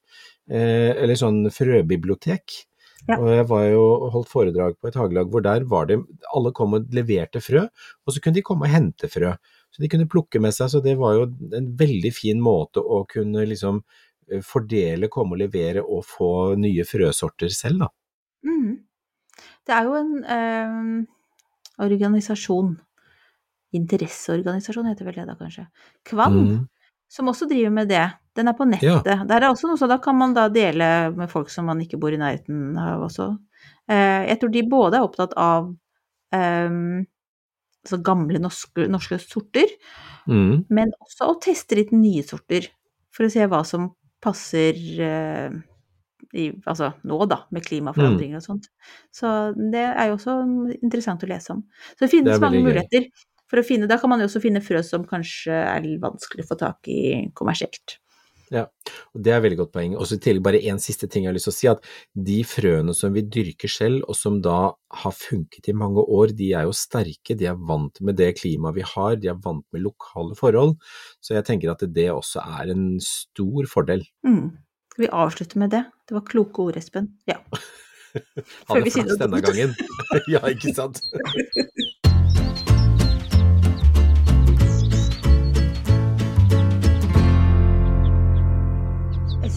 eh, 0.51 0.91
eller 0.99 1.15
sånn 1.15 1.45
frøbibliotek. 1.55 2.65
Ja. 3.05 3.19
Og 3.21 3.27
jeg 3.29 3.45
var 3.51 3.65
jo 3.69 3.81
holdt 4.09 4.31
foredrag 4.31 4.77
på 4.81 4.89
et 4.89 4.95
hagelag 4.97 5.29
hvor 5.29 5.43
der 5.45 5.61
var 5.69 5.85
det 5.85 5.99
Alle 6.33 6.49
kom 6.57 6.73
og 6.73 6.87
leverte 6.95 7.37
frø, 7.43 7.67
og 7.67 8.13
så 8.13 8.21
kunne 8.23 8.39
de 8.39 8.41
komme 8.45 8.65
og 8.65 8.73
hente 8.73 9.09
frø. 9.11 9.35
Så 9.69 9.83
de 9.83 9.89
kunne 9.91 10.07
plukke 10.09 10.39
med 10.41 10.55
seg, 10.55 10.71
så 10.71 10.81
det 10.81 10.95
var 10.97 11.13
jo 11.17 11.27
en 11.53 11.67
veldig 11.77 12.11
fin 12.15 12.41
måte 12.41 12.81
å 12.81 13.03
kunne 13.11 13.43
liksom 13.45 13.81
eh, 14.31 14.41
fordele, 14.41 15.09
komme 15.11 15.35
og 15.35 15.43
levere 15.43 15.83
og 15.83 16.01
få 16.07 16.31
nye 16.57 16.85
frøsorter 16.87 17.51
selv, 17.53 17.85
da. 17.85 17.91
Mm. 18.47 18.73
Det 19.67 19.75
er 19.75 19.89
jo 19.89 19.95
en 19.99 20.11
eh, 20.23 21.05
organisasjon, 21.85 22.75
interesseorganisasjon 23.75 24.87
heter 24.89 25.07
vel 25.09 25.17
det 25.19 25.27
da 25.29 25.35
kanskje, 25.39 25.67
Kvann, 26.07 26.37
Mm. 26.39 26.67
som 27.11 27.27
også 27.29 27.47
driver 27.49 27.73
med 27.75 27.89
det. 27.91 28.05
Den 28.35 28.47
er 28.51 28.53
på 28.57 28.65
nettet. 28.67 29.03
Der 29.29 29.37
er 29.41 29.47
også 29.49 29.69
noe, 29.69 29.77
så 29.79 29.87
da 29.87 29.97
kan 30.03 30.17
man 30.19 30.33
da 30.35 30.47
dele 30.51 31.11
med 31.15 31.29
folk 31.31 31.49
som 31.53 31.65
man 31.69 31.79
ikke 31.83 31.99
bor 32.01 32.11
i 32.11 32.19
nærheten 32.19 32.73
av 32.77 33.05
også. 33.07 33.29
Eh, 33.87 34.25
jeg 34.29 34.39
tror 34.41 34.51
de 34.51 34.63
både 34.69 34.97
er 34.99 35.05
opptatt 35.07 35.33
av 35.39 35.69
eh, 36.35 36.69
altså 37.85 37.99
gamle 38.03 38.41
norske, 38.43 38.87
norske 38.91 39.19
sorter, 39.23 39.71
Mm. 40.25 40.63
men 40.73 40.89
også 41.05 41.27
å 41.29 41.35
teste 41.39 41.75
litt 41.77 41.91
nye 41.93 42.23
sorter, 42.25 42.65
for 43.13 43.27
å 43.27 43.29
se 43.29 43.45
hva 43.45 43.59
som 43.63 43.91
passer 44.25 44.73
eh, 45.05 45.51
i, 46.33 46.47
altså 46.65 46.87
nå, 47.05 47.19
da, 47.29 47.43
med 47.53 47.61
klimaforandringer 47.67 48.39
og 48.41 48.43
sånt. 48.47 48.65
Så 49.13 49.29
det 49.71 49.83
er 49.85 50.07
jo 50.09 50.15
også 50.17 50.33
interessant 50.81 51.21
å 51.23 51.29
lese 51.29 51.53
om. 51.53 51.61
Så 51.93 52.07
det 52.07 52.09
finnes 52.09 52.33
Det 52.33 52.41
mange 52.41 52.57
gøy. 52.57 52.65
muligheter 52.71 53.05
for 53.45 53.61
å 53.61 53.63
finne 53.67 53.85
Da 53.87 53.99
kan 54.01 54.09
man 54.09 54.19
jo 54.19 54.25
også 54.25 54.41
finne 54.41 54.63
frø 54.65 54.81
som 54.83 55.05
kanskje 55.05 55.53
er 55.53 55.85
vanskelig 56.01 56.47
å 56.47 56.49
få 56.49 56.57
tak 56.57 56.89
i 56.89 57.29
kommersielt. 57.37 57.99
Og 58.53 59.21
Det 59.23 59.31
er 59.31 59.37
et 59.37 59.45
veldig 59.45 59.59
godt 59.63 59.73
poeng. 59.73 59.95
Og 59.97 60.07
så 60.07 60.17
i 60.17 60.23
tillegg 60.23 60.43
bare 60.45 60.61
en 60.69 60.81
siste 60.81 61.07
ting 61.11 61.25
jeg 61.25 61.31
har 61.31 61.37
lyst 61.37 61.49
til 61.49 61.53
å 61.53 61.57
si, 61.57 61.69
at 61.71 61.87
de 62.29 62.39
frøene 62.47 62.95
som 62.97 63.15
vi 63.15 63.23
dyrker 63.23 63.71
selv, 63.71 64.03
og 64.09 64.17
som 64.19 64.41
da 64.43 64.73
har 65.01 65.15
funket 65.15 65.69
i 65.71 65.77
mange 65.77 66.03
år, 66.03 66.35
de 66.37 66.51
er 66.53 66.67
jo 66.67 66.75
sterke, 66.75 67.37
de 67.37 67.49
er 67.51 67.57
vant 67.71 68.01
med 68.05 68.19
det 68.19 68.33
klimaet 68.41 68.77
vi 68.77 68.85
har, 68.95 69.15
de 69.21 69.31
er 69.31 69.39
vant 69.45 69.65
med 69.73 69.85
lokale 69.85 70.37
forhold. 70.37 70.75
Så 71.23 71.37
jeg 71.37 71.47
tenker 71.47 71.73
at 71.73 71.87
det 71.95 72.09
også 72.13 72.43
er 72.59 72.75
en 72.75 72.85
stor 73.03 73.71
fordel. 73.71 74.05
Mm. 74.27 74.53
Skal 74.93 75.07
vi 75.07 75.11
avslutte 75.23 75.59
med 75.59 75.73
det? 75.75 75.85
Det 76.07 76.15
var 76.15 76.27
kloke 76.29 76.69
ord, 76.69 76.77
Espen. 76.79 77.15
Ja. 77.29 77.41
Ha 78.15 78.77
det 78.79 78.93
flaks 78.95 79.17
denne 79.19 79.41
gangen. 79.43 79.73
ja, 80.31 80.39
ikke 80.47 80.71
sant? 80.71 81.01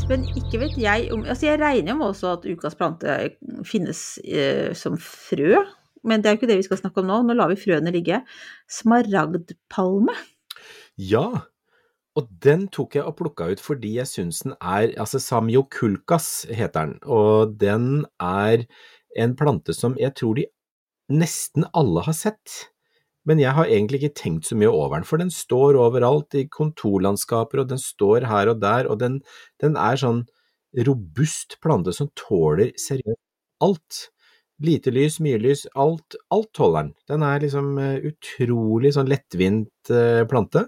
Espen, 0.09 0.23
ikke 0.41 0.57
vet 0.63 0.77
jeg 0.81 1.11
om 1.13 1.27
Altså, 1.29 1.51
jeg 1.51 1.59
regner 1.61 1.91
jo 1.93 1.97
med 1.99 2.07
også 2.15 2.31
at 2.39 2.47
ukas 2.49 2.77
plante 2.79 3.17
finnes 3.69 3.99
eh, 4.25 4.71
som 4.73 4.95
frø, 4.97 5.59
men 6.09 6.23
det 6.25 6.31
er 6.31 6.33
jo 6.33 6.39
ikke 6.39 6.49
det 6.49 6.57
vi 6.63 6.65
skal 6.65 6.79
snakke 6.81 7.03
om 7.03 7.11
nå. 7.11 7.19
Nå 7.29 7.37
lar 7.37 7.53
vi 7.53 7.59
frøene 7.61 7.93
ligge. 7.93 8.23
Smaragdpalme. 8.73 10.15
Ja, 10.97 11.27
og 12.17 12.33
den 12.41 12.65
tok 12.73 12.97
jeg 12.97 13.05
og 13.05 13.19
plukka 13.19 13.51
ut 13.53 13.61
fordi 13.61 13.99
jeg 13.99 14.09
syns 14.09 14.41
den 14.47 14.57
er 14.57 14.95
Altså 14.97 15.21
Samiokulkas 15.21 16.47
heter 16.57 16.89
den, 16.89 16.97
og 17.05 17.59
den 17.61 18.07
er 18.17 18.65
en 19.13 19.37
plante 19.37 19.77
som 19.77 19.99
jeg 20.01 20.17
tror 20.17 20.41
de 20.41 20.49
nesten 21.13 21.69
alle 21.77 22.09
har 22.09 22.17
sett. 22.17 22.63
Men 23.29 23.43
jeg 23.43 23.53
har 23.59 23.69
egentlig 23.69 24.01
ikke 24.01 24.21
tenkt 24.23 24.49
så 24.49 24.57
mye 24.57 24.71
over 24.73 24.97
den, 24.97 25.07
for 25.09 25.21
den 25.21 25.33
står 25.35 25.77
overalt 25.77 26.37
i 26.39 26.47
kontorlandskaper, 26.49 27.63
og 27.63 27.73
den 27.73 27.81
står 27.83 28.27
her 28.31 28.53
og 28.55 28.63
der, 28.63 28.89
og 28.89 29.01
den, 29.03 29.19
den 29.61 29.77
er 29.77 30.01
sånn 30.01 30.23
robust 30.87 31.59
plante 31.65 31.93
som 31.97 32.11
tåler 32.17 32.73
seriøst 32.81 33.21
alt. 33.65 34.07
Lite 34.65 34.91
lys, 34.91 35.21
mye 35.23 35.39
lys, 35.39 35.67
alt, 35.79 36.17
alt 36.35 36.51
tåler 36.57 36.89
den. 36.89 36.95
Den 37.11 37.25
er 37.27 37.45
liksom 37.45 37.77
eh, 37.83 38.09
utrolig 38.11 38.95
sånn 38.97 39.11
lettvint 39.11 39.93
eh, 39.95 40.25
plante. 40.31 40.65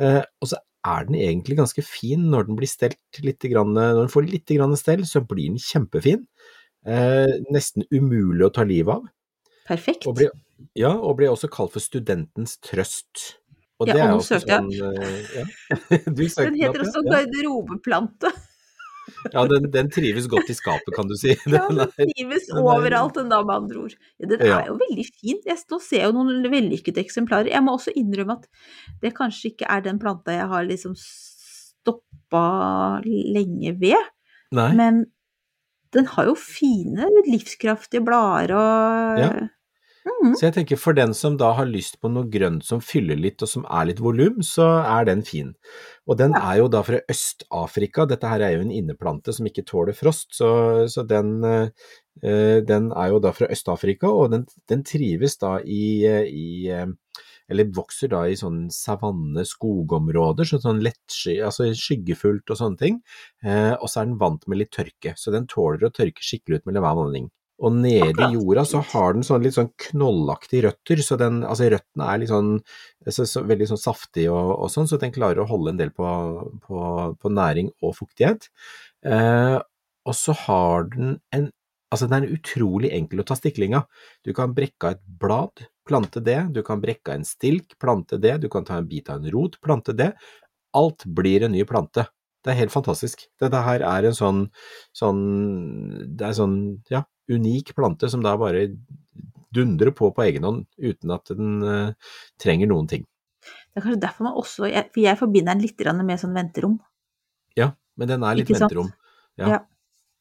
Eh, 0.00 0.22
og 0.40 0.50
så 0.50 0.58
er 0.90 1.06
den 1.06 1.18
egentlig 1.20 1.60
ganske 1.60 1.84
fin 1.84 2.24
når 2.32 2.48
den 2.48 2.58
blir 2.58 2.70
stelt 2.70 3.20
litt, 3.22 3.44
grann, 3.52 3.76
når 3.76 4.02
den 4.02 4.12
får 4.12 4.26
litt 4.30 4.50
grann 4.50 4.74
stell, 4.80 5.04
så 5.06 5.22
blir 5.22 5.52
den 5.52 5.62
kjempefin. 5.62 6.24
Eh, 6.88 7.36
nesten 7.52 7.84
umulig 7.92 8.48
å 8.48 8.54
ta 8.56 8.64
livet 8.66 8.96
av. 8.96 9.08
Perfekt. 9.68 10.08
Og 10.08 10.16
blir, 10.18 10.32
ja, 10.78 10.92
og 10.96 11.16
ble 11.18 11.28
også 11.32 11.48
kalt 11.52 11.72
for 11.74 11.80
studentens 11.84 12.58
trøst. 12.64 13.36
Og 13.80 13.88
Ja, 13.88 13.94
det 13.94 14.02
og 14.02 14.04
er 14.04 14.10
nå 14.10 14.12
jo 14.12 14.20
også 14.20 14.38
søkte 14.38 14.56
sånn 14.60 14.70
eh, 14.70 15.20
ja. 15.40 15.44
Den 16.44 16.56
heter 16.60 16.82
også 16.84 17.02
garderobeplante. 17.06 18.30
Ja, 19.32 19.42
den, 19.48 19.64
den 19.72 19.88
trives 19.90 20.26
godt 20.30 20.50
i 20.52 20.54
skapet, 20.54 20.92
kan 20.94 21.08
du 21.08 21.14
si. 21.18 21.32
Ja, 21.50 21.64
Den 21.68 21.80
er- 21.86 21.88
trives 21.96 22.44
den 22.50 22.58
er- 22.60 22.66
overalt, 22.74 23.14
den 23.16 23.30
da, 23.32 23.40
med 23.42 23.56
andre 23.64 23.80
ord. 23.86 23.94
Ja, 24.20 24.28
den 24.34 24.44
Ja. 24.46 24.58
er 24.60 24.68
jo 24.68 24.76
veldig 24.82 25.06
fin. 25.16 25.40
Jeg 25.48 25.58
nå 25.72 25.78
ser 25.82 25.96
jeg 26.04 26.10
jo 26.10 26.16
noen 26.18 26.44
vellykkede 26.52 27.00
eksemplarer. 27.02 27.48
Jeg 27.50 27.64
må 27.64 27.72
også 27.78 27.94
innrømme 27.96 28.36
at 28.36 28.46
det 29.02 29.14
kanskje 29.16 29.54
ikke 29.54 29.66
er 29.72 29.80
den 29.88 29.98
planta 29.98 30.36
jeg 30.36 30.46
har 30.52 30.68
liksom 30.68 30.92
stoppa 31.00 32.44
lenge 33.06 33.72
ved, 33.80 33.96
Nei, 34.52 34.68
men 34.76 35.00
den 35.94 36.06
har 36.12 36.28
jo 36.28 36.34
fine, 36.38 37.08
livskraftige 37.26 38.04
blader 38.06 38.52
og 38.58 39.18
Ja. 39.24 39.30
Mhm. 40.06 40.34
Så 40.34 40.46
jeg 40.46 40.54
tenker 40.56 40.78
for 40.80 40.96
den 40.96 41.12
som 41.16 41.36
da 41.40 41.52
har 41.58 41.68
lyst 41.68 41.98
på 42.00 42.08
noe 42.12 42.28
grønt 42.32 42.64
som 42.64 42.80
fyller 42.80 43.18
litt 43.20 43.42
og 43.44 43.50
som 43.50 43.66
er 43.68 43.90
litt 43.90 44.00
volum, 44.00 44.40
så 44.46 44.68
er 44.80 45.04
den 45.08 45.22
fin. 45.26 45.54
Og 46.08 46.16
den 46.20 46.34
er 46.38 46.60
jo 46.62 46.68
da 46.72 46.80
fra 46.86 47.02
Øst-Afrika, 47.10 48.06
dette 48.08 48.30
her 48.30 48.40
er 48.40 48.56
jo 48.56 48.64
en 48.64 48.72
inneplante 48.72 49.34
som 49.36 49.46
ikke 49.46 49.66
tåler 49.68 49.96
frost, 49.96 50.32
så, 50.36 50.50
så 50.88 51.04
den, 51.04 51.44
eh, 51.44 52.60
den 52.64 52.90
er 52.96 53.12
jo 53.12 53.20
da 53.20 53.34
fra 53.36 53.50
Øst-Afrika, 53.52 54.08
og 54.08 54.32
den, 54.32 54.46
den 54.72 54.84
trives 54.88 55.36
da 55.40 55.58
i, 55.60 56.06
i 56.26 56.74
eller 57.50 57.70
vokser 57.74 58.12
da 58.12 58.22
i 58.30 58.38
sånne 58.38 58.70
savanne, 58.74 59.42
skogområder, 59.48 60.46
så 60.46 60.60
sånn 60.62 60.82
lettsky, 60.84 61.40
altså 61.42 61.66
skyggefullt 61.74 62.52
og 62.54 62.60
sånne 62.60 62.80
ting. 62.80 63.00
Eh, 63.42 63.74
og 63.74 63.90
så 63.90 64.02
er 64.02 64.10
den 64.10 64.20
vant 64.20 64.46
med 64.46 64.62
litt 64.62 64.72
tørke, 64.76 65.16
så 65.18 65.34
den 65.34 65.50
tåler 65.50 65.88
å 65.88 65.94
tørke 65.94 66.24
skikkelig 66.24 66.60
ut 66.60 66.70
mellom 66.70 66.86
hver 66.86 66.98
vanning. 67.02 67.28
Og 67.60 67.74
nede 67.76 68.24
i 68.24 68.34
jorda 68.38 68.64
så 68.68 68.80
har 68.92 69.14
den 69.16 69.24
sånn 69.26 69.42
litt 69.44 69.56
sånn 69.58 69.68
knollaktige 69.84 70.70
røtter, 70.70 71.02
så 71.04 71.18
den, 71.20 71.42
altså 71.44 71.68
røttene 71.72 72.06
er 72.08 72.22
litt 72.22 72.32
sånn, 72.32 72.54
så, 73.04 73.26
så, 73.28 73.42
veldig 73.48 73.68
sånn 73.72 73.82
saftige 73.82 74.32
og, 74.32 74.54
og 74.64 74.72
sånn, 74.72 74.88
så 74.88 74.96
den 75.02 75.12
klarer 75.12 75.42
å 75.42 75.48
holde 75.50 75.74
en 75.74 75.80
del 75.80 75.92
på, 75.92 76.08
på, 76.64 76.84
på 77.20 77.32
næring 77.36 77.68
og 77.84 77.98
fuktighet. 77.98 78.48
Eh, 79.04 79.58
og 80.08 80.16
så 80.16 80.36
har 80.46 80.92
den 80.96 81.18
en 81.36 81.50
Altså, 81.90 82.06
den 82.06 82.22
er 82.22 82.36
utrolig 82.36 82.92
enkel 82.94 83.18
å 83.18 83.24
ta 83.26 83.34
stikling 83.34 83.72
av. 83.74 83.88
Du 84.22 84.30
kan 84.30 84.52
brekke 84.54 84.86
av 84.86 84.92
et 84.94 85.00
blad, 85.18 85.64
plante 85.82 86.20
det, 86.22 86.36
du 86.54 86.60
kan 86.62 86.78
brekke 86.78 87.10
av 87.10 87.18
en 87.18 87.26
stilk, 87.26 87.74
plante 87.82 88.14
det, 88.22 88.36
du 88.44 88.46
kan 88.52 88.62
ta 88.62 88.76
en 88.78 88.86
bit 88.86 89.10
av 89.10 89.18
en 89.18 89.32
rot, 89.34 89.56
plante 89.58 89.96
det. 89.98 90.12
Alt 90.78 91.02
blir 91.18 91.42
en 91.42 91.50
ny 91.50 91.64
plante. 91.66 92.04
Det 92.46 92.52
er 92.52 92.60
helt 92.62 92.72
fantastisk. 92.72 93.26
Dette 93.42 93.64
her 93.66 93.82
er 93.84 94.06
en 94.06 94.14
sånn, 94.16 94.44
sånn 94.96 95.24
Det 96.14 96.28
er 96.28 96.38
sånn, 96.38 96.54
ja, 96.92 97.02
unik 97.30 97.74
plante 97.76 98.10
som 98.10 98.22
da 98.24 98.36
bare 98.40 98.66
dundrer 99.54 99.90
på 99.96 100.10
på 100.14 100.24
egen 100.26 100.46
hånd 100.46 100.66
uten 100.78 101.14
at 101.14 101.32
den 101.34 101.62
uh, 101.62 102.12
trenger 102.42 102.70
noen 102.70 102.88
ting. 102.90 103.06
Det 103.70 103.80
er 103.80 103.86
kanskje 103.86 104.02
derfor 104.02 104.26
man 104.26 104.38
også 104.38 104.68
jeg, 104.70 104.90
For 104.94 105.02
jeg 105.02 105.18
forbinder 105.18 105.54
den 105.54 105.62
litt 105.62 105.84
med 106.04 106.20
sånn 106.20 106.34
venterom. 106.34 106.78
Ja, 107.58 107.72
men 107.96 108.10
den 108.10 108.26
er 108.26 108.34
litt 108.38 108.50
venterom. 108.50 108.92
Ja, 109.38 109.48
Ja. 109.48 109.58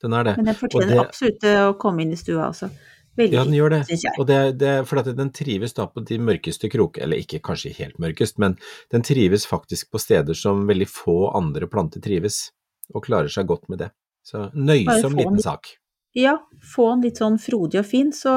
den 0.01 0.13
er 0.13 0.23
det. 0.23 0.37
Men 0.37 0.45
den 0.45 0.55
fortjener 0.55 0.95
det- 0.95 0.99
absolutt 0.99 1.43
å 1.43 1.77
komme 1.77 2.01
inn 2.01 2.13
i 2.13 2.15
stua 2.15 2.49
også. 2.49 2.69
Veldig 3.17 3.33
Ja, 3.33 3.43
den 3.43 3.53
gjør 3.53 3.69
det. 3.69 4.11
Og 4.17 4.27
det, 4.27 4.57
det, 4.59 4.87
for 4.87 4.99
at 5.01 5.09
den 5.17 5.31
trives 5.31 5.73
da 5.73 5.87
på 5.87 6.03
de 6.05 6.17
mørkeste 6.17 6.69
krok, 6.71 6.97
eller 6.97 7.17
ikke 7.17 7.41
kanskje 7.41 7.73
helt 7.75 7.97
mørkest, 7.99 8.37
men 8.39 8.57
den 8.91 9.01
trives 9.01 9.45
faktisk 9.49 9.91
på 9.91 9.99
steder 9.99 10.37
som 10.37 10.67
veldig 10.67 10.87
få 10.87 11.35
andre 11.35 11.67
planter 11.67 11.99
trives, 11.99 12.51
og 12.93 13.03
klarer 13.03 13.27
seg 13.27 13.49
godt 13.49 13.67
med 13.67 13.79
det. 13.79 13.91
Så 14.23 14.51
nøysom 14.53 15.17
liten 15.17 15.41
sak. 15.41 15.78
Ja, 16.17 16.37
få 16.73 16.87
den 16.95 17.03
litt 17.05 17.19
sånn 17.21 17.37
frodig 17.41 17.79
og 17.83 17.85
fin, 17.85 18.09
så 18.15 18.31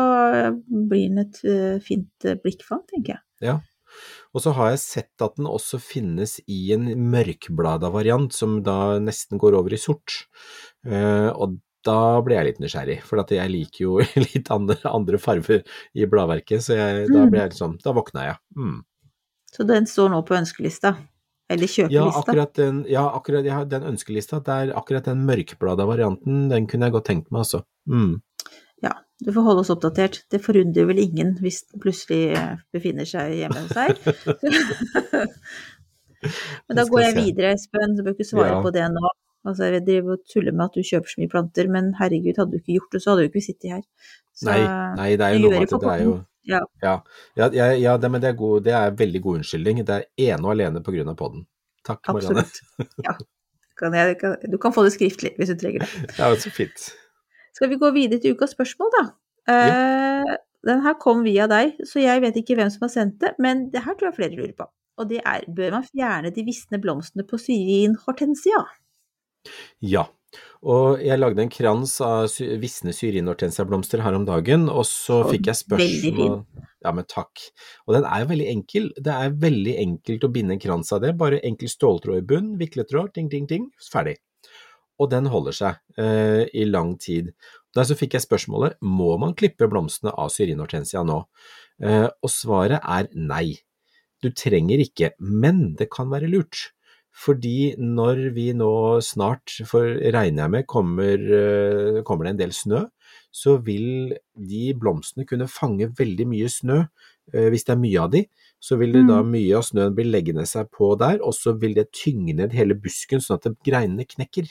blir 0.68 1.08
den 1.08 1.22
et 1.24 1.38
eh, 1.48 1.78
fint 1.84 2.26
eh, 2.28 2.36
blikkfang, 2.42 2.82
tenker 2.90 3.14
jeg. 3.16 3.22
Ja. 3.48 3.58
Og 4.32 4.40
så 4.44 4.52
har 4.56 4.70
jeg 4.72 4.80
sett 4.80 5.24
at 5.24 5.36
den 5.36 5.48
også 5.48 5.80
finnes 5.80 6.38
i 6.48 6.72
en 6.76 6.86
mørkblada 7.12 7.90
variant, 7.92 8.32
som 8.32 8.58
da 8.64 8.98
nesten 9.00 9.40
går 9.40 9.56
over 9.58 9.72
i 9.72 9.80
sort. 9.80 10.22
Eh, 10.86 11.28
og 11.32 11.58
da 11.84 12.20
ble 12.22 12.36
jeg 12.38 12.46
litt 12.46 12.60
nysgjerrig, 12.62 13.00
for 13.04 13.20
jeg 13.34 13.50
liker 13.52 13.82
jo 13.84 13.96
litt 14.28 14.52
andre, 14.54 14.78
andre 14.88 15.18
farger 15.20 15.64
i 15.98 16.06
bladverket, 16.08 16.62
så 16.64 16.76
jeg, 16.78 17.08
da 17.10 17.24
Mm. 17.24 17.30
ble 17.32 17.40
jeg 17.42 17.54
liksom, 17.56 17.78
da 17.82 17.92
våkna 17.96 18.26
jeg. 18.30 18.38
Mm. 18.56 18.80
Så 19.52 19.66
den 19.68 19.88
står 19.88 20.12
nå 20.12 20.22
på 20.24 20.36
ønskelista. 20.38 20.94
Eller 21.52 21.68
Ja, 21.92 22.04
akkurat 22.08 22.52
den, 22.58 22.76
ja, 22.90 23.04
akkurat, 23.16 23.44
ja, 23.46 23.58
den 23.68 23.82
ønskelista, 23.92 24.40
der, 24.44 24.72
akkurat 24.78 25.04
den 25.10 25.20
mørkblada 25.28 25.84
varianten, 25.88 26.34
den 26.52 26.66
kunne 26.70 26.84
jeg 26.88 26.94
godt 26.96 27.08
tenkt 27.10 27.28
meg, 27.30 27.40
altså. 27.44 27.60
Mm. 27.86 28.14
Ja, 28.82 28.92
du 29.22 29.30
får 29.32 29.42
holde 29.46 29.60
oss 29.62 29.70
oppdatert. 29.70 30.22
Det 30.32 30.40
forundrer 30.42 30.84
vel 30.88 30.98
ingen 31.04 31.36
hvis 31.42 31.60
den 31.68 31.78
plutselig 31.84 32.22
eh, 32.34 32.54
befinner 32.74 33.06
seg 33.06 33.24
hjemme 33.38 33.60
hos 33.62 33.74
deg. 33.78 33.90
Men 36.68 36.78
da 36.78 36.84
går 36.86 37.02
jeg 37.08 37.16
videre, 37.18 37.52
Espen. 37.56 37.96
Du 37.98 38.04
bør 38.06 38.14
ikke 38.16 38.28
svare 38.28 38.54
Ja. 38.56 38.60
på 38.62 38.70
det 38.74 38.86
nå. 38.94 39.04
Altså, 39.42 39.62
jeg 39.74 39.82
driver 39.86 40.10
og 40.14 40.20
tuller 40.30 40.54
med 40.54 40.68
at 40.68 40.76
du 40.78 40.86
kjøper 40.86 41.08
så 41.10 41.18
mye 41.18 41.30
planter, 41.32 41.66
men 41.66 41.88
herregud, 41.98 42.36
hadde 42.38 42.52
du 42.52 42.60
ikke 42.60 42.76
gjort 42.76 42.92
det, 42.94 43.00
så 43.02 43.10
hadde 43.10 43.24
du 43.24 43.28
ikke 43.32 43.42
sittet 43.42 43.72
her. 43.74 43.80
Så, 44.42 44.50
Nei, 44.50 44.60
nei, 44.98 45.08
det 45.14 45.26
er 45.26 45.36
jo 45.36 45.42
noe 45.46 45.62
med 45.62 45.72
at 45.72 45.84
det 45.84 45.94
er 45.94 46.04
jo. 46.04 46.14
Ja. 46.50 46.60
Ja, 46.82 46.96
ja, 47.38 47.68
ja, 47.78 47.92
det, 48.02 48.08
men 48.10 48.22
det 48.22 48.32
er, 48.32 48.38
god, 48.38 48.64
det 48.66 48.72
er 48.74 48.96
veldig 48.98 49.20
god 49.22 49.40
unnskyldning. 49.40 49.84
Det 49.86 49.98
er 50.00 50.32
ene 50.32 50.48
og 50.48 50.56
alene 50.56 50.82
av 50.82 51.16
podden. 51.18 51.44
Takk, 51.86 52.02
Marianne. 52.10 52.42
Absolutt. 52.42 52.98
Ja. 53.06 53.14
Kan 53.78 53.94
jeg, 53.96 54.18
kan, 54.20 54.36
du 54.50 54.58
kan 54.62 54.74
få 54.74 54.84
det 54.86 54.92
skriftlig 54.94 55.32
hvis 55.38 55.50
du 55.54 55.56
trenger 55.58 55.86
det. 55.86 56.10
Ja, 56.20 56.30
så 56.38 56.50
fint. 56.54 56.90
Skal 57.56 57.70
vi 57.72 57.78
gå 57.80 57.90
videre 57.94 58.20
til 58.22 58.36
ukas 58.36 58.54
spørsmål, 58.56 58.90
da? 58.94 59.04
Uh, 59.50 60.34
Den 60.66 60.82
her 60.84 60.94
kom 61.02 61.24
via 61.26 61.48
deg, 61.50 61.74
så 61.88 62.02
jeg 62.02 62.22
vet 62.22 62.38
ikke 62.38 62.56
hvem 62.58 62.70
som 62.70 62.86
har 62.86 62.92
sendt 62.92 63.18
det, 63.24 63.32
men 63.42 63.66
det 63.72 63.82
her 63.82 63.96
tror 63.98 64.10
jeg 64.10 64.18
flere 64.20 64.38
lurer 64.38 64.54
på. 64.58 64.68
Og 65.00 65.08
det 65.10 65.22
er, 65.24 65.46
bør 65.50 65.78
man 65.78 65.86
fjerne 65.88 66.30
de 66.34 66.44
visne 66.46 66.78
blomstene 66.82 67.24
på 67.26 67.40
syrin 67.40 67.96
hortensia? 68.04 68.60
Ja. 69.82 70.06
Og 70.62 71.00
jeg 71.02 71.18
lagde 71.18 71.42
en 71.42 71.50
krans 71.50 71.96
av 72.06 72.28
visne 72.62 72.92
syrinhortensiablomster 72.94 74.02
her 74.04 74.14
om 74.14 74.26
dagen, 74.28 74.68
og 74.70 74.84
så 74.86 75.24
fikk 75.26 75.48
jeg 75.50 75.58
spørsmål 75.58 76.36
Ja, 76.82 76.92
men 76.94 77.06
takk. 77.10 77.42
Og 77.86 77.96
den 77.96 78.06
er 78.06 78.22
jo 78.22 78.28
veldig 78.30 78.46
enkel. 78.50 78.90
Det 78.94 79.14
er 79.14 79.34
veldig 79.42 79.74
enkelt 79.82 80.26
å 80.26 80.30
binde 80.34 80.56
en 80.56 80.62
krans 80.62 80.92
av 80.94 81.02
det. 81.02 81.16
Bare 81.18 81.42
enkel 81.46 81.70
ståltråd 81.70 82.20
i 82.20 82.26
bunn, 82.26 82.52
vikletråd, 82.60 83.10
ting, 83.14 83.30
ting, 83.30 83.48
ting, 83.50 83.68
ferdig. 83.90 84.16
Og 85.02 85.10
den 85.10 85.26
holder 85.30 85.56
seg 85.56 85.98
eh, 85.98 86.44
i 86.54 86.66
lang 86.68 86.94
tid. 87.02 87.32
Der 87.74 87.88
så 87.88 87.96
fikk 87.98 88.14
jeg 88.14 88.26
spørsmålet 88.26 88.78
må 88.86 89.16
man 89.18 89.34
klippe 89.38 89.66
blomstene 89.70 90.14
av 90.14 90.30
syrinhortensia 90.34 91.02
nå, 91.06 91.22
eh, 91.82 92.06
og 92.06 92.30
svaret 92.30 92.82
er 92.82 93.10
nei. 93.14 93.56
Du 94.22 94.30
trenger 94.30 94.82
ikke, 94.84 95.14
men 95.18 95.72
det 95.78 95.90
kan 95.90 96.12
være 96.12 96.30
lurt. 96.30 96.68
Fordi 97.12 97.74
når 97.76 98.22
vi 98.32 98.48
nå 98.56 98.70
snart, 99.04 99.52
for 99.68 99.84
regner 99.84 100.46
jeg 100.46 100.52
med, 100.54 100.66
kommer, 100.66 101.20
eh, 101.20 102.02
kommer 102.08 102.24
det 102.24 102.30
en 102.32 102.40
del 102.40 102.54
snø, 102.56 102.86
så 103.32 103.58
vil 103.64 104.14
de 104.36 104.72
blomstene 104.74 105.26
kunne 105.28 105.48
fange 105.48 105.90
veldig 105.98 106.26
mye 106.28 106.48
snø. 106.48 106.78
Eh, 107.34 107.48
Hvis 107.52 107.64
det 107.68 107.74
er 107.76 107.82
mye 107.82 108.00
av 108.00 108.10
de, 108.14 108.24
så 108.60 108.78
vil 108.80 108.92
det 108.96 109.06
da 109.08 109.22
mye 109.22 109.56
av 109.58 109.62
snøen 109.66 109.94
bli 109.94 110.04
leggende 110.08 110.46
seg 110.48 110.70
på 110.72 110.94
der, 110.98 111.20
og 111.20 111.34
så 111.36 111.52
vil 111.58 111.74
det 111.74 111.92
tynge 111.92 112.34
ned 112.34 112.52
hele 112.56 112.74
busken 112.74 113.20
sånn 113.20 113.40
at 113.40 113.50
greinene 113.64 114.06
knekker. 114.08 114.48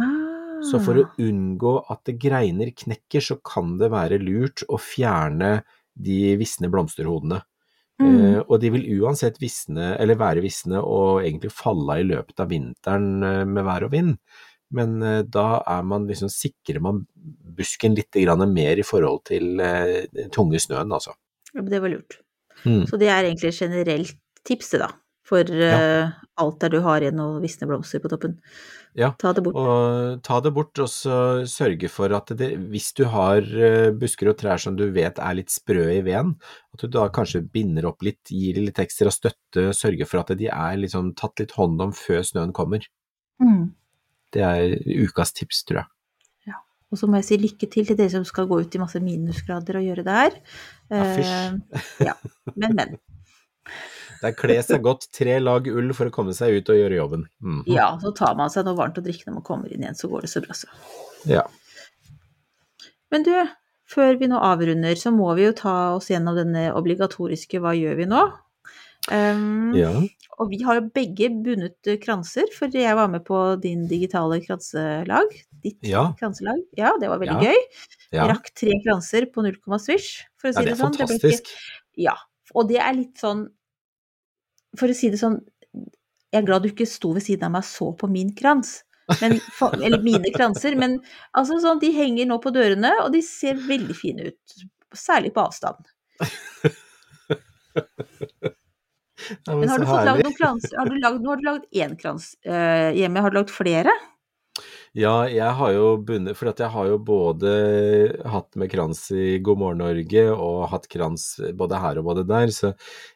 Ah, 0.00 0.60
Så 0.62 0.78
for 0.78 0.94
å 0.94 1.08
unngå 1.18 1.84
at 1.90 2.04
greiner 2.04 2.70
knekker, 2.70 3.20
så 3.20 3.40
kan 3.42 3.78
det 3.78 3.90
være 3.90 4.20
lurt 4.22 4.62
å 4.68 4.78
fjerne 4.78 5.64
de 5.96 6.36
visne 6.36 6.68
blomsterhodene. 6.70 7.42
Mm. 8.00 8.08
Eh, 8.08 8.38
og 8.46 8.56
de 8.62 8.70
vil 8.74 8.86
uansett 9.02 9.40
visne, 9.42 9.92
eller 10.00 10.20
være 10.20 10.44
visne 10.44 10.80
og 10.80 11.22
egentlig 11.22 11.52
falle 11.54 12.00
i 12.00 12.06
løpet 12.08 12.42
av 12.42 12.50
vinteren 12.52 13.26
eh, 13.26 13.42
med 13.48 13.66
vær 13.68 13.86
og 13.88 13.92
vind. 13.94 14.16
Men 14.72 14.96
eh, 15.04 15.20
da 15.28 15.60
er 15.68 15.84
man 15.86 16.08
liksom, 16.08 16.32
sikrer 16.32 16.80
man 16.84 17.04
busken 17.58 17.96
litt 17.98 18.16
mer 18.48 18.80
i 18.80 18.86
forhold 18.86 19.24
til 19.28 19.60
den 19.60 20.32
tunge 20.32 20.60
snøen, 20.62 20.92
altså. 20.92 21.12
Ja, 21.52 21.62
det 21.62 21.82
var 21.84 21.92
lurt. 21.92 22.18
Mm. 22.64 22.86
Så 22.88 22.96
det 22.96 23.10
er 23.10 23.26
egentlig 23.26 23.52
generelt 23.52 24.16
tipset, 24.46 24.80
da. 24.80 24.88
For 25.32 25.48
eh, 25.48 26.12
alt 26.42 26.58
der 26.60 26.72
du 26.74 26.82
har 26.84 27.00
igjen 27.00 27.20
og 27.24 27.40
visne 27.40 27.68
blomster 27.70 28.02
på 28.02 28.10
toppen. 28.12 28.36
Ja, 28.98 29.14
Ta 29.16 29.30
det 29.32 29.44
bort. 29.46 29.56
Og 29.56 30.18
ta 30.26 30.40
det 30.44 30.52
bort, 30.52 30.76
og 30.84 30.90
så 30.92 31.16
sørge 31.48 31.88
for 31.88 32.12
at 32.12 32.34
det, 32.36 32.50
hvis 32.72 32.90
du 32.98 33.06
har 33.08 33.40
eh, 33.40 33.88
busker 33.96 34.28
og 34.28 34.36
trær 34.42 34.60
som 34.60 34.76
du 34.76 34.84
vet 34.92 35.16
er 35.16 35.38
litt 35.38 35.52
sprø 35.52 35.86
i 35.94 36.02
veden, 36.04 36.34
at 36.76 36.84
du 36.84 36.92
da 36.92 37.06
kanskje 37.14 37.40
binder 37.54 37.88
opp 37.88 38.04
litt, 38.04 38.20
gir 38.28 38.60
litt 38.60 38.82
ekstra 38.82 39.12
støtte, 39.14 39.70
sørge 39.76 40.08
for 40.08 40.20
at 40.20 40.34
de 40.36 40.50
er 40.52 40.76
liksom 40.82 41.14
tatt 41.16 41.40
litt 41.40 41.56
hånd 41.56 41.80
om 41.80 41.96
før 41.96 42.20
snøen 42.28 42.52
kommer. 42.56 42.84
Mm. 43.40 43.72
Det 44.32 44.44
er 44.44 44.76
ukas 45.08 45.32
tips, 45.36 45.64
tror 45.68 45.84
jeg. 45.84 45.90
Og 46.92 47.00
så 47.00 47.08
må 47.08 47.16
jeg 47.22 47.24
si 47.24 47.38
lykke 47.40 47.66
til 47.72 47.86
til 47.88 47.96
dere 47.96 48.12
som 48.12 48.24
skal 48.28 48.44
gå 48.50 48.58
ut 48.60 48.74
i 48.76 48.80
masse 48.80 49.00
minusgrader 49.00 49.78
og 49.80 49.86
gjøre 49.86 50.04
det 50.04 50.16
her. 50.18 50.34
Ja, 50.92 51.04
fysj. 51.16 51.32
Uh, 51.72 51.86
ja. 52.10 52.14
Men, 52.52 52.76
men. 52.76 52.98
Det 54.22 54.28
er 54.30 54.36
kle 54.38 54.56
seg 54.62 54.84
godt, 54.84 55.08
tre 55.10 55.40
lag 55.42 55.66
ull 55.66 55.90
for 55.98 56.06
å 56.06 56.14
komme 56.14 56.30
seg 56.36 56.54
ut 56.60 56.70
og 56.70 56.78
gjøre 56.78 56.94
jobben. 57.00 57.24
Mm. 57.42 57.64
Ja, 57.66 57.88
så 57.98 58.12
tar 58.14 58.36
man 58.38 58.52
seg 58.54 58.68
noe 58.68 58.78
varmt 58.78 59.00
å 59.00 59.02
drikke 59.02 59.26
når 59.26 59.40
man 59.40 59.46
kommer 59.48 59.72
inn 59.74 59.82
igjen, 59.82 59.98
så 59.98 60.10
går 60.12 60.22
det 60.22 60.30
så 60.30 60.42
bra, 60.44 60.54
så. 60.54 60.70
Ja. 61.26 61.42
Men 63.10 63.26
du, 63.26 63.34
før 63.90 64.16
vi 64.20 64.28
nå 64.30 64.38
avrunder, 64.38 64.94
så 64.96 65.10
må 65.14 65.32
vi 65.36 65.48
jo 65.48 65.52
ta 65.58 65.74
oss 65.96 66.08
gjennom 66.12 66.38
denne 66.38 66.68
obligatoriske 66.78 67.60
Hva 67.62 67.74
gjør 67.76 67.98
vi 67.98 68.06
nå? 68.08 68.22
Um, 69.10 69.72
ja. 69.74 69.90
Og 70.40 70.52
vi 70.52 70.60
har 70.62 70.78
jo 70.78 70.84
begge 70.94 71.28
bundet 71.44 71.90
kranser, 72.02 72.46
for 72.54 72.70
jeg 72.72 72.94
var 72.96 73.10
med 73.10 73.24
på 73.26 73.40
din 73.62 73.88
digitale 73.90 74.38
kranselag. 74.44 75.34
Ditt 75.62 75.82
Ja. 75.86 76.12
kranselag. 76.18 76.62
Ja, 76.78 76.94
det 76.98 77.10
var 77.10 77.18
veldig 77.18 77.42
Ja. 77.42 77.50
gøy. 77.50 77.60
Ja. 78.12 78.28
Rakk 78.30 78.54
tre 78.54 78.78
kranser 78.86 79.26
på 79.34 79.42
0, 79.42 79.58
swish, 79.78 80.22
for 80.38 80.48
å 80.48 80.54
si 80.54 80.62
det 80.64 80.70
det, 80.70 80.72
er 80.72 80.76
Det 80.76 80.78
ble 80.78 81.06
ikke- 81.06 81.08
fantastisk. 81.08 81.52
Ja, 81.96 82.14
og 82.54 82.68
det 82.68 82.78
er 82.78 82.92
litt 82.94 83.14
sånn 83.18 83.48
For 84.78 84.92
å 84.92 84.96
si 84.96 85.10
det 85.12 85.20
sånn, 85.20 85.40
jeg 86.32 86.40
er 86.40 86.46
glad 86.48 86.64
du 86.64 86.70
ikke 86.70 86.88
sto 86.88 87.12
ved 87.16 87.24
siden 87.26 87.48
av 87.48 87.54
meg 87.56 87.66
og 87.66 87.68
så 87.68 87.90
på 87.98 88.08
min 88.10 88.32
krans. 88.36 88.80
Men, 89.20 89.34
eller 89.82 90.00
mine 90.00 90.30
kranser, 90.32 90.76
men 90.78 91.00
altså 91.36 91.58
sånn, 91.60 91.80
de 91.82 91.90
henger 91.92 92.28
nå 92.30 92.38
på 92.40 92.52
dørene, 92.54 92.92
og 93.02 93.10
de 93.12 93.20
ser 93.26 93.58
veldig 93.60 93.96
fine 93.98 94.30
ut. 94.30 94.62
Særlig 94.96 95.34
på 95.36 95.42
avstand. 95.44 95.90
Men 99.46 99.68
har 99.70 99.82
du 99.82 99.86
fått 99.86 100.06
lagd 100.06 100.24
noen 100.24 100.36
kranser? 100.38 100.78
Har 100.78 100.88
du 100.88 100.96
lagd, 100.98 101.20
nå 101.22 101.32
har 101.32 101.40
du 101.40 101.46
lagd 101.46 101.78
én 101.78 101.94
krans 101.98 102.32
eh, 102.42 102.90
hjemme, 102.98 103.22
har 103.22 103.32
du 103.32 103.38
lagd 103.38 103.52
flere? 103.54 103.92
Ja, 104.92 105.24
jeg 105.24 105.56
har 105.56 105.70
jo 105.72 105.84
bundet 106.04 106.36
For 106.36 106.50
at 106.50 106.58
jeg 106.60 106.68
har 106.74 106.88
jo 106.90 106.98
både 107.00 107.52
hatt 108.28 108.58
med 108.60 108.68
krans 108.72 109.06
i 109.16 109.38
God 109.44 109.62
morgen 109.62 109.80
Norge 109.80 110.24
og 110.34 110.66
hatt 110.68 110.84
krans 110.92 111.24
både 111.56 111.80
her 111.80 112.00
og 112.00 112.10
både 112.10 112.26
der, 112.28 112.52
så 112.52 112.74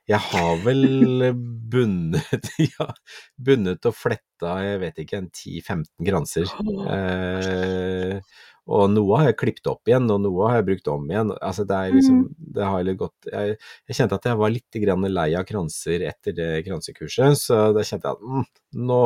jeg 0.08 0.22
har 0.30 0.62
vel 0.64 1.34
bundet 1.74 2.48
Ja, 2.64 2.88
bundet 3.36 3.84
og 3.88 3.96
fletta, 3.96 4.56
jeg 4.64 4.80
vet 4.86 5.02
ikke, 5.04 5.20
en 5.20 5.28
10-15 5.28 6.08
kranser. 6.08 6.54
Eh, 6.96 8.20
og 8.66 8.88
noe 8.90 9.20
har 9.20 9.28
jeg 9.28 9.38
klippet 9.42 9.68
opp 9.70 9.86
igjen, 9.86 10.08
og 10.10 10.24
noe 10.24 10.48
har 10.48 10.58
jeg 10.58 10.68
brukt 10.70 10.88
om 10.90 11.04
igjen. 11.10 11.34
Altså 11.36 11.66
det 11.68 11.76
er 11.76 11.92
liksom 11.94 12.24
Det 12.56 12.66
har 12.66 12.86
litt 12.88 12.98
gått 13.04 13.28
jeg, 13.30 13.58
jeg 13.86 14.00
kjente 14.00 14.18
at 14.18 14.30
jeg 14.30 14.40
var 14.40 14.54
litt 14.54 14.80
grann 14.86 15.06
lei 15.12 15.28
av 15.38 15.44
kranser 15.46 16.08
etter 16.08 16.34
det 16.40 16.50
kransekurset, 16.66 17.38
så 17.44 17.60
da 17.76 17.84
kjente 17.84 18.08
jeg 18.08 18.16
at 18.16 18.26
mm, 18.26 18.48
nå 18.88 19.02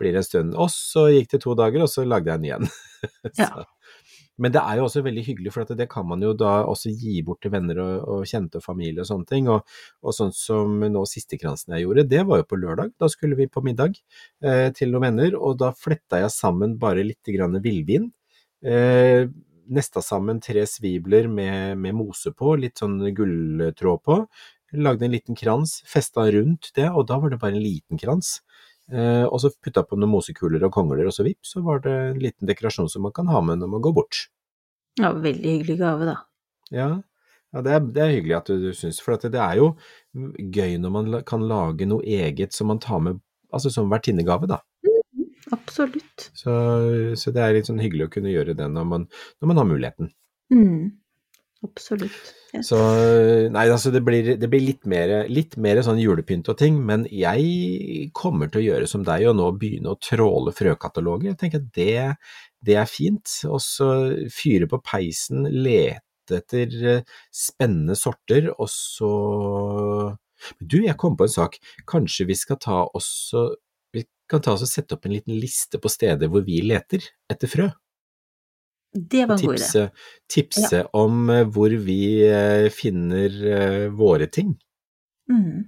blir 0.00 0.16
en 0.16 0.26
stund. 0.26 0.54
Og 0.56 0.72
så 0.74 1.08
gikk 1.14 1.34
det 1.34 1.42
to 1.44 1.56
dager, 1.58 1.84
og 1.84 1.92
så 1.92 2.06
lagde 2.08 2.32
jeg 2.32 2.40
en 2.40 2.48
igjen. 2.50 2.72
Ja. 3.40 3.64
Men 4.40 4.54
det 4.54 4.60
er 4.60 4.78
jo 4.78 4.86
også 4.86 5.02
veldig 5.04 5.22
hyggelig, 5.24 5.50
for 5.52 5.68
det 5.76 5.86
kan 5.92 6.06
man 6.08 6.22
jo 6.24 6.30
da 6.36 6.62
også 6.68 6.92
gi 6.96 7.18
bort 7.24 7.42
til 7.44 7.52
venner 7.52 7.76
og, 7.82 7.92
og 8.08 8.28
kjente 8.28 8.60
og 8.60 8.64
familie 8.64 9.02
og 9.02 9.08
sånne 9.10 9.28
ting. 9.28 9.50
Og, 9.52 9.66
og 10.00 10.16
sånn 10.16 10.32
som 10.36 10.78
nå 10.80 11.02
siste 11.08 11.36
kransen 11.40 11.76
jeg 11.76 11.84
gjorde, 11.84 12.06
det 12.08 12.22
var 12.28 12.40
jo 12.40 12.46
på 12.48 12.60
lørdag. 12.62 12.94
Da 13.00 13.10
skulle 13.12 13.36
vi 13.36 13.50
på 13.52 13.62
middag 13.66 13.98
eh, 14.40 14.70
til 14.76 14.94
noen 14.94 15.10
venner, 15.10 15.36
og 15.36 15.58
da 15.60 15.74
fletta 15.76 16.22
jeg 16.22 16.32
sammen 16.32 16.78
bare 16.80 17.04
litt 17.04 17.32
grann 17.36 17.60
villvin. 17.60 18.08
Eh, 18.64 19.28
nesta 19.70 20.00
sammen 20.04 20.40
tre 20.42 20.64
svibler 20.66 21.28
med, 21.28 21.76
med 21.78 21.98
mose 22.00 22.32
på, 22.32 22.56
litt 22.60 22.80
sånn 22.80 22.98
gulltråd 23.16 24.04
på. 24.08 24.22
Lagde 24.80 25.04
en 25.04 25.14
liten 25.14 25.36
krans, 25.36 25.80
festa 25.88 26.24
rundt 26.32 26.72
det, 26.76 26.88
og 26.88 27.08
da 27.10 27.20
var 27.20 27.32
det 27.32 27.42
bare 27.42 27.58
en 27.58 27.64
liten 27.64 28.00
krans. 28.00 28.38
Eh, 28.90 29.24
og 29.24 29.38
så 29.42 29.52
putta 29.62 29.84
på 29.86 29.98
noen 29.98 30.10
mosekuler 30.16 30.64
og 30.66 30.72
kongler, 30.74 31.06
og 31.06 31.14
så 31.14 31.26
vipp, 31.26 31.40
så 31.46 31.62
var 31.66 31.82
det 31.84 31.94
en 31.94 32.18
liten 32.22 32.48
dekorasjon 32.48 32.90
som 32.90 33.06
man 33.06 33.14
kan 33.14 33.30
ha 33.30 33.42
med 33.44 33.62
når 33.62 33.70
man 33.76 33.84
går 33.84 33.94
bort. 34.00 34.24
Ja, 34.98 35.12
veldig 35.14 35.54
hyggelig 35.54 35.78
gave, 35.80 36.08
da. 36.08 36.16
Ja, 36.74 36.88
ja 37.54 37.62
det, 37.66 37.76
er, 37.76 37.86
det 37.94 38.02
er 38.02 38.14
hyggelig 38.16 38.38
at 38.40 38.50
du, 38.50 38.66
du 38.66 38.70
syns, 38.76 38.98
for 39.04 39.14
at 39.14 39.26
det 39.30 39.40
er 39.40 39.60
jo 39.60 39.72
gøy 40.14 40.78
når 40.82 40.94
man 40.96 41.12
kan 41.26 41.46
lage 41.46 41.86
noe 41.88 42.02
eget 42.02 42.56
som 42.56 42.70
man 42.72 42.82
tar 42.82 43.02
med, 43.06 43.22
altså 43.54 43.72
som 43.74 43.90
vertinnegave, 43.92 44.50
da. 44.50 44.62
Absolutt. 45.50 46.30
Så, 46.36 46.52
så 47.18 47.32
det 47.34 47.42
er 47.42 47.56
litt 47.56 47.70
sånn 47.70 47.80
hyggelig 47.82 48.06
å 48.06 48.12
kunne 48.12 48.30
gjøre 48.30 48.54
det 48.58 48.66
når 48.70 48.86
man, 48.86 49.06
når 49.40 49.50
man 49.50 49.60
har 49.62 49.70
muligheten. 49.70 50.10
Mm. 50.50 50.99
Absolutt. 51.60 52.34
Ja. 52.54 52.62
Så 52.64 52.78
nei, 53.52 53.66
altså 53.70 53.92
det 53.94 54.00
blir, 54.02 54.32
det 54.40 54.48
blir 54.50 54.62
litt, 54.64 54.86
mer, 54.88 55.12
litt 55.30 55.58
mer 55.60 55.82
sånn 55.84 56.00
julepynt 56.00 56.48
og 56.50 56.56
ting, 56.58 56.78
men 56.86 57.04
jeg 57.12 58.08
kommer 58.16 58.50
til 58.50 58.62
å 58.62 58.64
gjøre 58.64 58.88
som 58.90 59.04
deg 59.06 59.28
og 59.30 59.36
nå 59.38 59.50
begynne 59.60 59.92
å 59.92 59.98
tråle 60.00 60.54
frøkataloger. 60.56 61.30
Jeg 61.30 61.40
tenker 61.42 61.60
at 61.60 61.68
det, 61.76 61.98
det 62.64 62.78
er 62.80 62.88
fint. 62.90 63.36
Og 63.50 63.60
så 63.62 63.90
fyre 64.32 64.70
på 64.70 64.80
peisen, 64.82 65.44
lete 65.52 66.40
etter 66.40 66.74
eh, 66.86 67.06
spennende 67.34 67.96
sorter, 67.98 68.52
og 68.56 68.68
så 68.70 69.12
Du, 70.56 70.78
jeg 70.80 70.96
kom 70.96 71.18
på 71.20 71.26
en 71.26 71.32
sak. 71.32 71.58
Kanskje 71.84 72.24
vi 72.30 72.36
skal 72.38 72.56
ta 72.56 72.86
også 72.96 73.50
Vi 73.92 74.06
kan 74.30 74.40
ta 74.40 74.54
oss 74.54 74.64
og 74.64 74.70
sette 74.70 74.96
opp 74.96 75.04
en 75.04 75.12
liten 75.12 75.36
liste 75.36 75.76
på 75.82 75.90
steder 75.92 76.30
hvor 76.32 76.46
vi 76.46 76.62
leter 76.64 77.04
etter 77.28 77.50
frø? 77.50 77.68
Det 78.92 79.26
var 79.28 79.36
en 79.38 79.46
god 79.46 79.54
idé. 79.60 79.90
tipse, 80.28 80.72
ja. 80.80 80.86
om 80.98 81.28
eh, 81.30 81.44
hvor 81.46 81.70
vi 81.84 81.98
eh, 82.26 82.68
finner 82.74 83.36
eh, 83.46 83.88
våre 83.94 84.26
ting. 84.26 84.56
Mm. 85.30 85.64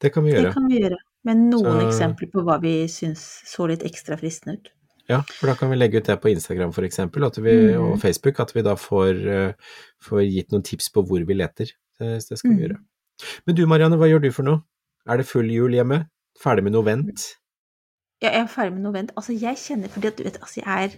Det 0.00 0.12
kan 0.14 0.24
vi 0.24 0.32
Det 0.32 0.38
gjøre. 0.40 0.52
kan 0.54 0.68
vi 0.68 0.80
gjøre. 0.80 0.96
Med 1.24 1.36
noen 1.36 1.80
Så- 1.80 1.86
eksempler 1.88 2.30
på 2.32 2.42
hva 2.42 2.56
vi 2.62 2.86
syns 2.88 3.20
så 3.46 3.68
litt 3.68 3.82
ekstra 3.84 4.16
fristende 4.18 4.56
ut. 4.58 4.70
Ja, 5.08 5.20
for 5.22 5.48
da 5.48 5.54
kan 5.54 5.68
vi 5.70 5.76
legge 5.76 5.98
ut 6.00 6.04
det 6.06 6.16
på 6.22 6.30
Instagram 6.30 6.72
for 6.72 6.82
eksempel, 6.86 7.22
vi, 7.42 7.74
mm. 7.74 7.80
og 7.92 8.00
Facebook, 8.00 8.40
at 8.40 8.52
vi 8.54 8.62
da 8.62 8.74
får, 8.74 9.54
får 10.00 10.22
gitt 10.30 10.50
noen 10.52 10.62
tips 10.64 10.88
på 10.94 11.02
hvor 11.06 11.24
vi 11.26 11.34
leter. 11.34 11.66
Det, 11.98 12.24
det 12.28 12.38
skal 12.38 12.50
vi 12.50 12.56
Mhm. 12.56 12.62
gjøre. 12.62 12.78
Men 13.46 13.54
du 13.54 13.66
Marianne, 13.66 13.96
hva 13.98 14.08
gjør 14.08 14.22
du 14.22 14.30
for 14.32 14.42
noe? 14.44 14.62
Er 15.06 15.16
det 15.18 15.26
full 15.26 15.50
jul 15.50 15.70
hjemme? 15.72 16.08
Ferdig 16.40 16.62
med 16.64 16.72
noe 16.72 16.82
vent? 16.84 17.36
Ja, 18.22 18.30
jeg 18.30 18.40
er 18.42 18.46
ferdig 18.46 18.72
med 18.72 18.82
noe 18.82 18.92
vent. 18.94 19.10
Altså, 19.16 19.38
jeg 19.38 19.56
kjenner 19.56 19.88
fordi 19.90 20.06
at 20.08 20.16
du 20.16 20.22
vet, 20.24 20.38
altså, 20.40 20.62
jeg 20.64 20.84
er, 20.84 20.96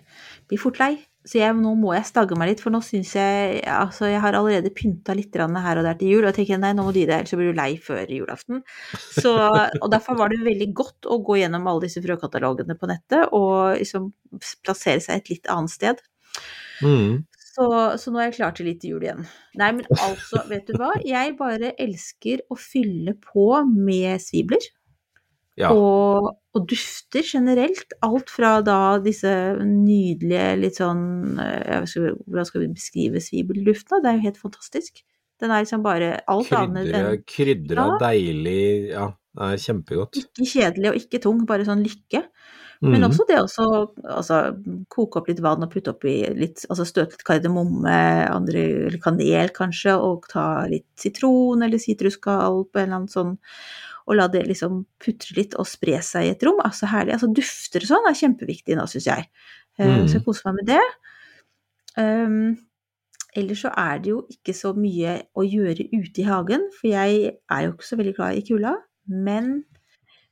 blir 0.48 0.58
fort 0.58 0.78
lei. 0.78 0.98
Så 1.24 1.38
jeg, 1.38 1.56
nå 1.56 1.70
må 1.80 1.94
jeg 1.96 2.04
stagge 2.04 2.36
meg 2.36 2.50
litt, 2.50 2.60
for 2.60 2.74
nå 2.74 2.82
syns 2.84 3.14
jeg 3.16 3.62
Altså, 3.70 4.10
jeg 4.12 4.20
har 4.20 4.36
allerede 4.36 4.72
pynta 4.76 5.14
litt 5.16 5.32
her 5.34 5.80
og 5.80 5.86
der 5.86 5.96
til 5.96 6.10
jul, 6.12 6.24
og 6.24 6.30
jeg 6.30 6.36
tenker 6.42 6.60
nei, 6.60 6.74
nå 6.76 6.84
må 6.84 6.92
du 6.92 7.00
gi 7.00 7.06
deg, 7.08 7.22
ellers 7.22 7.38
blir 7.40 7.52
du 7.52 7.60
lei 7.60 7.70
før 7.80 8.12
julaften. 8.12 8.60
Så, 9.16 9.32
og 9.80 9.86
derfor 9.92 10.18
var 10.20 10.32
det 10.32 10.42
veldig 10.44 10.68
godt 10.76 11.08
å 11.08 11.20
gå 11.24 11.38
gjennom 11.40 11.70
alle 11.70 11.86
disse 11.86 12.02
frøkatalogene 12.04 12.76
på 12.76 12.90
nettet, 12.92 13.32
og 13.32 13.80
liksom 13.80 14.10
plassere 14.66 15.00
seg 15.00 15.22
et 15.22 15.32
litt 15.32 15.52
annet 15.52 15.72
sted. 15.72 16.04
Mm. 16.84 17.24
Så, 17.54 17.66
så 18.02 18.10
nå 18.10 18.18
er 18.18 18.28
jeg 18.28 18.38
klar 18.40 18.54
til 18.56 18.66
litt 18.68 18.84
jul 18.84 19.04
igjen. 19.04 19.24
Nei, 19.60 19.70
men 19.78 19.86
altså, 19.94 20.42
vet 20.50 20.66
du 20.68 20.76
hva? 20.76 20.90
Jeg 21.06 21.36
bare 21.38 21.72
elsker 21.80 22.42
å 22.50 22.58
fylle 22.58 23.14
på 23.22 23.48
med 23.70 24.20
svibler. 24.22 24.64
Ja. 25.60 25.70
Og, 25.70 26.32
og 26.54 26.66
dufter 26.70 27.22
generelt. 27.26 27.94
Alt 28.02 28.32
fra 28.32 28.56
da 28.66 28.98
disse 29.02 29.30
nydelige 29.62 30.48
litt 30.58 30.80
sånn 30.80 31.38
eh, 31.38 31.82
vet 31.84 31.92
ikke, 31.92 32.14
Hvordan 32.26 32.48
skal 32.48 32.64
vi 32.64 32.70
beskrive 32.74 33.22
svibelduften? 33.22 34.02
Det 34.02 34.10
er 34.10 34.18
jo 34.18 34.26
helt 34.26 34.40
fantastisk. 34.42 35.04
Den 35.42 35.52
er 35.52 35.62
liksom 35.64 35.84
bare 35.84 36.16
alt 36.30 36.52
annet 36.54 36.90
enn 36.94 37.22
krydra 37.26 37.86
Ja. 37.92 37.94
deilig 38.02 38.90
Ja, 38.92 39.06
det 39.34 39.48
er 39.52 39.62
kjempegodt. 39.62 40.18
ikke 40.20 40.46
kjedelig 40.46 40.90
og 40.90 41.00
ikke 41.00 41.22
tung, 41.22 41.46
bare 41.46 41.66
sånn 41.66 41.82
lykke. 41.86 42.22
Men 42.84 43.00
mm. 43.00 43.06
også 43.06 43.24
det 43.28 43.38
å 43.38 43.46
altså, 44.18 44.38
koke 44.92 45.20
opp 45.20 45.28
litt 45.30 45.40
vann 45.44 45.62
og 45.64 45.70
putte 45.72 45.94
oppi 45.94 46.16
litt 46.36 46.64
Altså 46.68 46.84
støte 46.88 47.16
litt 47.16 47.24
kardemomme, 47.24 47.94
andre, 48.28 48.64
eller 48.88 49.00
kanel 49.02 49.52
kanskje, 49.54 49.94
og 49.96 50.26
ta 50.30 50.66
litt 50.70 50.88
sitron 51.00 51.64
eller 51.64 51.80
sitruskall 51.80 52.64
på 52.68 52.82
en 52.82 52.84
eller 52.84 52.98
annen 52.98 53.12
sånn 53.12 53.36
og 54.04 54.18
la 54.18 54.26
det 54.28 54.44
liksom 54.48 54.82
putre 55.00 55.36
litt 55.38 55.56
og 55.56 55.68
spre 55.68 55.98
seg 56.04 56.28
i 56.28 56.32
et 56.34 56.44
rom. 56.44 56.60
Altså 56.64 56.88
herlig. 56.90 57.16
Altså 57.16 57.30
dufter 57.32 57.84
og 57.86 57.90
sånn 57.90 58.08
er 58.10 58.18
kjempeviktig 58.18 58.76
nå, 58.78 58.86
syns 58.90 59.08
jeg. 59.10 59.28
Eh, 59.78 59.88
Mm. 59.88 60.06
Så 60.08 60.18
jeg 60.18 60.24
koser 60.26 60.50
meg 60.50 60.60
med 60.60 60.68
det. 60.74 60.82
Um, 61.98 62.56
ellers 63.34 63.62
så 63.64 63.70
er 63.78 63.98
det 64.02 64.10
jo 64.12 64.20
ikke 64.30 64.54
så 64.54 64.72
mye 64.78 65.16
å 65.34 65.42
gjøre 65.46 65.88
ute 65.94 66.22
i 66.22 66.26
hagen, 66.28 66.68
for 66.74 66.90
jeg 66.90 67.32
er 67.34 67.62
jo 67.64 67.72
ikke 67.72 67.88
så 67.88 67.98
veldig 67.98 68.14
glad 68.16 68.38
i 68.38 68.44
kulda. 68.46 68.74
Men 69.06 69.64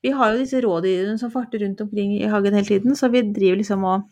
vi 0.03 0.12
har 0.14 0.33
jo 0.33 0.43
disse 0.43 0.61
rådyrene 0.62 1.18
som 1.18 1.31
farter 1.31 1.62
rundt 1.62 1.81
omkring 1.85 2.16
i 2.18 2.31
hagen 2.31 2.55
hele 2.55 2.66
tiden, 2.66 2.97
så 2.99 3.11
vi 3.11 3.23
driver 3.23 3.61
liksom 3.62 3.85
og 3.87 4.09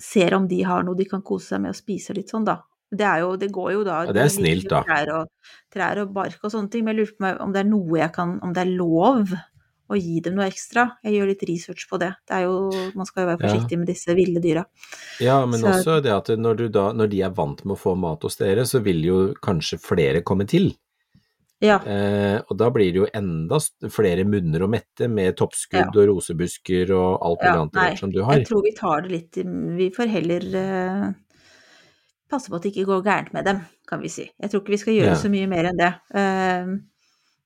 ser 0.00 0.34
om 0.36 0.48
de 0.48 0.62
har 0.64 0.84
noe 0.84 0.96
de 0.96 1.06
kan 1.08 1.22
kose 1.24 1.52
seg 1.52 1.62
med 1.64 1.72
og 1.74 1.78
spise 1.78 2.16
litt 2.16 2.32
sånn, 2.32 2.44
da. 2.48 2.60
Det, 2.90 3.06
jo, 3.22 3.36
det 3.38 3.52
går 3.54 3.72
jo 3.72 3.84
da 3.86 4.00
Ja, 4.08 4.12
det 4.12 4.22
er 4.24 4.32
snilt, 4.34 4.66
da. 4.68 4.82
Trær 4.82 5.12
og, 5.20 5.28
trær 5.70 6.00
og 6.02 6.12
bark 6.16 6.40
og 6.42 6.50
sånne 6.50 6.70
ting, 6.72 6.84
men 6.84 6.96
jeg 6.96 7.06
lurer 7.06 7.16
på 7.20 7.30
om 7.44 7.52
det 7.54 7.60
er 7.62 7.68
noe 7.70 7.98
jeg 8.00 8.12
kan 8.16 8.38
Om 8.42 8.52
det 8.56 8.64
er 8.66 8.72
lov 8.74 9.34
å 9.90 9.96
gi 9.98 10.20
dem 10.22 10.36
noe 10.38 10.46
ekstra. 10.46 10.84
Jeg 11.02 11.16
gjør 11.16 11.26
litt 11.32 11.40
research 11.48 11.88
på 11.90 11.98
det. 11.98 12.12
Det 12.30 12.44
jo, 12.44 12.70
man 12.94 13.06
skal 13.08 13.24
jo 13.24 13.28
være 13.32 13.40
Ja. 13.42 13.48
forsiktig 13.48 13.78
med 13.78 13.88
disse 13.90 14.14
ville 14.14 14.38
dyra. 14.40 14.64
Ja, 15.18 15.44
men 15.46 15.58
Så- 15.58 15.66
også 15.66 16.02
det 16.02 16.12
at 16.14 16.28
når, 16.38 16.56
du 16.56 16.68
da, 16.68 16.92
når 16.92 17.10
de 17.10 17.22
er 17.22 17.30
vant 17.30 17.64
med 17.64 17.76
å 17.76 17.80
få 17.80 17.96
mat 17.98 18.22
hos 18.22 18.36
dere, 18.36 18.62
så 18.62 18.80
vil 18.80 19.02
jo 19.02 19.34
kanskje 19.42 19.80
flere 19.82 20.22
komme 20.22 20.46
til. 20.46 20.76
Ja. 21.60 21.78
Eh, 21.84 22.40
og 22.48 22.56
da 22.56 22.70
blir 22.70 22.92
det 22.92 23.00
jo 23.02 23.08
enda 23.12 23.58
flere 23.90 24.24
munner 24.24 24.60
å 24.64 24.68
mette 24.70 25.10
med 25.10 25.36
toppskudd 25.36 25.90
og 25.96 26.06
rosebusker 26.08 26.88
og 26.94 27.18
alt 27.20 27.42
mulig 27.42 27.54
Ja, 27.74 27.82
annet 27.90 27.98
som 27.98 28.10
du 28.14 28.22
har. 28.22 28.38
Jeg 28.38 28.46
tror 28.46 28.62
vi 28.62 28.72
tar 28.72 29.02
det 29.02 29.10
litt 29.10 29.34
Vi 29.76 29.90
får 29.90 30.08
heller 30.08 30.40
eh, 30.54 31.12
passe 32.30 32.50
på 32.50 32.56
at 32.58 32.64
det 32.66 32.72
ikke 32.74 32.86
går 32.88 33.02
gærent 33.06 33.32
med 33.36 33.46
dem, 33.48 33.60
kan 33.88 34.00
vi 34.02 34.10
si. 34.12 34.26
Jeg 34.40 34.52
tror 34.52 34.62
ikke 34.62 34.74
vi 34.76 34.80
skal 34.84 34.96
gjøre 34.96 35.14
Ja. 35.14 35.18
så 35.18 35.30
mye 35.32 35.48
mer 35.50 35.64
enn 35.70 35.80
det. 35.80 35.90
Uh, 36.14 36.64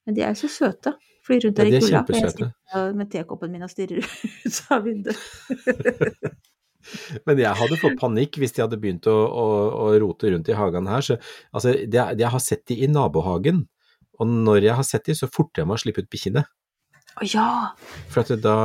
men 0.05 0.17
de 0.17 0.25
er 0.25 0.35
jo 0.35 0.43
så 0.45 0.51
søte. 0.53 0.95
Flyr 1.25 1.47
rundt 1.47 1.57
der 1.57 1.71
i 1.71 1.79
kulda. 1.81 2.03
og 2.03 2.11
Jeg 2.13 2.33
sitter 2.35 2.91
med 2.99 3.09
tekoppen 3.13 3.53
min 3.55 3.65
og 3.65 3.71
stirrer 3.73 4.05
ut 4.47 4.59
av 4.75 4.83
vinduet. 4.85 5.21
Men 7.25 7.39
jeg 7.41 7.57
hadde 7.57 7.79
fått 7.81 7.95
panikk 7.97 8.37
hvis 8.37 8.53
de 8.53 8.61
hadde 8.61 8.77
begynt 8.77 9.07
å, 9.09 9.13
å, 9.25 9.45
å 9.87 9.93
rote 10.03 10.29
rundt 10.35 10.51
i 10.53 10.57
hagen 10.59 10.85
her. 10.93 11.01
Så, 11.07 11.15
altså, 11.57 11.71
det, 11.73 12.03
jeg 12.21 12.29
har 12.35 12.43
sett 12.45 12.61
de 12.69 12.77
i 12.85 12.89
nabohagen, 12.93 13.63
og 14.21 14.29
når 14.29 14.67
jeg 14.67 14.77
har 14.77 14.85
sett 14.85 15.09
de, 15.09 15.15
så 15.17 15.25
forter 15.33 15.63
jeg 15.63 15.71
meg 15.71 15.79
å 15.79 15.81
slippe 15.81 16.05
ut 16.05 16.11
bikkjene. 16.13 16.43
Å 17.15 17.25
ja! 17.31 17.47
For 18.13 18.21
at 18.21 18.35
da, 18.45 18.57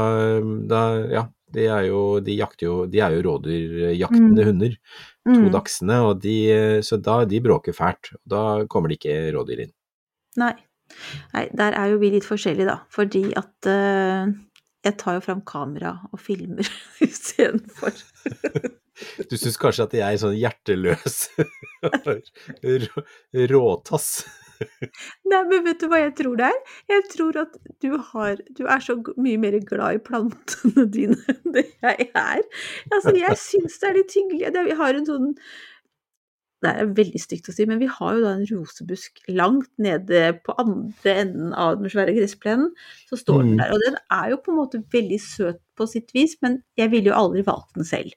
da 0.67 0.82
Ja, 1.13 1.24
de 1.54 1.66
er 1.68 1.86
jo, 1.89 2.20
de 2.24 2.36
jakter 2.38 2.66
jo 2.68 2.74
De 2.89 3.00
er 3.02 3.16
jo 3.18 3.22
rådyrjaktende 3.28 4.43
Mm. 4.43 4.50
hunder. 4.52 4.76
To 5.30 5.36
Mm. 5.39 5.52
dagsene, 5.54 5.97
og 6.10 6.22
de, 6.22 6.36
så 6.82 6.97
da 7.02 7.24
de 7.26 7.39
bråker 7.41 7.74
fælt. 7.74 8.14
Da 8.28 8.66
kommer 8.68 8.89
det 8.89 9.00
ikke 9.00 9.32
rådyr 9.36 9.60
inn. 9.68 9.72
Nei. 10.38 10.54
Nei, 11.34 11.47
der 11.54 11.74
er 11.78 11.91
jo 11.91 12.00
vi 12.02 12.10
litt 12.16 12.26
forskjellige, 12.26 12.66
da. 12.66 12.80
Fordi 12.89 13.28
at 13.38 13.68
uh, 13.70 14.32
jeg 14.84 14.97
tar 14.97 15.20
jo 15.20 15.22
fram 15.22 15.41
kamera 15.45 16.00
og 16.12 16.20
filmer 16.20 16.66
istedenfor. 17.06 17.93
Du 19.30 19.38
syns 19.39 19.56
kanskje 19.56 19.84
at 19.86 19.93
jeg 19.95 20.02
er 20.12 20.18
sånn 20.20 20.34
hjerteløs 20.36 21.30
rå- 22.64 23.04
råtass? 23.54 24.26
Nei, 25.32 25.41
men 25.49 25.64
vet 25.66 25.80
du 25.82 25.88
hva 25.91 26.01
jeg 26.01 26.14
tror 26.20 26.38
det 26.39 26.49
er? 26.49 26.60
Jeg 26.91 27.07
tror 27.14 27.38
at 27.45 27.57
du 27.84 27.89
har 28.12 28.39
Du 28.57 28.66
er 28.68 28.84
så 28.84 28.97
mye 29.18 29.39
mer 29.41 29.57
glad 29.66 29.97
i 29.99 30.03
plantene 30.03 30.86
dine 30.95 31.18
enn 31.34 31.55
det 31.55 31.66
jeg 31.84 32.10
er. 32.14 32.43
Altså, 32.91 33.14
jeg 33.18 33.38
syns 33.39 33.80
det 33.82 33.89
er 33.91 33.99
litt 34.01 34.16
hyggelig. 34.18 34.53
Vi 34.70 34.80
har 34.82 34.99
en 34.99 35.07
sånn 35.07 35.30
Det 36.60 36.74
er 36.76 36.89
veldig 36.91 37.22
stygt 37.24 37.47
å 37.47 37.53
si, 37.55 37.64
men 37.70 37.80
vi 37.80 37.88
har 37.88 38.18
jo 38.18 38.24
da 38.26 38.34
en 38.36 38.47
rosebusk 38.49 39.22
langt 39.32 39.70
nede 39.80 40.34
på 40.43 40.55
andre 40.60 41.14
enden 41.22 41.53
av 41.55 41.78
den 41.80 41.88
svære 41.93 42.12
gressplenen. 42.18 42.74
Så 43.07 43.16
står 43.22 43.45
den 43.45 43.53
Mm. 43.53 43.62
der. 43.62 43.72
Og 43.72 43.80
den 43.86 43.95
er 44.12 44.30
jo 44.34 44.41
på 44.43 44.51
en 44.51 44.57
måte 44.60 44.82
veldig 44.91 45.20
søt 45.24 45.62
på 45.80 45.88
sitt 45.88 46.12
vis, 46.14 46.36
men 46.43 46.60
jeg 46.76 46.91
ville 46.91 47.14
jo 47.14 47.16
aldri 47.16 47.45
valgt 47.47 47.78
den 47.80 47.88
selv. 47.88 48.12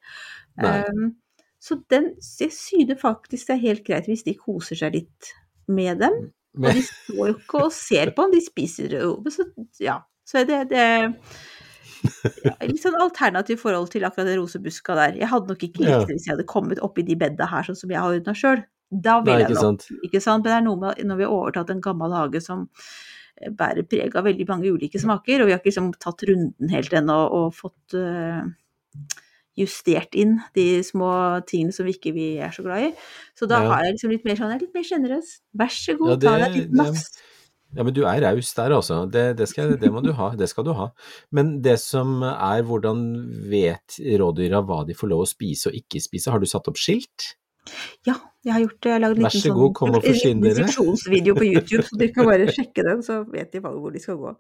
Nei. 0.59 0.81
Um, 0.91 1.13
så 1.63 1.79
den 1.95 2.17
Jeg 2.41 2.51
synes 2.51 2.99
faktisk 3.01 3.47
det 3.47 3.55
er 3.55 3.63
helt 3.69 3.85
greit 3.87 4.09
hvis 4.11 4.25
de 4.27 4.35
koser 4.35 4.75
seg 4.75 4.97
litt 4.99 5.31
med 5.75 6.03
dem. 6.05 6.21
Og 6.61 6.69
de 6.69 6.85
står 6.85 7.31
jo 7.31 7.35
ikke 7.39 7.67
og 7.67 7.75
ser 7.75 8.13
på 8.17 8.27
den, 8.27 8.37
de 8.37 8.45
spiser 8.45 8.97
jo. 8.99 9.15
Så, 9.33 9.49
ja. 9.81 10.01
Så 10.29 10.45
det, 10.49 10.59
det 10.71 10.85
ja, 12.47 12.55
litt 12.67 12.83
sånn 12.83 12.99
alternativ 13.01 13.61
forhold 13.63 13.91
til 13.93 14.05
akkurat 14.07 14.29
den 14.29 14.41
rosebuska 14.41 14.97
der. 14.99 15.17
Jeg 15.23 15.31
hadde 15.31 15.53
nok 15.53 15.65
ikke 15.65 15.85
likt 15.85 16.11
det 16.11 16.19
hvis 16.19 16.29
jeg 16.29 16.37
hadde 16.37 16.49
kommet 16.51 16.83
oppi 16.85 17.05
de 17.07 17.17
bedda 17.19 17.49
her, 17.51 17.67
sånn 17.67 17.79
som 17.79 17.95
jeg 17.95 18.03
har 18.03 18.19
ordna 18.19 18.37
sjøl. 18.37 18.63
Da 18.93 19.21
ville 19.25 19.47
jeg 19.47 19.55
nok 19.55 19.65
sant. 19.65 19.89
ikke 20.05 20.21
sant? 20.21 20.45
Men 20.45 20.51
det 20.51 20.59
er 20.59 20.65
noe 20.67 20.81
med 20.81 21.03
når 21.09 21.21
vi 21.21 21.27
har 21.27 21.35
overtatt 21.35 21.73
en 21.73 21.85
gammel 21.85 22.13
hage 22.17 22.43
som 22.45 22.67
bærer 23.59 23.87
preg 23.89 24.15
av 24.19 24.27
veldig 24.29 24.47
mange 24.51 24.71
ulike 24.71 25.01
smaker, 25.01 25.43
og 25.43 25.49
vi 25.49 25.55
har 25.55 25.63
ikke 25.63 25.71
liksom 25.71 25.93
tatt 26.03 26.25
runden 26.29 26.73
helt 26.73 26.93
ennå 26.95 27.17
og 27.39 27.57
fått 27.57 27.97
eh, 27.99 28.43
justert 29.59 30.15
inn 30.19 30.39
de 30.57 30.83
små 30.87 31.11
tingene 31.49 31.75
som 31.77 31.85
vi 31.89 31.93
ikke 31.97 32.15
vi 32.17 32.29
er 32.41 32.55
så 32.55 32.65
glad 32.65 32.89
i. 32.89 32.95
Så 33.39 33.49
da 33.49 33.63
Ja. 33.63 33.69
har 33.73 33.85
jeg 33.85 33.95
liksom 33.99 34.11
litt 34.15 34.25
mer 34.25 34.37
sånn, 34.37 34.51
jeg 34.51 34.61
er 34.61 34.65
litt 34.67 34.75
mer 34.75 34.89
sjenerøs. 34.89 35.35
Vær 35.55 35.69
så 35.69 35.99
god, 35.99 36.11
Ja, 36.11 36.17
ta 36.31 36.39
deg 36.39 36.57
litt 36.57 36.73
maks. 36.73 37.11
Ja, 37.75 37.83
men 37.85 37.95
du 37.95 38.03
er 38.05 38.21
raus 38.21 38.53
der, 38.53 38.71
altså. 38.77 39.11
Det, 39.11 39.37
det, 39.39 39.49
skal, 39.49 39.77
det 39.81 39.91
må 39.93 40.03
du 40.05 40.13
ha. 40.13 40.35
Det 40.37 40.49
skal 40.49 40.65
du 40.65 40.75
ha. 40.77 40.91
Men 41.33 41.63
det 41.63 41.79
som 41.81 42.21
er, 42.23 42.63
hvordan 42.69 43.49
vet 43.49 43.97
rådyra 44.21 44.61
hva 44.65 44.83
de 44.87 44.93
får 44.93 45.09
lov 45.09 45.23
å 45.25 45.29
spise 45.31 45.71
og 45.71 45.79
ikke 45.79 46.03
spise? 46.05 46.31
Har 46.31 46.39
du 46.39 46.45
satt 46.47 46.69
opp 46.69 46.77
skilt? 46.77 47.31
Ja, 48.03 48.17
jeg 48.43 48.53
har 48.57 48.63
gjort 48.65 48.79
det. 48.83 48.89
Jeg 48.91 48.95
har 48.97 49.03
lagd 49.05 49.19
en 49.21 49.27
liten 49.29 49.55
god, 49.55 49.79
sånn 49.79 49.97
instruksjonsvideo 50.43 51.35
på 51.37 51.45
YouTube, 51.47 51.85
så 51.87 51.99
de 52.01 52.09
kan 52.11 52.27
bare 52.27 52.49
sjekke 52.51 52.83
den, 52.89 53.03
så 53.07 53.21
vet 53.31 53.53
de 53.55 53.61
hvor 53.63 53.93
de 53.95 54.03
skal 54.03 54.17
gå. 54.19 54.33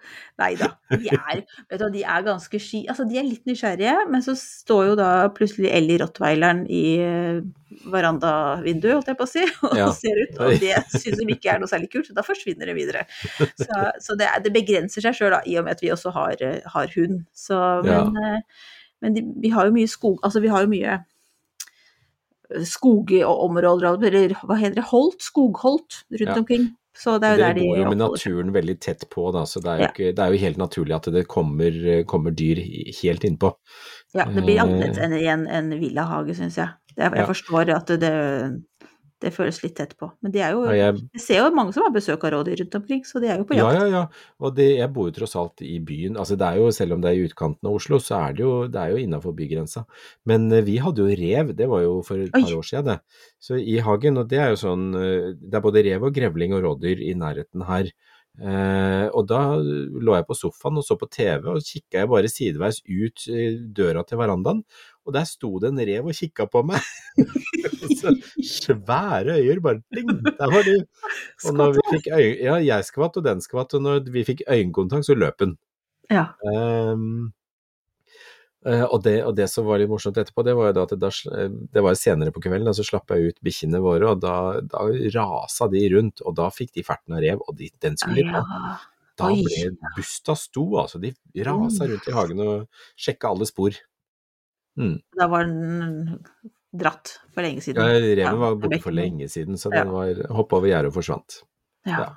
Nei 0.42 0.48
da. 0.58 0.72
De 0.90 1.12
er, 1.14 1.42
du, 1.70 1.84
de 1.94 2.02
er 2.02 2.24
ganske 2.26 2.60
sky... 2.64 2.80
Altså, 2.90 3.06
de 3.06 3.20
er 3.20 3.28
litt 3.28 3.46
nysgjerrige, 3.46 3.94
men 4.10 4.24
så 4.26 4.34
står 4.38 4.88
jo 4.88 4.96
da 4.98 5.10
plutselig 5.36 5.70
Ellie 5.70 6.00
rottweileren 6.02 6.64
i 6.66 6.82
eh, 7.04 7.38
verandavinduet, 7.94 8.96
holdt 8.96 9.12
jeg 9.12 9.20
på 9.22 9.28
å 9.28 9.32
si, 9.36 9.46
og 9.70 9.78
Ja. 9.78 9.86
ser 9.94 10.18
ut, 10.24 10.42
og 10.42 10.58
det 10.64 10.74
syns 10.96 11.22
de 11.22 11.28
ikke 11.36 11.54
er 11.54 11.62
noe 11.62 11.70
særlig 11.70 11.92
kult, 11.94 12.10
så 12.10 12.18
da 12.18 12.26
forsvinner 12.26 12.72
de 12.72 12.76
videre. 12.80 13.06
Så, 13.38 13.70
så 14.02 14.18
det, 14.18 14.32
det 14.42 14.54
begrenser 14.58 15.06
seg 15.06 15.14
sjøl, 15.20 15.38
i 15.46 15.56
og 15.62 15.68
med 15.68 15.78
at 15.78 15.86
vi 15.86 15.94
også 15.94 16.10
har, 16.18 16.34
eh, 16.42 16.58
har 16.74 16.90
hund. 16.98 17.22
Så, 17.30 17.62
men 17.86 18.18
ja. 18.18 18.36
men 18.98 19.14
de, 19.14 19.26
vi 19.46 19.54
har 19.54 19.70
jo 19.70 19.78
mye 19.78 19.94
skog... 19.94 20.18
Altså, 20.26 20.42
vi 20.42 20.50
har 20.50 20.66
jo 20.66 20.74
mye 20.74 20.98
skogområder, 22.66 24.07
eller 24.12 24.34
hva 24.46 24.57
heter 24.61 24.80
det, 24.80 24.84
holt, 24.92 25.20
skogholt 25.22 26.03
rundt 26.12 26.28
Ja. 26.28 26.38
omkring. 26.38 26.70
Så 26.94 27.14
det 27.18 27.24
er 27.24 27.32
jo 27.32 27.36
det 27.40 27.46
der 27.46 27.55
de 27.57 27.66
går 27.68 27.78
jo 27.78 27.88
med 27.88 27.98
naturen 27.98 28.53
veldig 28.53 28.74
tett 28.84 29.05
på, 29.09 29.32
da, 29.32 29.46
så 29.48 29.62
det 29.64 29.70
er 29.72 29.78
jo, 29.80 29.86
ikke, 29.88 30.09
det 30.14 30.18
er 30.20 30.32
jo 30.34 30.40
helt 30.42 30.59
naturlig 30.61 30.94
at 30.94 31.07
det 31.14 31.22
kommer, 31.26 32.05
kommer 32.05 32.30
dyr 32.36 32.61
helt 33.00 33.24
innpå. 33.24 33.55
Ja, 34.14 34.26
det 34.28 34.44
blir 34.44 34.59
Eh. 34.59 34.62
annerledes 34.62 34.98
enn 35.00 35.14
i 35.16 35.24
en, 35.26 35.46
en 35.48 35.70
villahage, 35.80 36.36
syns 36.36 36.57
jeg. 36.61 36.68
jeg. 36.98 37.12
jeg 37.16 37.26
forstår 37.26 37.72
at 37.74 37.86
det, 37.86 38.12
det 39.22 39.32
føles 39.34 39.60
litt 39.62 39.74
tett 39.78 39.94
på. 39.98 40.08
Men 40.24 40.34
det 40.34 40.42
er 40.44 40.56
jo 40.56 40.64
Ja, 40.66 40.74
jeg, 40.78 41.02
Jeg 41.14 41.22
ser 41.24 41.40
jo 41.40 41.50
mange 41.56 41.74
som 41.74 41.86
har 41.86 41.94
besøk 41.94 42.24
av 42.26 42.34
rådyr 42.34 42.60
rundt 42.62 42.76
omkring, 42.78 43.02
så 43.08 43.22
de 43.22 43.30
er 43.30 43.40
jo 43.40 43.46
på 43.48 43.56
jakt. 43.58 43.78
ja, 43.78 43.86
ja. 43.92 44.02
Og 44.42 44.54
det, 44.58 44.68
jeg 44.78 44.92
bor 44.92 45.08
jo 45.08 45.16
tross 45.16 45.36
alt 45.38 45.64
i 45.66 45.78
byen. 45.80 46.18
Altså 46.20 46.36
det 46.40 46.48
er 46.48 46.60
jo, 46.60 46.70
selv 46.74 46.96
om 46.96 47.02
det 47.04 47.12
er 47.12 47.20
i 47.20 47.26
utkanten 47.28 47.70
av 47.70 47.78
Oslo, 47.78 48.00
så 48.02 48.18
er 48.20 48.38
det 48.38 48.46
jo, 48.46 48.54
det 48.72 48.80
er 48.82 48.94
jo 48.94 49.02
innafor 49.02 49.36
bygrensa. 49.38 49.84
Men 50.28 50.50
eh, 50.52 50.64
vi 50.66 50.78
hadde 50.82 51.04
jo 51.06 51.18
rev, 51.22 51.54
det 51.58 51.68
var 51.70 51.84
jo 51.86 52.00
for 52.06 52.22
et 52.22 52.34
Oi. 52.34 52.42
par 52.42 52.56
år 52.58 52.66
siden 52.70 52.90
det. 52.92 52.98
Så 53.42 53.58
i 53.58 53.78
hagen, 53.82 54.18
og 54.18 54.30
det 54.30 54.42
er 54.42 54.52
jo 54.54 54.62
sånn 54.62 54.88
eh, 54.98 55.30
Det 55.38 55.58
er 55.58 55.64
både 55.64 55.86
rev 55.86 56.08
og 56.08 56.16
grevling 56.16 56.56
og 56.56 56.66
rådyr 56.66 57.02
i 57.06 57.14
nærheten 57.18 57.66
her. 57.68 57.92
Eh, 58.40 59.06
og 59.12 59.26
da 59.28 59.42
lå 59.60 60.14
jeg 60.16 60.24
på 60.24 60.36
sofaen 60.36 60.80
og 60.80 60.86
så 60.86 60.96
på 60.96 61.08
TV, 61.12 61.50
og 61.52 61.66
kikka 61.66 62.00
jeg 62.00 62.08
bare 62.08 62.30
sideveis 62.32 62.80
ut 62.88 63.26
eh, 63.28 63.58
døra 63.76 64.04
til 64.08 64.20
verandaen, 64.22 64.62
og 65.07 65.16
der 65.16 65.26
sto 65.28 65.50
det 65.62 65.72
en 65.72 65.82
rev 65.82 66.09
og 66.11 66.16
kikka 66.16 66.46
på 66.50 66.62
meg. 66.66 66.88
så 68.00 68.14
svære 68.38 69.36
øyer, 69.40 69.61
bare 69.64 69.82
ding, 69.94 70.09
der 70.24 70.55
var 70.55 70.66
du. 70.66 70.74
Og 71.48 71.59
når 71.59 71.76
vi 71.78 71.84
fikk 71.96 72.09
øye, 72.14 72.32
ja, 72.38 72.57
jeg 72.62 72.88
skvatt 72.88 73.18
og 73.20 73.26
den 73.26 73.44
skvatt, 73.44 73.74
og 73.78 73.84
når 73.84 74.11
vi 74.14 74.24
fikk 74.26 74.44
øyekontakt, 74.48 75.09
så 75.09 75.18
løp 75.18 75.38
den. 75.42 75.57
Ja. 76.12 76.28
Eh, 78.62 78.84
og, 78.86 79.00
det, 79.03 79.16
og 79.26 79.34
det 79.34 79.48
som 79.50 79.66
var 79.66 79.80
litt 79.82 79.90
morsomt 79.90 80.18
etterpå, 80.22 80.44
det 80.46 80.55
var 80.55 80.70
jo 80.70 80.76
da 80.76 80.86
at 80.86 80.92
det, 80.94 81.00
da, 81.03 81.11
eh, 81.34 81.55
det 81.74 81.82
var 81.82 81.98
senere 81.98 82.34
på 82.34 82.42
kvelden, 82.44 82.68
da 82.68 82.74
så 82.78 82.86
slapp 82.86 83.11
jeg 83.11 83.32
ut 83.32 83.40
bikkjene 83.42 83.80
våre, 83.82 84.12
og 84.14 84.22
da, 84.22 84.36
da 84.62 84.84
rasa 85.16 85.66
de 85.72 85.82
rundt, 85.96 86.22
og 86.22 86.36
da 86.38 86.46
fikk 86.55 86.76
de 86.78 86.86
ferten 86.86 87.16
av 87.16 87.24
rev, 87.24 87.42
og 87.42 87.59
de, 87.59 87.72
den 87.82 87.98
skulle 87.98 88.22
de 88.22 88.28
ja. 88.30 88.44
ha. 88.46 88.76
Da 89.18 89.28
ble 89.34 89.74
busta 89.96 90.34
sto, 90.38 90.64
altså. 90.80 91.00
De 91.03 91.12
rasa 91.44 91.88
rundt 91.90 92.07
i 92.09 92.14
hagen 92.16 92.44
og 92.46 92.84
sjekka 92.96 93.32
alle 93.34 93.48
spor. 93.50 93.76
Mm. 94.78 94.94
Da 95.18 95.26
var 95.28 95.44
den 95.44 96.18
dratt 96.72 97.18
for 97.34 97.44
lenge 97.44 97.60
siden. 97.64 97.82
Ja, 97.84 97.98
reven 98.00 98.22
Ja, 98.24 98.34
var 98.40 98.54
borte 98.60 98.78
for 98.80 98.94
lenge 98.96 99.28
siden, 99.28 99.58
så 99.60 99.70
den 99.72 99.90
var 99.92 100.22
hoppa 100.32 100.56
over 100.60 100.70
gjerdet 100.70 100.92
og 100.92 100.96
forsvant. 101.00 101.42
Ja. 101.88 101.98
Ja. 101.98 102.12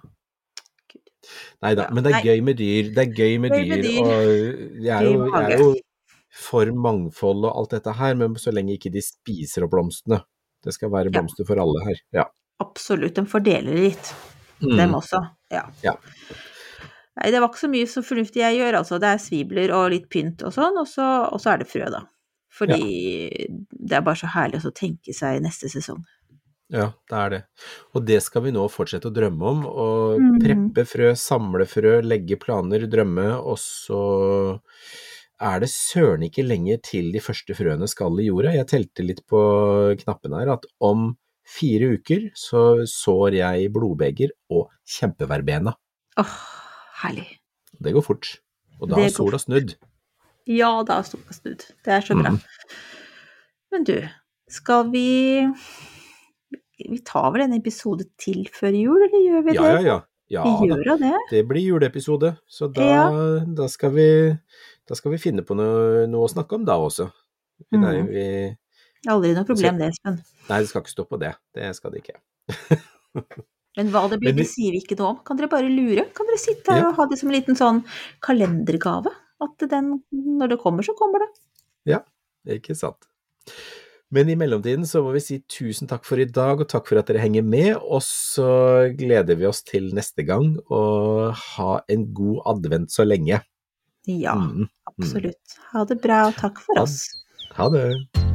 Nei 1.66 1.74
da, 1.76 1.88
men 1.92 2.06
det 2.06 2.14
er 2.14 2.28
gøy 2.28 2.42
med 2.46 2.60
dyr. 2.62 2.92
Det 2.94 3.02
er 3.08 3.12
gøy 3.18 3.40
med 3.42 3.52
Gøy 3.56 3.66
med 3.72 3.82
dyr, 3.82 3.90
dyr. 3.90 4.06
og 4.06 4.84
jeg 4.86 4.94
er, 4.94 5.08
jo, 5.10 5.26
jeg 5.34 5.56
er 5.56 5.64
jo 5.64 5.70
for 6.36 6.70
mangfold 6.86 7.48
og 7.50 7.56
alt 7.64 7.74
dette 7.78 7.94
her, 7.98 8.16
men 8.20 8.36
så 8.40 8.54
lenge 8.54 8.76
ikke 8.78 8.92
de 8.94 9.02
spiser 9.04 9.66
opp 9.66 9.74
blomstene. 9.74 10.22
Det 10.66 10.74
skal 10.76 10.92
være 10.94 11.12
blomster 11.14 11.48
for 11.48 11.60
alle 11.62 11.82
her. 11.88 12.00
Ja. 12.14 12.26
Absolutt. 12.64 13.16
De 13.18 13.26
fordeler 13.30 13.82
litt, 13.90 14.14
Mm. 14.64 14.78
dem 14.80 14.94
også. 14.96 15.20
Ja. 15.52 15.66
Ja. 15.84 15.92
Nei, 17.20 17.32
det 17.32 17.40
var 17.42 17.50
ikke 17.50 17.60
så 17.66 17.68
mye 17.72 17.88
så 17.92 18.02
fornuftig 18.06 18.40
jeg 18.40 18.56
gjør, 18.62 18.78
altså. 18.80 19.00
Det 19.04 19.10
er 19.10 19.20
svibler 19.20 19.74
og 19.76 19.90
litt 19.92 20.06
pynt 20.10 20.44
og 20.48 20.54
sånn, 20.56 20.78
og 20.80 20.88
så, 20.88 21.08
og 21.28 21.42
så 21.44 21.52
er 21.54 21.58
det 21.64 21.68
frø, 21.68 21.90
da. 21.92 22.06
Fordi 22.56 23.50
det 23.70 23.98
er 23.98 24.06
bare 24.06 24.20
så 24.20 24.30
herlig 24.32 24.64
å 24.64 24.76
tenke 24.76 25.16
seg 25.16 25.42
neste 25.44 25.70
sesong. 25.72 26.04
Ja, 26.74 26.88
det 27.10 27.18
er 27.18 27.34
det. 27.34 27.42
Og 27.94 28.06
det 28.08 28.22
skal 28.26 28.48
vi 28.48 28.54
nå 28.56 28.64
fortsette 28.74 29.12
å 29.12 29.14
drømme 29.14 29.52
om. 29.52 29.66
Å 29.70 29.88
mm. 30.18 30.38
preppe 30.42 30.86
frø, 30.90 31.12
samle 31.20 31.68
frø, 31.70 32.00
legge 32.06 32.40
planer, 32.42 32.88
drømme, 32.90 33.28
og 33.38 33.60
så 33.62 34.02
er 35.46 35.62
det 35.62 35.70
søren 35.70 36.24
ikke 36.26 36.46
lenger 36.48 36.80
til 36.86 37.12
de 37.14 37.22
første 37.22 37.58
frøene 37.58 37.90
skal 37.92 38.18
i 38.22 38.30
jorda. 38.30 38.56
Jeg 38.56 38.70
telte 38.72 39.06
litt 39.06 39.22
på 39.30 39.42
knappen 40.02 40.38
her 40.40 40.56
at 40.56 40.66
om 40.84 41.12
fire 41.46 41.92
uker 42.00 42.30
så 42.40 42.86
sår 42.90 43.40
jeg 43.42 43.74
blodbeger 43.76 44.34
og 44.50 44.72
kjempeverbena. 44.96 45.76
Åh, 46.22 46.38
herlig. 47.04 47.28
Det 47.78 47.94
går 47.94 48.06
fort. 48.06 48.38
Og 48.80 48.90
da 48.90 49.04
har 49.04 49.14
sola 49.14 49.38
snudd. 49.42 49.76
Ja, 50.46 50.72
da 50.86 51.00
sola 51.04 51.34
snudd. 51.34 51.64
Det 51.86 51.94
er 51.96 52.02
så 52.06 52.18
bra. 52.20 52.32
Mm. 52.36 52.42
Men 53.74 53.84
du, 53.88 53.96
skal 54.52 54.90
vi 54.94 55.06
Vi 56.86 57.00
tar 57.08 57.32
vel 57.34 57.46
en 57.48 57.56
episode 57.58 58.06
til 58.22 58.44
før 58.54 58.76
jul, 58.76 59.00
eller 59.08 59.22
gjør 59.24 59.46
vi 59.46 59.54
det? 59.56 59.62
Ja, 59.62 59.72
ja, 59.72 59.82
ja. 59.88 59.98
Ja 60.36 60.42
vi 60.44 60.68
gjør 60.72 60.82
da 60.90 60.96
det. 60.98 61.14
Det 61.30 61.42
blir 61.48 61.62
juleepisode, 61.62 62.32
så 62.50 62.68
da, 62.74 62.82
Ja. 62.90 63.04
da, 63.46 63.68
skal 63.70 63.92
vi, 63.94 64.08
da 64.90 64.96
skal 64.98 65.14
vi 65.14 65.20
finne 65.22 65.44
på 65.46 65.54
noe, 65.58 66.08
noe 66.10 66.26
å 66.26 66.32
snakke 66.32 66.58
om 66.58 66.66
da 66.66 66.76
også. 66.82 67.06
Mm. 67.72 67.82
Nei, 67.84 67.96
vi, 68.10 68.24
Aldri 69.08 69.36
noe 69.38 69.46
problem, 69.46 69.78
det, 69.78 69.92
Espen. 69.94 70.18
nei, 70.50 70.60
det 70.64 70.70
skal 70.72 70.82
ikke 70.82 70.96
stå 70.96 71.06
på 71.08 71.20
det. 71.22 71.30
Det 71.54 71.70
skal 71.78 71.94
det 71.94 72.02
ikke. 72.02 72.18
Men 73.78 73.92
hva 73.94 74.06
det 74.10 74.18
blir, 74.24 74.34
det 74.34 74.48
sier 74.50 74.74
vi 74.74 74.82
ikke 74.82 74.98
noe 74.98 75.14
om. 75.14 75.20
Kan 75.28 75.38
dere 75.38 75.52
bare 75.52 75.70
lure? 75.70 76.08
Kan 76.18 76.26
dere 76.26 76.42
sitte 76.42 76.74
her 76.74 76.82
Ja. 76.82 76.90
og 76.90 76.96
ha 76.98 77.06
det 77.12 77.20
som 77.22 77.30
en 77.30 77.36
liten 77.38 77.56
sånn 77.60 77.84
kalendergave? 78.26 79.14
At 79.44 79.66
den, 79.70 80.02
når 80.12 80.54
det 80.54 80.60
kommer, 80.62 80.84
så 80.88 80.94
kommer 80.98 81.20
det. 81.26 81.30
Ja, 81.86 82.00
Ikke 82.48 82.76
sant. 82.78 83.08
Men 84.14 84.30
i 84.30 84.36
mellomtiden 84.38 84.86
så 84.88 85.02
må 85.04 85.12
vi 85.16 85.20
si 85.20 85.40
tusen 85.50 85.90
takk 85.90 86.06
for 86.06 86.22
i 86.22 86.28
dag, 86.30 86.62
og 86.62 86.70
takk 86.70 86.86
for 86.88 87.00
at 87.02 87.08
dere 87.10 87.20
henger 87.24 87.44
med. 87.44 87.74
Og 87.82 88.02
så 88.06 88.94
gleder 88.96 89.36
vi 89.36 89.48
oss 89.50 89.64
til 89.66 89.90
neste 89.98 90.24
gang, 90.28 90.54
og 90.70 91.34
ha 91.58 91.80
en 91.90 92.06
god 92.14 92.44
advent 92.54 92.94
så 92.94 93.04
lenge. 93.06 93.42
Ja, 94.08 94.36
Mm. 94.38 94.70
absolutt. 94.88 95.58
Ha 95.74 95.84
det 95.90 96.00
bra, 96.02 96.28
og 96.30 96.36
takk 96.38 96.60
for 96.62 96.80
oss. 96.84 97.10
Ha 97.58 97.68
det. 97.70 98.35